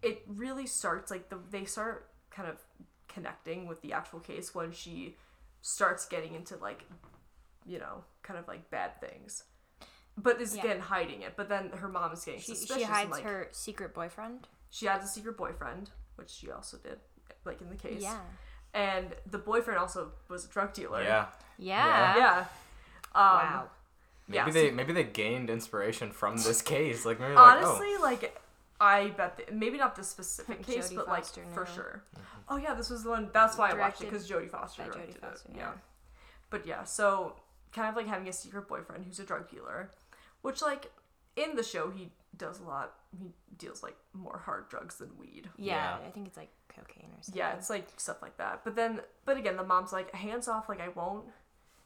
it 0.02 0.22
really 0.26 0.66
starts 0.66 1.10
like 1.10 1.28
the 1.28 1.38
they 1.50 1.66
start 1.66 2.08
kind 2.30 2.48
of 2.48 2.56
connecting 3.06 3.66
with 3.66 3.82
the 3.82 3.92
actual 3.92 4.20
case 4.20 4.54
when 4.54 4.72
she 4.72 5.16
starts 5.60 6.06
getting 6.06 6.34
into 6.34 6.56
like 6.56 6.84
you 7.66 7.78
know, 7.78 8.02
kind 8.22 8.38
of 8.38 8.48
like 8.48 8.70
bad 8.70 8.98
things. 9.00 9.44
But 10.20 10.40
is 10.40 10.54
Yeah. 10.56 10.62
again 10.64 10.80
hiding 10.80 11.22
it. 11.22 11.34
But 11.36 11.48
then 11.48 11.70
her 11.70 11.88
mom 11.88 12.12
is 12.12 12.24
getting 12.24 12.40
She, 12.40 12.54
suspicious. 12.54 12.76
she 12.76 12.82
and, 12.82 12.92
hides 12.92 13.10
like, 13.12 13.22
her 13.24 13.48
secret 13.52 13.94
boyfriend. 13.94 14.48
She 14.70 14.86
has 14.86 15.04
a 15.04 15.06
secret 15.06 15.36
boyfriend, 15.36 15.90
which 16.16 16.28
she 16.30 16.50
also 16.50 16.76
did, 16.78 16.98
like 17.44 17.60
in 17.60 17.70
the 17.70 17.76
case. 17.76 18.02
Yeah. 18.02 18.18
And 18.74 19.14
the 19.30 19.38
boyfriend 19.38 19.78
also 19.78 20.12
was 20.28 20.44
a 20.44 20.48
drug 20.48 20.72
dealer. 20.72 21.02
Yeah. 21.02 21.26
Yeah. 21.56 22.16
Yeah. 22.16 22.38
Um, 22.40 22.44
Wow. 23.14 23.70
Maybe 24.30 24.36
yeah, 24.36 24.50
they 24.50 24.68
so- 24.70 24.74
maybe 24.74 24.92
they 24.92 25.04
gained 25.04 25.48
inspiration 25.48 26.10
from 26.12 26.36
this 26.48 26.60
case. 26.60 27.06
Like 27.06 27.18
maybe 27.20 27.34
like 27.34 27.56
Honestly, 27.64 27.96
like 27.98 28.38
I 28.80 29.08
bet 29.16 29.36
the, 29.38 29.52
maybe 29.52 29.78
not 29.78 29.96
this 29.96 30.08
specific 30.08 30.66
case, 30.66 30.90
Jodie 30.90 30.96
but 30.96 31.06
Foster 31.06 31.42
like 31.44 31.54
for 31.54 31.64
now. 31.64 31.70
sure. 31.72 32.02
Oh 32.48 32.56
yeah, 32.56 32.74
this 32.74 32.90
was 32.90 33.04
the 33.04 33.10
one. 33.10 33.30
That's 33.32 33.56
why 33.56 33.70
I 33.70 33.74
watched 33.74 34.02
it 34.02 34.10
because 34.10 34.28
Jodie 34.28 34.50
Foster 34.50 34.82
by 34.82 34.88
Jodie 34.88 34.92
directed 34.94 35.20
Foster, 35.22 35.48
it. 35.50 35.56
yeah. 35.56 35.62
Yeah. 35.62 35.72
But 36.50 36.66
yeah, 36.66 36.84
so 36.84 37.36
kind 37.72 37.88
of 37.88 37.96
like 37.96 38.06
having 38.06 38.28
a 38.28 38.32
secret 38.32 38.68
boyfriend 38.68 39.04
who's 39.06 39.18
a 39.18 39.24
drug 39.24 39.50
dealer, 39.50 39.90
which 40.42 40.62
like 40.62 40.90
in 41.36 41.56
the 41.56 41.62
show 41.62 41.90
he 41.90 42.10
does 42.36 42.60
a 42.60 42.64
lot. 42.64 42.94
He 43.18 43.32
deals 43.56 43.82
like 43.82 43.96
more 44.12 44.42
hard 44.44 44.68
drugs 44.68 44.96
than 44.98 45.10
weed. 45.18 45.48
yeah. 45.56 45.98
Yeah. 46.00 46.06
I 46.06 46.10
think 46.10 46.26
it's 46.26 46.36
like 46.36 46.50
cocaine 46.68 47.10
or 47.10 47.22
something. 47.22 47.38
Yeah, 47.38 47.54
it's 47.54 47.70
like 47.70 47.88
stuff 47.96 48.22
like 48.22 48.36
that. 48.38 48.62
But 48.64 48.76
then, 48.76 49.00
but 49.24 49.36
again, 49.36 49.56
the 49.56 49.64
mom's 49.64 49.92
like, 49.92 50.14
hands 50.14 50.48
off, 50.48 50.68
like 50.68 50.80
I 50.80 50.88
won't, 50.88 51.24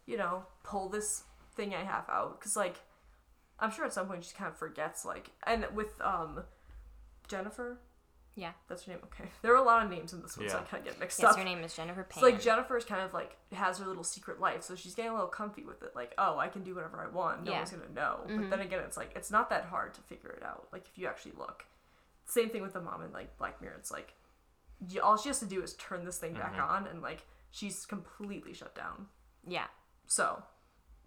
you 0.07 0.17
know, 0.17 0.45
pull 0.65 0.89
this 0.89 1.25
thing 1.55 1.75
I 1.75 1.85
have 1.85 2.09
out, 2.09 2.39
because 2.39 2.57
like, 2.57 2.81
I'm 3.59 3.71
sure 3.71 3.85
at 3.85 3.93
some 3.93 4.09
point 4.09 4.25
she 4.25 4.35
kind 4.35 4.51
of 4.51 4.59
forgets, 4.59 5.05
like, 5.05 5.31
and 5.47 5.67
with 5.75 6.01
um, 6.01 6.43
Jennifer, 7.29 7.79
Yeah. 8.35 8.53
that's 8.69 8.85
her 8.85 8.93
name. 8.93 9.01
Okay, 9.05 9.29
there 9.43 9.53
are 9.53 9.57
a 9.57 9.63
lot 9.63 9.85
of 9.85 9.91
names 9.91 10.13
in 10.13 10.23
this 10.23 10.37
one, 10.39 10.49
so 10.49 10.57
I 10.57 10.61
Yeah. 10.61 10.67
kind 10.67 10.81
of 10.87 10.93
get 10.93 11.01
mixed 11.01 11.21
Yes, 11.21 11.33
up. 11.33 11.39
her 11.39 11.45
name 11.45 11.63
is 11.65 11.75
Jennifer 11.75 12.03
Pan. 12.05 12.21
So 12.21 12.27
like 12.27 12.41
Jennifer's 12.41 12.85
kind 12.85 13.03
of 13.03 13.13
like 13.13 13.37
has 13.53 13.79
her 13.79 13.87
little 13.87 14.05
secret 14.05 14.41
life, 14.41 14.63
so 14.63 14.75
she's 14.75 14.95
getting 14.95 15.11
a 15.11 15.15
little 15.15 15.29
comfy 15.29 15.65
with 15.65 15.83
it. 15.83 15.95
Like, 15.95 16.15
oh, 16.19 16.39
I 16.39 16.49
can 16.49 16.63
do 16.63 16.75
whatever 16.75 17.01
I 17.03 17.09
want. 17.15 17.45
No 17.45 17.53
Yeah. 17.53 17.59
one's 17.59 17.71
gonna 17.71 17.89
know. 17.93 18.21
But 18.27 18.51
then 18.51 18.61
again, 18.61 18.81
it's 18.81 18.97
like 18.97 19.13
it's 19.15 19.31
not 19.31 19.51
that 19.51 19.65
hard 19.67 19.95
to 19.95 20.01
figure 20.03 20.31
it 20.31 20.43
out. 20.43 20.69
Like 20.73 20.87
if 20.89 20.97
you 20.99 21.07
actually 21.07 21.33
look. 21.37 21.67
Same 22.25 22.49
thing 22.51 22.63
with 22.63 22.73
the 22.73 22.81
mom 22.81 23.03
in 23.03 23.13
like 23.13 23.37
Black 23.37 23.61
Mirror. 23.61 23.77
It's 23.79 23.91
like 23.91 24.15
you, 24.89 25.01
all 25.03 25.17
she 25.17 25.29
has 25.29 25.39
to 25.41 25.47
do 25.47 25.63
is 25.63 25.75
turn 25.75 26.05
this 26.05 26.19
thing 26.19 26.35
back 26.35 26.55
Mhm. 26.55 26.69
on, 26.69 26.87
and 26.87 27.03
like 27.03 27.27
she's 27.51 27.85
completely 27.87 28.55
shut 28.55 28.75
down. 28.75 29.09
yeah. 29.47 29.67
So, 30.07 30.43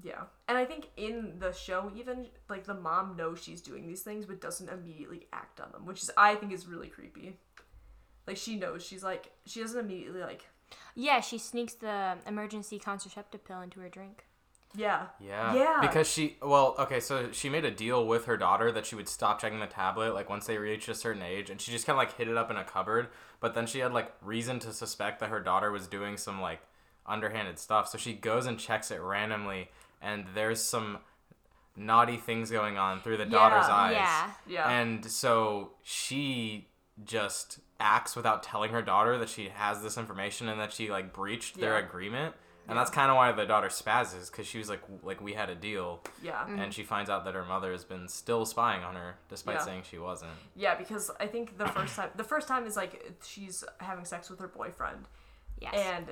yeah. 0.03 0.23
And 0.47 0.57
I 0.57 0.65
think 0.65 0.89
in 0.97 1.33
the 1.39 1.51
show, 1.51 1.91
even 1.95 2.27
like 2.49 2.65
the 2.65 2.73
mom 2.73 3.15
knows 3.15 3.41
she's 3.41 3.61
doing 3.61 3.87
these 3.87 4.01
things, 4.01 4.25
but 4.25 4.41
doesn't 4.41 4.69
immediately 4.69 5.27
act 5.33 5.59
on 5.59 5.71
them, 5.71 5.85
which 5.85 6.03
is 6.03 6.11
I 6.17 6.35
think 6.35 6.51
is 6.51 6.67
really 6.67 6.87
creepy. 6.87 7.37
Like 8.27 8.37
she 8.37 8.55
knows 8.55 8.83
she's 8.85 9.03
like 9.03 9.31
she 9.45 9.61
doesn't 9.61 9.79
immediately 9.79 10.21
like 10.21 10.45
Yeah, 10.95 11.21
she 11.21 11.37
sneaks 11.37 11.73
the 11.73 12.15
emergency 12.27 12.79
contraceptive 12.79 13.45
pill 13.45 13.61
into 13.61 13.79
her 13.79 13.89
drink. 13.89 14.25
yeah 14.75 15.07
Yeah. 15.19 15.53
Yeah. 15.55 15.77
Because 15.81 16.07
she, 16.09 16.37
well, 16.41 16.75
okay, 16.79 16.99
so 16.99 17.31
she 17.31 17.49
made 17.49 17.65
a 17.65 17.71
deal 17.71 18.05
with 18.07 18.25
her 18.25 18.35
daughter 18.37 18.71
that 18.71 18.85
she 18.85 18.95
would 18.95 19.07
stop 19.07 19.39
checking 19.39 19.59
the 19.59 19.67
tablet, 19.67 20.13
like, 20.13 20.29
once 20.29 20.47
they 20.47 20.57
reached 20.57 20.89
a 20.89 20.95
certain 20.95 21.21
age, 21.21 21.49
and 21.49 21.61
she 21.61 21.71
just 21.71 21.85
kind 21.85 21.95
of, 21.95 21.99
like, 21.99 22.17
hid 22.17 22.27
it 22.27 22.35
up 22.37 22.51
in 22.51 22.57
a 22.57 22.63
cupboard. 22.63 23.07
But 23.39 23.53
then 23.55 23.67
she 23.67 23.79
had, 23.79 23.93
like, 23.93 24.11
reason 24.21 24.59
to 24.59 24.73
suspect 24.73 25.19
that 25.19 25.29
her 25.29 25.39
daughter 25.39 25.71
was 25.71 25.87
doing 25.87 26.17
some, 26.17 26.41
like, 26.41 26.59
underhanded 27.05 27.57
stuff. 27.59 27.87
So 27.87 27.97
she 27.97 28.13
goes 28.13 28.45
and 28.47 28.59
checks 28.59 28.91
it 28.91 28.99
randomly, 28.99 29.69
and 30.01 30.25
there's 30.33 30.61
some 30.61 30.99
naughty 31.75 32.17
things 32.17 32.49
going 32.51 32.77
on 32.77 33.01
through 33.01 33.17
the 33.17 33.25
daughter's 33.25 33.69
eyes. 33.69 33.93
Yeah. 33.95 34.31
yeah 34.47 34.69
And 34.69 35.05
so 35.05 35.71
she 35.83 36.69
just 37.03 37.59
acts 37.79 38.15
without 38.15 38.41
telling 38.43 38.71
her 38.71 38.81
daughter 38.81 39.17
that 39.17 39.27
she 39.29 39.49
has 39.49 39.83
this 39.83 39.97
information 39.97 40.47
and 40.47 40.59
that 40.61 40.71
she 40.71 40.89
like 40.89 41.13
breached 41.13 41.57
their 41.59 41.77
Yeah. 41.77 41.85
agreement. 41.85 42.35
And 42.67 42.75
that's 42.75 42.89
kind 42.89 43.11
of 43.11 43.15
why 43.17 43.31
the 43.31 43.45
daughter 43.45 43.67
spazzes 43.67 44.31
because 44.31 44.47
she 44.47 44.57
was 44.57 44.69
like, 44.69 44.81
w- 44.81 44.99
like 45.03 45.21
we 45.21 45.33
had 45.33 45.51
a 45.51 45.55
deal, 45.55 46.01
yeah 46.23 46.39
mm-hmm. 46.45 46.57
and 46.57 46.73
she 46.73 46.81
finds 46.81 47.11
out 47.11 47.23
that 47.25 47.35
her 47.35 47.45
mother 47.45 47.71
has 47.71 47.83
been 47.83 48.07
still 48.07 48.43
spying 48.43 48.83
on 48.83 48.95
her 48.95 49.17
despite 49.29 49.57
Yeah. 49.57 49.61
saying 49.65 49.83
she 49.87 49.99
wasn't. 49.99 50.31
Yeah, 50.55 50.73
because 50.73 51.11
I 51.19 51.27
think 51.27 51.59
the 51.59 51.67
first 51.67 51.95
time 51.95 52.09
the 52.15 52.23
first 52.23 52.47
time 52.47 52.65
is 52.65 52.75
like 52.75 53.11
she's 53.23 53.63
having 53.79 54.03
sex 54.05 54.31
with 54.31 54.39
her 54.39 54.47
boyfriend, 54.47 55.05
Yes. 55.61 55.73
and 55.75 56.07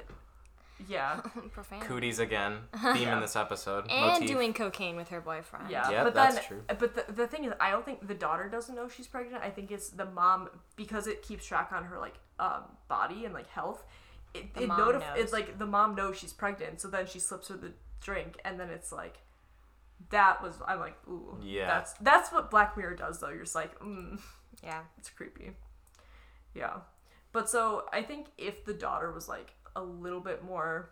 yeah, 0.87 1.21
Profane. 1.51 1.81
Cooties 1.81 2.19
again, 2.19 2.57
theme 2.93 3.03
Yeah. 3.03 3.15
in 3.15 3.21
this 3.21 3.35
episode. 3.35 3.87
and 3.89 4.13
motif. 4.13 4.27
doing 4.27 4.53
cocaine 4.53 4.95
with 4.95 5.09
her 5.09 5.21
boyfriend. 5.21 5.69
yeah. 5.69 5.89
Yep, 5.89 6.03
but 6.05 6.13
that's 6.13 6.35
then, 6.35 6.43
true. 6.45 6.61
but 6.67 6.95
the, 6.95 7.11
the 7.13 7.27
thing 7.27 7.45
is, 7.45 7.53
I 7.59 7.71
don't 7.71 7.85
think 7.85 8.07
the 8.07 8.13
daughter 8.13 8.49
doesn't 8.49 8.75
know 8.75 8.87
she's 8.89 9.07
pregnant. 9.07 9.43
I 9.43 9.49
think 9.49 9.71
it's 9.71 9.89
the 9.89 10.05
mom 10.05 10.49
because 10.75 11.07
it 11.07 11.21
keeps 11.21 11.45
track 11.45 11.71
on 11.71 11.83
her 11.85 11.99
like 11.99 12.15
um, 12.39 12.63
body 12.87 13.25
and 13.25 13.33
like 13.33 13.49
health. 13.49 13.83
It, 14.33 14.53
The 14.55 14.63
it 14.63 14.67
mom 14.67 14.79
notif- 14.79 14.99
knows. 14.99 15.17
It's 15.17 15.33
like 15.33 15.59
the 15.59 15.65
mom 15.67 15.95
knows 15.95 16.17
she's 16.17 16.33
pregnant, 16.33 16.81
so 16.81 16.87
then 16.87 17.05
she 17.05 17.19
slips 17.19 17.49
her 17.49 17.55
the 17.57 17.73
drink, 18.01 18.37
and 18.45 18.59
then 18.59 18.69
it's 18.69 18.91
like. 18.91 19.17
That 20.09 20.43
was 20.43 20.55
I'm 20.67 20.79
like 20.79 20.97
ooh 21.07 21.37
Yeah. 21.41 21.67
that's 21.67 21.93
that's 22.01 22.29
what 22.31 22.51
Black 22.51 22.75
Mirror 22.75 22.95
does 22.95 23.19
though 23.21 23.29
you're 23.29 23.43
just 23.43 23.55
like 23.55 23.79
mm, 23.79 24.19
Yeah. 24.61 24.81
It's 24.97 25.09
creepy. 25.09 25.51
Yeah. 26.53 26.77
But 27.31 27.49
so 27.49 27.85
I 27.93 28.01
think 28.01 28.27
if 28.37 28.65
the 28.65 28.73
daughter 28.73 29.11
was 29.13 29.29
like 29.29 29.53
a 29.75 29.81
little 29.81 30.19
bit 30.19 30.43
more 30.43 30.89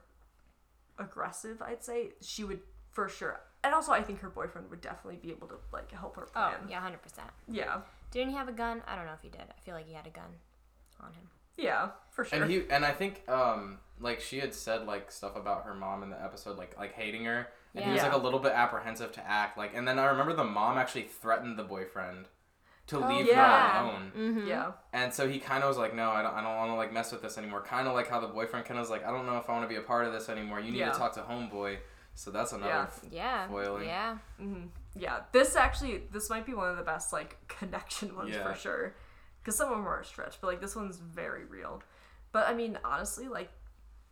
aggressive, 0.98 1.62
I'd 1.62 1.84
say 1.84 2.10
she 2.22 2.44
would 2.44 2.60
for 2.92 3.08
sure. 3.10 3.40
And 3.64 3.74
also 3.74 3.92
I 3.92 4.02
think 4.02 4.20
her 4.22 4.30
boyfriend 4.30 4.70
would 4.70 4.82
definitely 4.82 5.20
be 5.22 5.32
able 5.32 5.48
to 5.48 5.56
like 5.72 5.92
help 5.92 6.16
her 6.16 6.26
plan. 6.26 6.54
Oh, 6.64 6.68
yeah, 6.70 6.80
hundred 6.80 7.02
percent. 7.02 7.30
Yeah. 7.48 7.82
Didn't 8.12 8.32
he 8.32 8.36
have 8.36 8.50
a 8.50 8.54
gun? 8.54 8.82
I 8.88 8.96
don't 8.96 9.06
know 9.06 9.14
if 9.14 9.22
he 9.22 9.30
did. 9.30 9.42
I 9.42 9.60
feel 9.62 9.76
like 9.76 9.88
he 9.88 9.94
had 9.94 10.08
a 10.08 10.12
gun 10.12 10.26
on 11.00 11.14
him. 11.14 11.28
Yeah, 11.58 11.90
for 12.10 12.26
sure. 12.26 12.42
And 12.42 12.52
he 12.52 12.64
and 12.70 12.86
I 12.86 12.92
think 12.92 13.28
um 13.30 13.80
like 14.00 14.20
she 14.20 14.40
had 14.40 14.54
said 14.54 14.86
like 14.88 15.12
stuff 15.12 15.36
about 15.36 15.66
her 15.66 15.74
mom 15.74 16.04
in 16.04 16.10
the 16.10 16.22
episode 16.22 16.58
like 16.58 16.78
like 16.78 16.94
hating 16.94 17.26
her 17.26 17.48
and 17.76 17.86
he 17.86 17.92
was 17.92 18.02
like 18.02 18.14
a 18.14 18.18
little 18.18 18.40
bit 18.40 18.52
apprehensive 18.52 19.12
to 19.14 19.28
act 19.28 19.58
like 19.58 19.72
and 19.76 19.88
then 19.88 20.00
I 20.00 20.06
remember 20.06 20.34
the 20.34 20.44
mom 20.44 20.78
actually 20.78 21.04
threatened 21.04 21.58
the 21.58 21.64
boyfriend 21.64 22.26
to 22.92 23.04
Oh, 23.04 23.08
leave 23.10 23.26
yeah. 23.28 23.80
her 23.80 23.86
alone. 23.86 24.12
Mm-hmm. 24.18 24.48
yeah. 24.48 24.72
And 24.94 25.14
so 25.14 25.28
he 25.28 25.40
kind 25.40 25.64
of 25.64 25.68
was 25.70 25.78
like, 25.78 25.96
no, 25.96 26.12
I 26.12 26.22
don't, 26.22 26.34
I 26.34 26.42
don't 26.42 26.56
want 26.56 26.70
to 26.72 26.76
like 26.76 26.94
mess 26.94 27.12
with 27.12 27.22
this 27.22 27.38
anymore. 27.38 27.62
Kind 27.62 27.88
of 27.88 27.94
like 27.94 28.08
how 28.10 28.20
the 28.20 28.28
boyfriend 28.28 28.66
kind 28.66 28.78
of 28.80 28.84
was 28.84 28.90
like, 28.90 29.06
I 29.06 29.12
don't 29.12 29.26
know 29.26 29.38
if 29.38 29.50
I 29.50 29.54
want 29.54 29.64
to 29.64 29.70
be 29.70 29.76
a 29.78 29.82
part 29.82 30.06
of 30.06 30.14
this 30.14 30.30
anymore. 30.30 30.60
You 30.60 30.72
need 30.72 30.78
Yeah. 30.80 30.92
to 30.92 30.98
talk 30.98 31.14
to 31.14 31.22
homeboy. 31.22 31.78
So 32.16 32.30
that's 32.32 32.52
another. 32.52 32.70
Yeah. 32.70 32.84
f- 32.84 33.02
Yeah. 33.10 33.48
Foiling. 33.48 33.86
Yeah. 33.88 34.18
hmm 34.38 34.64
Yeah. 34.96 35.22
This 35.32 35.56
actually 35.56 36.04
this 36.12 36.30
might 36.30 36.46
be 36.46 36.54
one 36.54 36.70
of 36.70 36.78
the 36.78 36.84
best 36.84 37.12
like 37.14 37.38
connection 37.48 38.16
ones 38.16 38.32
Yeah. 38.36 38.44
for 38.52 38.58
sure. 38.60 38.96
Cuz 39.44 39.56
some 39.56 39.70
of 39.72 39.78
them 39.78 39.88
are 39.88 40.02
a 40.02 40.06
stretch, 40.06 40.40
but 40.42 40.48
like 40.48 40.62
this 40.62 40.76
one's 40.76 40.98
very 40.98 41.46
real. 41.46 41.82
But 42.34 42.48
I 42.48 42.54
mean, 42.54 42.78
honestly, 42.84 43.28
like 43.28 43.50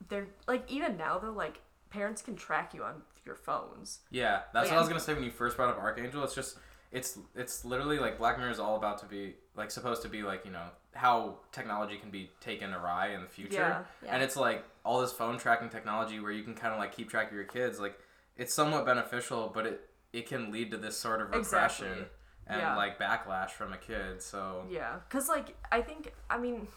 they're 0.07 0.27
like 0.47 0.63
even 0.71 0.95
now 0.97 1.19
they're 1.19 1.29
like 1.31 1.61
parents 1.89 2.21
can 2.21 2.35
track 2.35 2.73
you 2.73 2.83
on 2.83 3.01
your 3.25 3.35
phones. 3.35 3.99
Yeah, 4.09 4.43
that's 4.53 4.69
Like, 4.69 4.71
what 4.71 4.77
I 4.77 4.79
was 4.79 4.87
gonna 4.87 4.99
say 5.01 5.13
when 5.13 5.23
you 5.23 5.31
first 5.31 5.57
brought 5.57 5.69
up 5.69 5.79
Arkangel. 5.83 6.23
It's 6.23 6.33
just, 6.33 6.57
it's 6.91 7.19
it's 7.35 7.63
literally 7.65 7.99
like 7.99 8.17
Black 8.17 8.37
Mirror 8.37 8.51
is 8.51 8.59
all 8.59 8.75
about 8.75 8.97
to 8.99 9.05
be 9.05 9.35
like 9.55 9.69
supposed 9.71 10.01
to 10.01 10.09
be 10.09 10.23
like 10.23 10.43
you 10.45 10.51
know 10.51 10.65
how 10.95 11.37
technology 11.51 11.97
can 11.97 12.09
be 12.09 12.31
taken 12.41 12.73
awry 12.73 13.09
in 13.09 13.21
the 13.21 13.27
future. 13.27 13.55
Yeah. 13.57 13.81
Yeah. 14.03 14.13
And 14.15 14.23
it's 14.23 14.35
like 14.35 14.63
all 14.83 14.99
this 15.01 15.11
phone 15.11 15.37
tracking 15.37 15.69
technology 15.69 16.19
where 16.19 16.31
you 16.31 16.43
can 16.43 16.55
kind 16.55 16.73
of 16.73 16.79
like 16.79 16.95
keep 16.95 17.09
track 17.09 17.27
of 17.29 17.33
your 17.35 17.43
kids. 17.43 17.79
Like 17.79 17.97
it's 18.35 18.53
somewhat 18.53 18.85
beneficial, 18.85 19.51
but 19.53 19.65
it 19.67 19.81
it 20.13 20.27
can 20.27 20.51
lead 20.51 20.71
to 20.71 20.77
this 20.77 20.97
sort 20.97 21.21
of 21.21 21.27
repression 21.29 21.87
Exactly. 21.87 22.05
and 22.47 22.61
Yeah. 22.61 22.75
like 22.75 22.97
backlash 22.99 23.51
from 23.51 23.71
a 23.73 23.77
kid. 23.77 24.21
So 24.23 24.65
Yeah, 24.69 24.95
cuz 25.09 25.29
like 25.29 25.55
I 25.71 25.81
think 25.81 26.13
I 26.29 26.37
mean 26.39 26.67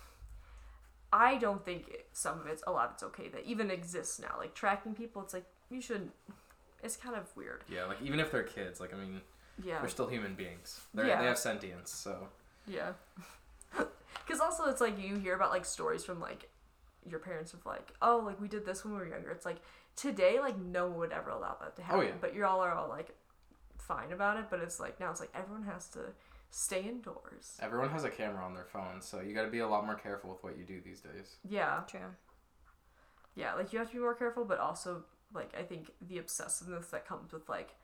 I 1.12 1.36
don't 1.36 1.64
think 1.64 2.04
some 2.12 2.40
of 2.40 2.46
it's 2.46 2.62
a 2.66 2.70
lot 2.72 2.86
of 2.88 2.92
it's 2.94 3.02
okay 3.02 3.28
that 3.28 3.44
even 3.44 3.70
exists 3.70 4.18
now. 4.18 4.34
Like 4.38 4.54
tracking 4.54 4.94
people, 4.94 5.22
it's 5.22 5.34
like 5.34 5.46
you 5.70 5.80
should. 5.80 6.10
It's 6.82 6.96
kind 6.96 7.14
of 7.16 7.34
weird. 7.36 7.64
Yeah, 7.68 7.84
like 7.84 8.00
even 8.02 8.18
if 8.18 8.30
they're 8.30 8.42
kids, 8.42 8.80
like 8.80 8.92
I 8.92 8.96
mean, 8.96 9.20
Yeah. 9.62 9.80
they're 9.80 9.88
still 9.88 10.08
human 10.08 10.34
beings. 10.34 10.80
They're, 10.94 11.06
Yeah. 11.06 11.20
They 11.20 11.26
have 11.26 11.38
sentience, 11.38 11.90
so. 11.90 12.28
Yeah. 12.66 12.92
Because 14.24 14.40
also, 14.40 14.70
it's 14.70 14.80
like 14.80 15.02
you 15.02 15.16
hear 15.16 15.34
about 15.34 15.50
like 15.50 15.64
stories 15.64 16.04
from 16.04 16.20
like 16.20 16.48
your 17.08 17.18
parents 17.18 17.52
of 17.54 17.64
like, 17.66 17.92
oh, 18.00 18.22
like 18.24 18.40
we 18.40 18.48
did 18.48 18.64
this 18.64 18.84
when 18.84 18.94
we 18.94 19.00
were 19.00 19.08
younger. 19.08 19.30
It's 19.30 19.44
like 19.44 19.60
today, 19.96 20.38
like 20.38 20.58
no 20.58 20.86
one 20.86 20.98
would 20.98 21.12
ever 21.12 21.30
allow 21.30 21.56
that 21.60 21.76
to 21.76 21.82
oh, 21.82 21.84
happen. 21.84 22.00
Oh, 22.00 22.02
yeah. 22.02 22.12
But 22.20 22.34
you 22.34 22.44
all 22.44 22.60
are 22.60 22.72
all 22.72 22.88
like 22.88 23.14
fine 23.78 24.12
about 24.12 24.38
it. 24.38 24.44
But 24.48 24.60
it's 24.60 24.78
like 24.78 25.00
now 25.00 25.10
it's 25.10 25.20
like 25.20 25.32
everyone 25.34 25.64
has 25.64 25.88
to 25.88 26.00
stay 26.50 26.82
indoors. 26.82 27.58
Everyone 27.60 27.90
has 27.90 28.04
a 28.04 28.10
camera 28.10 28.44
on 28.44 28.54
their 28.54 28.66
phone, 28.66 29.00
so 29.00 29.20
you 29.20 29.34
got 29.34 29.44
to 29.44 29.50
be 29.50 29.58
a 29.60 29.68
lot 29.68 29.84
more 29.84 29.96
careful 29.96 30.30
with 30.30 30.42
what 30.44 30.56
you 30.56 30.64
do 30.64 30.80
these 30.84 31.00
days. 31.00 31.36
Yeah. 31.48 31.80
True. 31.88 32.00
Yeah. 33.34 33.54
Like 33.54 33.72
you 33.72 33.78
have 33.78 33.88
to 33.88 33.94
be 33.94 34.00
more 34.00 34.14
careful, 34.14 34.44
but 34.44 34.58
also 34.58 35.04
like 35.34 35.52
I 35.58 35.62
think 35.62 35.90
the 36.06 36.18
obsessiveness 36.18 36.90
that 36.90 37.06
comes 37.06 37.32
with 37.32 37.48
like 37.48 37.74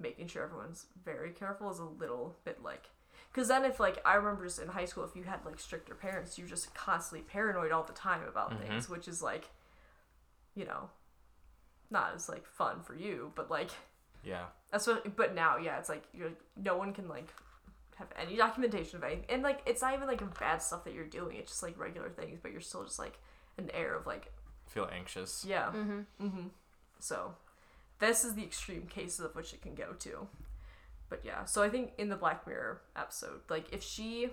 making 0.00 0.28
sure 0.28 0.42
everyone's 0.44 0.86
very 1.04 1.30
careful 1.30 1.70
is 1.70 1.78
a 1.78 1.84
little 1.84 2.36
bit 2.44 2.62
like. 2.62 2.88
Because 3.32 3.48
then, 3.48 3.64
if 3.64 3.78
like 3.80 4.00
I 4.04 4.14
remember 4.14 4.44
just 4.44 4.58
in 4.60 4.68
high 4.68 4.84
school, 4.86 5.04
if 5.04 5.14
you 5.16 5.24
had 5.24 5.44
like 5.44 5.58
stricter 5.60 5.94
parents, 5.94 6.38
you're 6.38 6.48
just 6.48 6.74
constantly 6.74 7.24
paranoid 7.28 7.72
all 7.72 7.82
the 7.82 7.92
time 7.92 8.22
about 8.26 8.50
Mhm. 8.52 8.66
things, 8.66 8.88
which 8.88 9.06
is 9.08 9.22
like, 9.22 9.50
you 10.54 10.64
know, 10.64 10.88
not 11.90 12.14
as 12.14 12.28
like 12.28 12.46
fun 12.46 12.80
for 12.82 12.94
you, 12.94 13.32
but 13.34 13.50
like 13.50 13.70
Yeah. 14.22 14.46
that's 14.70 14.86
what. 14.86 15.14
But 15.16 15.34
now, 15.34 15.56
yeah, 15.56 15.78
it's 15.78 15.88
like 15.88 16.04
you're 16.12 16.32
no 16.56 16.76
one 16.76 16.92
can 16.92 17.08
like 17.08 17.32
have 17.96 18.08
any 18.16 18.36
documentation 18.36 18.96
of 18.98 19.04
anything, 19.04 19.24
and 19.28 19.42
like 19.42 19.60
it's 19.66 19.82
not 19.82 19.94
even 19.94 20.06
like 20.08 20.38
bad 20.38 20.62
stuff 20.62 20.84
that 20.84 20.94
you're 20.94 21.04
doing. 21.06 21.36
It's 21.36 21.50
just 21.52 21.62
like 21.62 21.78
regular 21.78 22.08
things, 22.10 22.38
but 22.40 22.52
you're 22.52 22.60
still 22.60 22.84
just 22.84 22.98
like 22.98 23.18
an 23.56 23.70
air 23.74 23.94
of 23.94 24.06
like 24.06 24.32
Feel 24.68 24.88
anxious. 24.92 25.44
yeah. 25.44 25.66
Mm-hmm. 25.72 26.00
Mm-hmm. 26.26 26.46
So, 27.00 27.34
this 27.98 28.24
is 28.24 28.34
the 28.34 28.42
extreme 28.42 28.86
cases 28.86 29.20
of 29.20 29.34
which 29.34 29.52
it 29.52 29.62
can 29.62 29.74
go 29.74 29.92
to. 30.00 30.28
But 31.08 31.22
yeah, 31.24 31.44
so 31.44 31.62
I 31.62 31.68
think 31.70 31.92
in 31.98 32.08
the 32.10 32.16
Black 32.16 32.46
Mirror 32.46 32.82
episode, 32.96 33.40
like 33.48 33.72
if 33.72 33.82
she, 33.82 34.28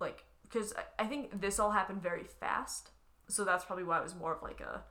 like, 0.00 0.24
because 0.42 0.72
I, 0.76 1.02
I 1.04 1.06
think 1.06 1.40
this 1.40 1.58
all 1.58 1.72
happened 1.72 2.02
very 2.02 2.24
fast, 2.24 2.90
so 3.28 3.44
that's 3.44 3.64
probably 3.64 3.84
why 3.84 3.98
it 3.98 4.04
was 4.04 4.14
more 4.14 4.34
of 4.34 4.42
like 4.42 4.60
a 4.60 4.82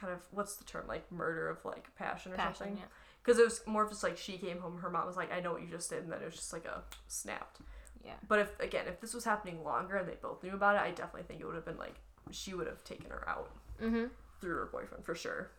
kind 0.00 0.12
of 0.12 0.20
what's 0.30 0.54
the 0.56 0.64
term 0.64 0.86
like 0.86 1.10
murder 1.10 1.48
of 1.48 1.64
like 1.64 1.92
passion 1.96 2.32
or 2.32 2.36
Passion. 2.36 2.54
something. 2.54 2.76
Yeah. 2.78 2.84
Because 3.24 3.38
it 3.40 3.44
was 3.44 3.60
more 3.66 3.82
of 3.82 3.90
just 3.90 4.02
like 4.04 4.16
she 4.16 4.38
came 4.38 4.60
home, 4.60 4.78
her 4.78 4.88
mom 4.90 5.06
was 5.06 5.16
like, 5.16 5.32
"I 5.32 5.40
know 5.40 5.52
what 5.52 5.60
you 5.62 5.68
just 5.68 5.90
did," 5.90 6.04
and 6.04 6.12
then 6.12 6.22
it 6.22 6.24
was 6.26 6.36
just 6.36 6.52
like 6.52 6.64
a 6.64 6.82
snapped. 7.08 7.58
Yeah. 8.04 8.12
But 8.28 8.38
if 8.38 8.60
again, 8.60 8.84
if 8.86 9.00
this 9.00 9.12
was 9.12 9.24
happening 9.24 9.64
longer 9.64 9.96
and 9.96 10.08
they 10.08 10.14
both 10.22 10.42
knew 10.42 10.54
about 10.54 10.76
it, 10.76 10.82
I 10.82 10.90
definitely 10.90 11.24
think 11.24 11.40
it 11.40 11.46
would 11.46 11.56
have 11.56 11.64
been 11.66 11.76
like 11.78 11.96
she 12.30 12.54
would 12.54 12.66
have 12.68 12.84
taken 12.84 13.10
her 13.10 13.28
out 13.28 13.50
Mm-hmm. 13.82 14.04
Through 14.40 14.56
her 14.56 14.66
boyfriend 14.72 15.04
for 15.04 15.14
sure, 15.14 15.50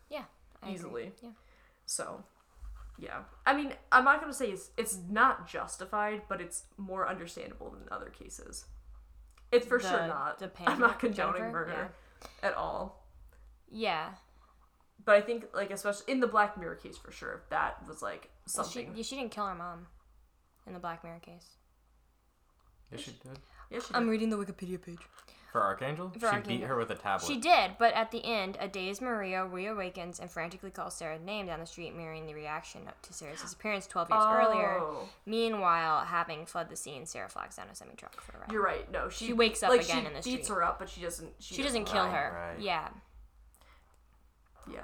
I 0.62 0.72
easily. 0.72 1.04
Agree. 1.08 1.14
Yeah. 1.24 1.30
So, 1.86 2.24
yeah. 2.98 3.20
I 3.46 3.54
mean, 3.56 3.74
I'm 3.92 4.04
not 4.04 4.20
gonna 4.22 4.34
say 4.34 4.48
it's 4.52 4.72
it's 4.78 4.98
not 5.10 5.48
justified, 5.48 6.24
but 6.28 6.42
it's 6.42 6.64
more 6.78 7.08
understandable 7.08 7.70
than 7.72 7.88
other 7.92 8.10
cases. 8.10 8.66
It's 9.52 9.66
for 9.66 9.80
sure 9.80 10.08
not. 10.08 10.40
the 10.40 10.52
I'm 10.68 10.80
not 10.80 11.00
condoning 11.00 11.34
Jennifer? 11.42 11.52
murder 11.52 11.94
at 12.44 12.54
all. 12.56 13.06
Yeah. 13.72 14.10
But 15.06 15.16
I 15.16 15.22
think, 15.22 15.46
like, 15.54 15.72
especially 15.72 16.12
in 16.12 16.20
the 16.20 16.28
Black 16.28 16.58
Mirror 16.58 16.76
case, 16.76 16.98
for 16.98 17.12
sure, 17.12 17.44
that 17.50 17.88
was 17.88 18.02
like 18.02 18.30
Well, 18.56 18.66
she, 18.68 18.84
something. 18.84 19.04
she 19.04 19.16
didn't 19.16 19.32
kill 19.32 19.48
her 19.48 19.56
mom 19.56 19.88
in 20.68 20.74
the 20.74 20.80
Black 20.80 21.04
Mirror 21.04 21.20
case. 21.22 21.48
Yeah, 22.92 22.98
she 22.98 23.12
did. 23.12 23.40
yeah, 23.72 23.80
she 23.80 23.88
did. 23.88 23.96
I'm 23.96 24.10
reading 24.10 24.30
the 24.30 24.38
Wikipedia 24.38 24.80
page. 24.82 25.00
For 25.52 25.60
Arkangel, 25.62 26.14
For 26.14 26.20
she 26.20 26.26
Arkangel. 26.28 26.48
beat 26.48 26.62
her 26.62 26.76
with 26.76 26.92
a 26.92 26.96
tablet. 26.96 27.26
She 27.28 27.40
did, 27.40 27.72
but 27.80 27.92
at 27.96 28.12
the 28.12 28.24
end, 28.24 28.56
a 28.60 28.68
dazed 28.68 29.02
Maria 29.02 29.40
reawakens 29.52 30.20
and 30.20 30.30
frantically 30.30 30.70
calls 30.70 30.94
Sarah's 30.96 31.24
name 31.24 31.48
down 31.48 31.60
the 31.60 31.66
street, 31.66 31.96
mirroring 31.96 32.28
the 32.28 32.36
reaction 32.36 32.82
to 33.02 33.14
Sarah's 33.14 33.42
disappearance 33.42 33.88
12 33.88 34.10
years 34.12 34.24
earlier. 34.28 34.78
Oh, 34.80 35.10
Meanwhile, 35.26 36.06
having 36.06 36.46
fled 36.46 36.70
the 36.70 36.76
scene, 36.76 37.08
Sarah 37.08 37.30
flags 37.30 37.56
down 37.56 37.66
a 37.72 37.74
semi 37.74 37.96
truck 37.96 38.22
for 38.22 38.38
a 38.38 38.42
ride. 38.42 38.52
You're 38.52 38.64
right. 38.64 38.92
No, 38.92 39.10
she, 39.10 39.26
She 39.28 39.34
wakes 39.34 39.64
up 39.64 39.70
like, 39.70 39.82
again 39.82 40.02
she 40.02 40.08
in 40.08 40.14
the 40.14 40.22
street. 40.22 40.36
beats 40.38 40.50
her 40.50 40.62
up, 40.64 40.78
but 40.78 40.88
she 40.88 41.02
doesn't. 41.02 41.32
She, 41.40 41.56
She 41.56 41.64
doesn't 41.64 41.86
kill 41.86 42.06
her. 42.06 42.52
right. 42.56 42.60
Yeah. 42.64 42.88
Yeah, 44.72 44.82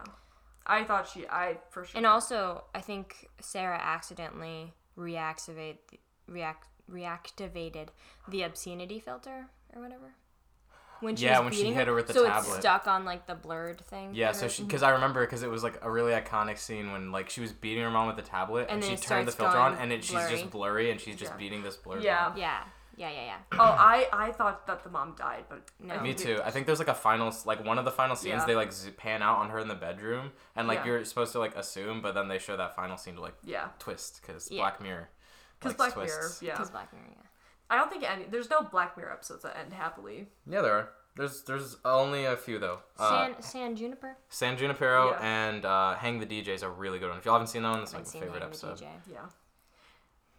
I 0.66 0.84
thought 0.84 1.07
she. 1.07 1.28
I 1.28 1.57
for 1.70 1.86
sure. 1.86 1.95
And 1.97 2.07
also, 2.07 2.63
I 2.74 2.82
think 2.82 3.30
Sarah 3.39 3.78
accidentally 3.80 4.74
reactivate, 4.97 5.78
react, 6.28 6.68
reactivated 6.91 7.89
the 8.28 8.41
obscenity 8.41 8.99
filter 8.99 9.45
or 9.76 9.82
whatever. 9.84 10.13
When 11.05 11.15
she 11.15 11.25
Yeah, 11.25 11.39
was 11.39 11.45
when 11.45 11.53
she 11.53 11.71
hit 11.73 11.87
her 11.87 11.93
with 11.93 12.07
the 12.07 12.13
so 12.13 12.25
tablet. 12.25 12.49
it's 12.49 12.59
stuck 12.59 12.87
on 12.87 13.05
like 13.05 13.27
the 13.27 13.35
blurred 13.35 13.79
thing. 13.81 14.09
Yeah, 14.13 14.31
so 14.33 14.47
she 14.47 14.61
mm-hmm. 14.61 14.67
because 14.67 14.83
I 14.83 14.89
remember 14.89 15.21
because 15.25 15.43
it 15.43 15.49
was 15.49 15.63
like 15.63 15.79
a 15.83 15.89
really 15.89 16.11
iconic 16.13 16.57
scene 16.57 16.91
when 16.91 17.11
like 17.11 17.29
she 17.29 17.41
was 17.41 17.51
beating 17.53 17.83
her 17.83 17.91
mom 17.91 18.07
with 18.07 18.15
the 18.17 18.21
tablet 18.23 18.67
And 18.69 18.83
and, 18.83 18.83
she 18.83 18.97
turned 18.97 19.27
the 19.27 19.31
filter 19.31 19.57
on 19.57 19.75
and 19.75 19.93
it, 19.93 20.03
she's 20.03 20.27
just 20.29 20.49
blurry 20.49 20.91
and 20.91 20.99
she's 20.99 21.15
just 21.15 21.31
Yeah. 21.33 21.37
beating 21.37 21.63
this 21.63 21.77
blurred. 21.77 22.03
Yeah. 22.03 22.29
mom. 22.29 22.37
Yeah, 22.37 22.63
yeah, 22.97 23.09
yeah, 23.11 23.25
yeah. 23.25 23.37
Oh, 23.53 23.57
I 23.77 24.07
I 24.11 24.31
thought 24.31 24.65
that 24.67 24.83
the 24.83 24.89
mom 24.89 25.15
died, 25.17 25.45
but 25.49 25.61
No. 25.79 25.99
Me 25.99 26.13
too. 26.13 26.39
I 26.43 26.51
think 26.51 26.65
there's 26.65 26.79
like 26.79 26.87
a 26.87 26.93
final, 26.95 27.33
like 27.45 27.63
one 27.63 27.77
of 27.77 27.85
the 27.85 27.91
final 27.91 28.15
scenes. 28.15 28.39
Yeah. 28.41 28.45
They 28.45 28.55
like 28.55 28.71
pan 28.97 29.21
out 29.21 29.37
on 29.39 29.49
her 29.51 29.59
in 29.59 29.67
the 29.67 29.75
bedroom, 29.75 30.31
and 30.55 30.67
like 30.67 30.79
Yeah. 30.79 30.85
you're 30.85 31.05
supposed 31.05 31.31
to 31.33 31.39
like 31.39 31.55
assume, 31.55 32.01
but 32.01 32.13
then 32.15 32.27
they 32.29 32.39
show 32.39 32.57
that 32.57 32.75
final 32.75 32.97
scene 32.97 33.15
to 33.15 33.21
like 33.21 33.35
Yeah, 33.43 33.67
twist 33.79 34.21
because 34.21 34.49
Yeah. 34.49 34.61
Black 34.61 34.81
Mirror. 34.81 35.09
because 35.59 35.77
likes 35.77 35.93
Black 35.93 36.07
Mirror. 36.07 36.31
Yeah, 36.41 36.51
Because 36.53 36.69
Black 36.71 36.93
Mirror, 36.93 37.05
yeah. 37.09 37.24
I 37.70 37.78
don't 37.78 37.89
think 37.91 38.03
any. 38.09 38.26
There's 38.26 38.49
no 38.49 38.61
Black 38.61 38.95
Mirror 38.97 39.11
episodes 39.13 39.43
that 39.43 39.57
end 39.57 39.74
happily. 39.74 40.28
Yeah, 40.49 40.61
there 40.61 40.74
are. 40.74 40.89
There's 41.16 41.43
there's 41.43 41.78
only 41.86 42.26
a 42.26 42.36
few 42.36 42.59
though. 42.59 42.80
Uh, 42.99 43.09
San 43.34 43.41
San 43.41 43.76
Juniper. 43.76 44.18
San 44.30 44.57
Junipero 44.57 45.11
Yeah. 45.11 45.20
and 45.22 45.66
uh, 45.66 45.95
Hang 45.95 46.20
the 46.20 46.26
DJ 46.26 46.49
is 46.49 46.61
a 46.61 46.70
really 46.70 46.99
good 46.99 47.09
one. 47.09 47.18
If 47.18 47.26
y'all 47.26 47.36
haven't 47.36 47.47
seen 47.47 47.63
that 47.63 47.70
one, 47.72 47.82
it's 47.82 47.93
like 47.93 48.03
my 48.03 48.07
seen 48.09 48.22
favorite 48.22 48.41
Hang 48.41 48.51
the 48.51 48.55
episode. 48.57 48.78
DJ. 48.80 48.88
Yeah. 49.11 49.20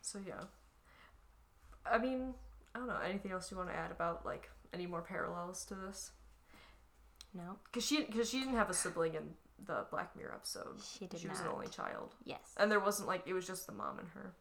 So 0.02 0.18
yeah. 0.26 0.34
I 1.90 1.98
mean, 1.98 2.34
I 2.74 2.78
don't 2.78 2.88
know. 2.88 2.98
Anything 3.08 3.32
else 3.32 3.50
you 3.50 3.56
want 3.56 3.70
to 3.70 3.74
add 3.76 3.90
about 3.90 4.26
like 4.26 4.50
any 4.74 4.86
more 4.86 5.02
parallels 5.02 5.64
to 5.66 5.74
this? 5.74 6.10
No, 7.34 7.56
Because 7.64 7.84
she 7.84 8.04
because 8.04 8.30
she 8.30 8.38
didn't 8.38 8.56
have 8.56 8.70
a 8.70 8.74
sibling 8.74 9.14
in 9.14 9.30
the 9.66 9.84
Black 9.90 10.14
Mirror 10.16 10.32
episode. 10.34 10.80
she 10.98 11.06
did 11.06 11.20
she 11.20 11.28
was 11.28 11.38
not. 11.38 11.48
an 11.48 11.52
only 11.54 11.68
child, 11.68 12.14
Yes. 12.24 12.40
and 12.56 12.70
there 12.70 12.80
wasn't 12.80 13.08
like 13.08 13.22
it 13.26 13.32
was 13.34 13.46
just 13.46 13.66
the 13.66 13.72
mom 13.72 13.98
and 13.98 14.08
her. 14.14 14.32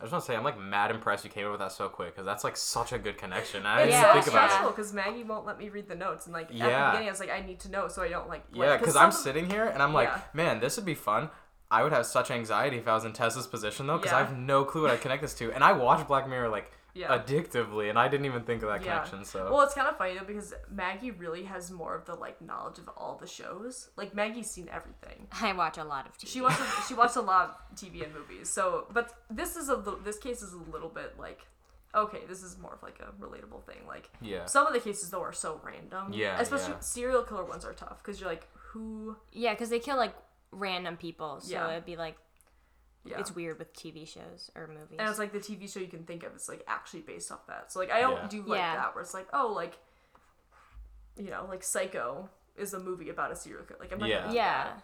I 0.00 0.04
just 0.04 0.12
want 0.12 0.24
to 0.24 0.32
say 0.32 0.36
I'm 0.36 0.42
like 0.42 0.58
mad 0.58 0.90
impressed 0.90 1.24
you 1.24 1.30
came 1.30 1.44
up 1.46 1.52
with 1.52 1.60
that 1.60 1.70
so 1.70 1.88
quick 1.88 2.12
because 2.14 2.24
that's 2.26 2.42
like 2.42 2.56
such 2.56 2.92
a 2.92 2.98
good 2.98 3.16
connection. 3.18 3.64
I 3.64 3.82
It's 3.82 3.92
didn't 3.92 4.02
Yeah, 4.02 4.12
think 4.14 4.26
about 4.26 4.48
stressful 4.50 4.68
it. 4.68 4.76
because 4.76 4.92
Maggie 4.92 5.22
won't 5.22 5.46
let 5.46 5.58
me 5.58 5.68
read 5.68 5.86
the 5.88 5.94
notes, 5.94 6.26
and 6.26 6.32
like 6.32 6.46
at 6.46 6.52
the 6.52 6.56
Yeah. 6.56 6.90
beginning, 6.90 7.08
I 7.08 7.10
was 7.12 7.20
like, 7.20 7.30
I 7.30 7.40
need 7.40 7.60
to 7.60 7.70
know 7.70 7.86
so 7.88 8.02
I 8.02 8.08
don't 8.08 8.28
like. 8.28 8.42
Yeah, 8.52 8.76
because 8.76 8.96
I'm 8.96 9.12
sitting 9.12 9.48
here 9.48 9.66
and 9.66 9.80
I'm 9.82 9.92
like, 9.92 10.08
Yeah. 10.08 10.20
man, 10.32 10.60
this 10.60 10.76
would 10.76 10.86
be 10.86 10.94
fun. 10.94 11.30
I 11.70 11.82
would 11.84 11.92
have 11.92 12.04
such 12.04 12.30
anxiety 12.30 12.78
if 12.78 12.88
I 12.88 12.94
was 12.94 13.04
in 13.04 13.12
Tessa's 13.12 13.46
position 13.46 13.86
though, 13.86 13.96
because 13.98 14.12
I 14.12 14.18
have 14.18 14.36
no 14.36 14.64
clue 14.64 14.82
what 14.82 14.90
I 14.90 14.96
connect 14.96 15.22
this 15.22 15.34
to. 15.34 15.52
And 15.52 15.62
I 15.62 15.72
watch 15.72 16.06
Black 16.08 16.28
Mirror 16.28 16.48
like 16.48 16.70
Yeah. 16.94 17.16
addictively, 17.18 17.88
and 17.88 17.98
I 17.98 18.08
didn't 18.08 18.26
even 18.26 18.42
think 18.42 18.62
of 18.62 18.68
that 18.68 18.82
Yeah. 18.84 18.98
connection. 18.98 19.24
So 19.24 19.50
Well, 19.50 19.62
it's 19.62 19.74
kind 19.74 19.88
of 19.88 19.96
funny 19.96 20.18
though 20.18 20.24
because 20.26 20.52
Maggie 20.70 21.10
really 21.10 21.44
has 21.44 21.70
more 21.70 21.94
of 21.94 22.04
the 22.04 22.14
like 22.14 22.40
knowledge 22.42 22.78
of 22.78 22.88
all 22.96 23.16
the 23.16 23.26
shows. 23.26 23.90
Like 23.96 24.14
Maggie's 24.14 24.50
seen 24.50 24.68
everything. 24.68 25.28
I 25.40 25.52
watch 25.54 25.78
a 25.78 25.84
lot 25.84 26.06
of 26.06 26.16
TV. 26.18 26.28
She 26.28 26.40
watches 26.42 26.66
she 26.88 26.94
watched 26.94 27.16
a 27.16 27.20
lot 27.22 27.44
of 27.70 27.76
TV 27.78 28.02
and 28.04 28.12
movies. 28.12 28.50
So, 28.50 28.86
but 28.92 29.12
this 29.30 29.56
is 29.56 29.68
a 29.68 29.76
li- 29.76 30.00
this 30.04 30.18
case 30.18 30.42
is 30.42 30.52
a 30.52 30.58
little 30.70 30.88
bit 30.90 31.18
like 31.18 31.46
okay, 31.94 32.20
this 32.26 32.42
is 32.42 32.56
more 32.58 32.72
of 32.74 32.82
like 32.82 32.98
a 33.00 33.12
relatable 33.22 33.62
thing. 33.64 33.86
Like 33.86 34.10
yeah, 34.20 34.46
some 34.46 34.66
of 34.66 34.72
the 34.72 34.80
cases 34.80 35.10
though 35.10 35.22
are 35.22 35.32
so 35.32 35.60
random. 35.64 36.12
Yeah, 36.12 36.40
especially 36.40 36.72
yeah. 36.74 36.80
serial 36.80 37.22
killer 37.22 37.44
ones 37.44 37.64
are 37.64 37.74
tough 37.74 37.98
because 38.02 38.20
you're 38.20 38.28
like 38.30 38.46
who. 38.54 39.16
Yeah, 39.30 39.52
because 39.54 39.70
they 39.70 39.78
kill 39.78 39.96
like 39.96 40.14
random 40.50 40.96
people, 40.98 41.40
so 41.40 41.50
Yeah. 41.52 41.70
it'd 41.70 41.86
be 41.86 41.96
like 41.96 42.16
Yeah. 43.04 43.18
it's 43.18 43.34
weird 43.34 43.58
with 43.58 43.74
TV 43.74 44.06
shows 44.06 44.50
or 44.54 44.68
movies. 44.68 44.96
and 44.98 45.08
it's 45.08 45.18
like 45.18 45.32
the 45.32 45.40
TV 45.40 45.72
show 45.72 45.80
you 45.80 45.88
can 45.88 46.04
think 46.04 46.22
of 46.22 46.34
is 46.36 46.48
like 46.48 46.62
actually 46.68 47.00
based 47.00 47.32
off 47.32 47.46
that. 47.48 47.72
So 47.72 47.80
like 47.80 47.90
I 47.90 48.00
don't 48.00 48.12
Yeah. 48.22 48.28
do 48.28 48.42
like 48.44 48.58
Yeah. 48.58 48.76
that 48.76 48.94
where 48.94 49.02
it's 49.02 49.14
like 49.14 49.26
oh 49.32 49.52
like 49.54 49.78
you 51.16 51.30
know 51.30 51.46
like 51.48 51.62
Psycho 51.62 52.28
is 52.56 52.74
a 52.74 52.80
movie 52.80 53.08
about 53.10 53.32
a 53.32 53.36
serial 53.36 53.64
killer. 53.64 53.80
Like 53.80 53.92
I'm 53.92 53.98
not 53.98 54.08
Yeah. 54.08 54.20
gonna 54.22 54.34
yeah, 54.34 54.64
that. 54.64 54.82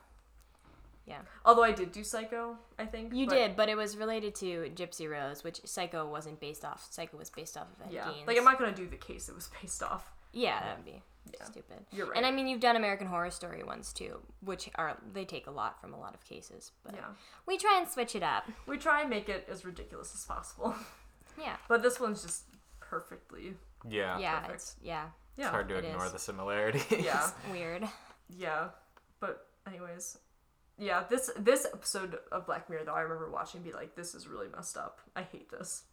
yeah. 1.06 1.20
Although 1.44 1.62
I 1.64 1.72
did 1.72 1.92
do 1.92 2.02
Psycho, 2.04 2.56
I 2.78 2.86
think 2.86 3.12
You 3.14 3.26
but- 3.26 3.34
did, 3.34 3.56
but 3.56 3.68
it 3.68 3.76
was 3.76 3.96
related 3.96 4.34
to 4.36 4.70
Gypsy 4.74 5.08
Rose, 5.10 5.44
which 5.44 5.60
Psycho 5.64 6.06
wasn't 6.06 6.40
based 6.40 6.64
off. 6.64 6.86
Psycho 6.90 7.16
was 7.16 7.30
based 7.30 7.56
off 7.56 7.68
of 7.80 7.86
Ed 7.86 7.92
Yeah, 7.92 8.04
Gein. 8.06 8.26
like 8.26 8.36
I'm 8.36 8.44
not 8.44 8.58
gonna 8.58 8.72
do 8.74 8.86
the 8.88 8.96
case 8.96 9.28
it 9.28 9.34
was 9.34 9.48
based 9.62 9.82
off. 9.82 10.10
Yeah, 10.32 10.60
that 10.60 10.76
would 10.78 10.84
be 10.84 11.02
Yeah. 11.38 11.44
stupid. 11.44 11.78
You're 11.92 12.06
right. 12.06 12.16
And 12.16 12.26
I 12.26 12.30
mean, 12.30 12.46
you've 12.48 12.60
done 12.60 12.76
American 12.76 13.06
Horror 13.06 13.30
Story 13.30 13.62
ones 13.62 13.92
too, 13.92 14.20
which 14.40 14.68
are 14.76 14.96
they 15.12 15.24
take 15.24 15.46
a 15.46 15.50
lot 15.50 15.80
from 15.80 15.92
a 15.94 15.98
lot 15.98 16.14
of 16.14 16.24
cases, 16.24 16.72
but 16.84 16.94
Yeah, 16.94 17.06
we 17.46 17.56
try 17.58 17.78
and 17.78 17.88
switch 17.88 18.14
it 18.14 18.22
up. 18.22 18.44
we 18.66 18.78
try 18.78 19.00
and 19.02 19.10
make 19.10 19.28
it 19.28 19.46
as 19.50 19.64
ridiculous 19.64 20.14
as 20.14 20.24
possible, 20.24 20.74
Yeah, 21.38 21.56
but 21.68 21.82
this 21.82 22.00
one's 22.00 22.22
just 22.22 22.44
perfectly. 22.80 23.54
yeah, 23.88 24.18
yeah, 24.18 24.40
perfect. 24.40 24.54
it's 24.54 24.76
yeah, 24.82 25.06
It's 25.36 25.46
hard 25.48 25.68
to 25.68 25.76
it 25.76 25.84
ignore 25.84 26.06
is. 26.06 26.12
the 26.12 26.18
similarities. 26.18 26.84
Yeah. 26.90 27.30
weird. 27.52 27.86
yeah, 28.28 28.68
but 29.20 29.46
anyways, 29.66 30.18
yeah. 30.78 31.04
This 31.08 31.30
this 31.38 31.66
episode 31.66 32.18
of 32.32 32.46
Black 32.46 32.68
Mirror 32.70 32.84
though, 32.86 32.94
I 32.94 33.00
remember 33.02 33.30
watching, 33.30 33.62
be 33.62 33.72
like, 33.72 33.94
this 33.94 34.14
is 34.14 34.26
really 34.28 34.48
messed 34.48 34.76
up. 34.76 35.00
I 35.14 35.22
hate 35.22 35.50
this. 35.50 35.84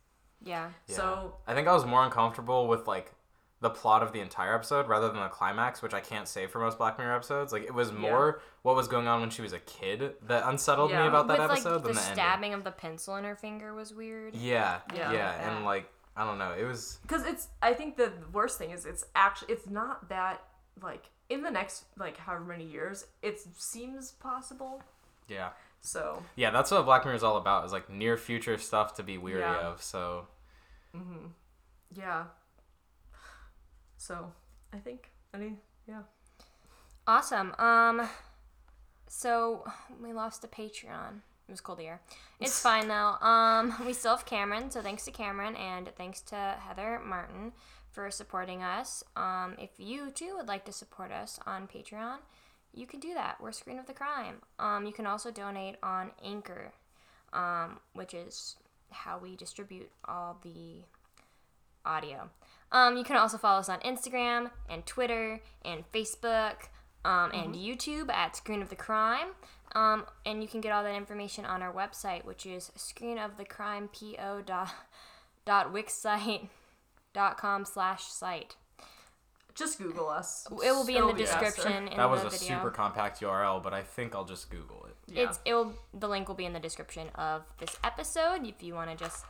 Yeah, 0.41 0.69
Yeah. 0.87 0.95
So 0.95 1.35
I 1.47 1.53
think 1.53 1.67
I 1.67 1.73
was 1.73 1.85
more 1.85 2.03
uncomfortable 2.03 2.67
with 2.67 2.87
like 2.87 3.13
the 3.61 3.69
plot 3.69 4.03
of 4.03 4.11
the 4.11 4.19
entire 4.19 4.53
episode 4.53 4.87
rather 4.87 5.07
than 5.07 5.19
the 5.21 5.27
climax, 5.29 5.81
which 5.81 5.93
I 5.93 5.99
can't 6.01 6.27
say 6.27 6.45
for 6.45 6.59
most 6.59 6.77
Black 6.77 6.97
Mirror 6.99 7.15
episodes. 7.15 7.53
Like 7.53 7.63
it 7.63 7.73
was 7.73 7.91
more 7.91 8.41
what 8.63 8.75
was 8.75 8.87
going 8.87 9.07
on 9.07 9.21
when 9.21 9.29
she 9.29 9.41
was 9.41 9.53
a 9.53 9.59
kid 9.59 10.13
that 10.27 10.43
unsettled 10.47 10.91
me 10.91 10.97
about 10.97 11.27
that 11.29 11.39
With 11.39 11.51
episode 11.51 11.73
like 11.75 11.81
the, 11.83 11.87
than 11.87 11.95
the 11.95 12.01
ending. 12.01 12.13
stabbing 12.15 12.53
of 12.53 12.63
the 12.63 12.71
pencil 12.71 13.15
in 13.15 13.23
her 13.23 13.35
finger 13.35 13.73
was 13.73 13.93
weird. 13.93 14.35
Yeah, 14.35 14.79
yeah, 14.93 15.11
Yeah. 15.13 15.49
and 15.55 15.65
like 15.65 15.89
I 16.17 16.25
don't 16.25 16.37
know, 16.37 16.53
it 16.57 16.63
was 16.63 16.99
because 17.01 17.25
it's 17.25 17.47
i 17.61 17.73
think 17.73 17.97
the 17.97 18.11
worst 18.31 18.57
thing 18.57 18.71
is 18.71 18.85
it's 18.85 19.03
actually 19.15 19.51
it's 19.53 19.67
not 19.69 20.07
that 20.09 20.41
like 20.81 21.09
in 21.29 21.41
the 21.41 21.51
next 21.51 21.85
like 21.97 22.15
however 22.17 22.45
many 22.45 22.63
years 22.65 23.05
it 23.21 23.37
seems 23.57 24.11
possible 24.13 24.81
yeah, 25.27 25.49
so 25.81 26.21
yeah. 26.35 26.51
That's 26.51 26.69
what 26.71 26.85
Black 26.85 27.03
Mirror 27.03 27.15
is 27.17 27.23
all 27.23 27.37
about 27.37 27.65
is 27.65 27.71
like 27.71 27.89
near 27.89 28.15
future 28.15 28.57
stuff 28.57 28.93
to 28.95 29.03
be 29.03 29.17
weary 29.17 29.39
Yeah. 29.41 29.59
of. 29.67 29.81
So 29.81 30.27
Mm-hmm. 30.95 31.27
yeah 31.95 32.25
so 34.05 34.31
i 34.73 34.77
think 34.77 35.11
any 35.33 35.53
yeah 35.87 36.01
Awesome. 37.07 37.53
Um, 37.59 38.09
so 39.07 39.63
we 40.01 40.11
lost 40.11 40.43
a 40.43 40.47
Patreon. 40.47 41.19
It 41.47 41.51
was 41.51 41.61
cold 41.61 41.79
here. 41.79 42.01
It's 42.39 42.59
fine 42.61 42.87
though. 42.87 43.15
Um, 43.21 43.75
we 43.85 43.93
still 43.93 44.15
have 44.15 44.25
Cameron, 44.25 44.71
so 44.71 44.81
thanks 44.81 45.05
to 45.05 45.11
Cameron 45.11 45.55
and 45.55 45.91
thanks 45.95 46.21
to 46.21 46.55
Heather 46.67 46.99
Martin 47.05 47.51
for 47.91 48.09
supporting 48.09 48.63
us. 48.63 49.03
Um, 49.15 49.55
if 49.59 49.69
you 49.77 50.09
too 50.09 50.33
would 50.35 50.47
like 50.47 50.65
to 50.65 50.71
support 50.71 51.11
us 51.11 51.39
on 51.45 51.67
Patreon, 51.67 52.17
you 52.73 52.87
can 52.87 52.99
do 52.99 53.13
that. 53.13 53.39
We're 53.39 53.51
Screen 53.51 53.77
of 53.77 53.85
the 53.85 53.93
Crime. 53.93 54.37
Um, 54.57 54.87
you 54.87 54.91
can 54.91 55.05
also 55.05 55.29
donate 55.29 55.75
on 55.83 56.09
Anchor, 56.23 56.71
um, 57.33 57.79
which 57.93 58.15
is 58.15 58.55
how 58.89 59.19
we 59.19 59.35
distribute 59.35 59.91
all 60.05 60.39
the 60.41 60.81
audio. 61.85 62.31
Um, 62.71 62.97
you 62.97 63.03
can 63.03 63.15
also 63.15 63.37
follow 63.37 63.59
us 63.59 63.69
on 63.69 63.79
Instagram 63.79 64.51
and 64.69 64.85
Twitter 64.85 65.41
and 65.63 65.83
Facebook 65.93 66.55
um, 67.05 67.31
and 67.31 67.55
YouTube 67.55 68.09
at 68.11 68.35
Screen 68.35 68.61
of 68.61 68.69
the 68.69 68.75
Crime. 68.75 69.27
Um, 69.75 70.05
and 70.25 70.41
you 70.41 70.47
can 70.47 70.61
get 70.61 70.71
all 70.71 70.83
that 70.83 70.95
information 70.95 71.45
on 71.45 71.61
our 71.61 71.71
website, 71.73 72.25
which 72.25 72.45
is 72.45 72.71
screenofthecrimepo 72.77 74.45
dot, 74.45 74.69
dot 75.45 75.73
wixsite 75.73 76.47
dot 77.13 77.37
com 77.37 77.65
slash 77.65 78.03
site. 78.05 78.55
just 79.53 79.77
google 79.79 80.09
us 80.09 80.45
It 80.51 80.71
will 80.71 80.85
be 80.85 80.93
in 80.93 81.03
It'll 81.03 81.13
the 81.13 81.23
faster. 81.25 81.45
description 81.45 81.87
in 81.87 81.97
that 81.97 82.09
was 82.09 82.21
the 82.21 82.27
a 82.27 82.29
video. 82.31 82.47
super 82.57 82.71
compact 82.71 83.21
URL, 83.21 83.61
but 83.63 83.73
I 83.73 83.83
think 83.83 84.13
I'll 84.15 84.25
just 84.25 84.49
Google 84.49 84.85
it. 84.89 84.95
yeah. 85.13 85.29
It's 85.29 85.39
it 85.45 85.53
will 85.53 85.73
the 85.93 86.07
link 86.09 86.27
will 86.27 86.35
be 86.35 86.45
in 86.45 86.53
the 86.53 86.59
description 86.59 87.07
of 87.15 87.43
this 87.59 87.77
episode 87.83 88.45
if 88.45 88.61
you 88.63 88.73
want 88.73 88.89
to 88.91 88.97
just 88.97 89.23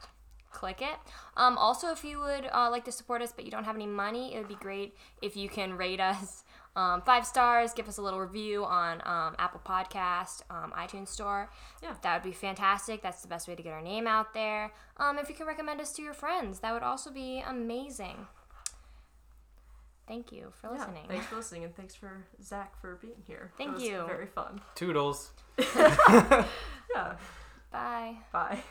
click 0.56 0.82
it. 0.82 0.97
Um, 1.38 1.58
also, 1.58 1.91
if 1.91 2.03
you 2.03 2.20
would 2.20 2.47
uh, 2.51 2.70
like 2.72 2.86
to 2.86 2.91
support 2.91 3.22
us 3.22 3.32
but 3.36 3.45
you 3.45 3.51
don't 3.51 3.66
have 3.66 3.76
any 3.76 3.86
money, 3.86 4.34
it 4.34 4.38
would 4.39 4.47
be 4.47 4.56
great 4.56 4.95
if 5.22 5.36
you 5.38 5.49
can 5.49 5.78
rate 5.78 5.99
us 5.99 6.43
um, 6.76 7.01
five 7.03 7.26
stars, 7.26 7.74
give 7.74 7.88
us 7.88 7.97
a 7.97 8.01
little 8.01 8.20
review 8.20 8.66
on 8.66 9.01
um, 9.06 9.36
Apple 9.39 9.62
Podcast, 9.66 10.41
um, 10.49 10.74
iTunes 10.78 11.08
Store. 11.08 11.49
Yeah. 11.82 11.93
that 12.01 12.16
would 12.16 12.30
be 12.30 12.36
fantastic. 12.36 13.01
That's 13.01 13.22
the 13.22 13.30
best 13.30 13.47
way 13.47 13.56
to 13.56 13.64
get 13.64 13.72
our 13.72 13.82
name 13.82 14.08
out 14.08 14.34
there. 14.34 14.74
Um, 14.97 15.18
if 15.18 15.30
you 15.30 15.36
can 15.36 15.47
recommend 15.47 15.80
us 15.80 15.93
to 15.93 16.01
your 16.01 16.14
friends, 16.14 16.60
that 16.60 16.74
would 16.74 16.84
also 16.84 17.12
be 17.12 17.41
amazing. 17.47 18.28
Thank 20.08 20.32
you 20.32 20.51
for 20.62 20.68
yeah, 20.68 20.80
listening. 20.80 21.03
thanks 21.08 21.26
for 21.26 21.36
listening 21.38 21.64
and 21.64 21.76
thanks 21.76 21.95
for 21.95 22.26
zach 22.39 22.80
for 22.80 22.97
being 23.01 23.24
here 23.26 23.51
Thank 23.58 23.72
It 23.72 23.74
was 23.74 23.84
you. 23.84 24.03
very 24.06 24.28
fun 24.28 24.62
Toodles. 24.76 25.32
yeah 25.76 26.45
Bye. 27.72 28.18
bye 28.32 28.62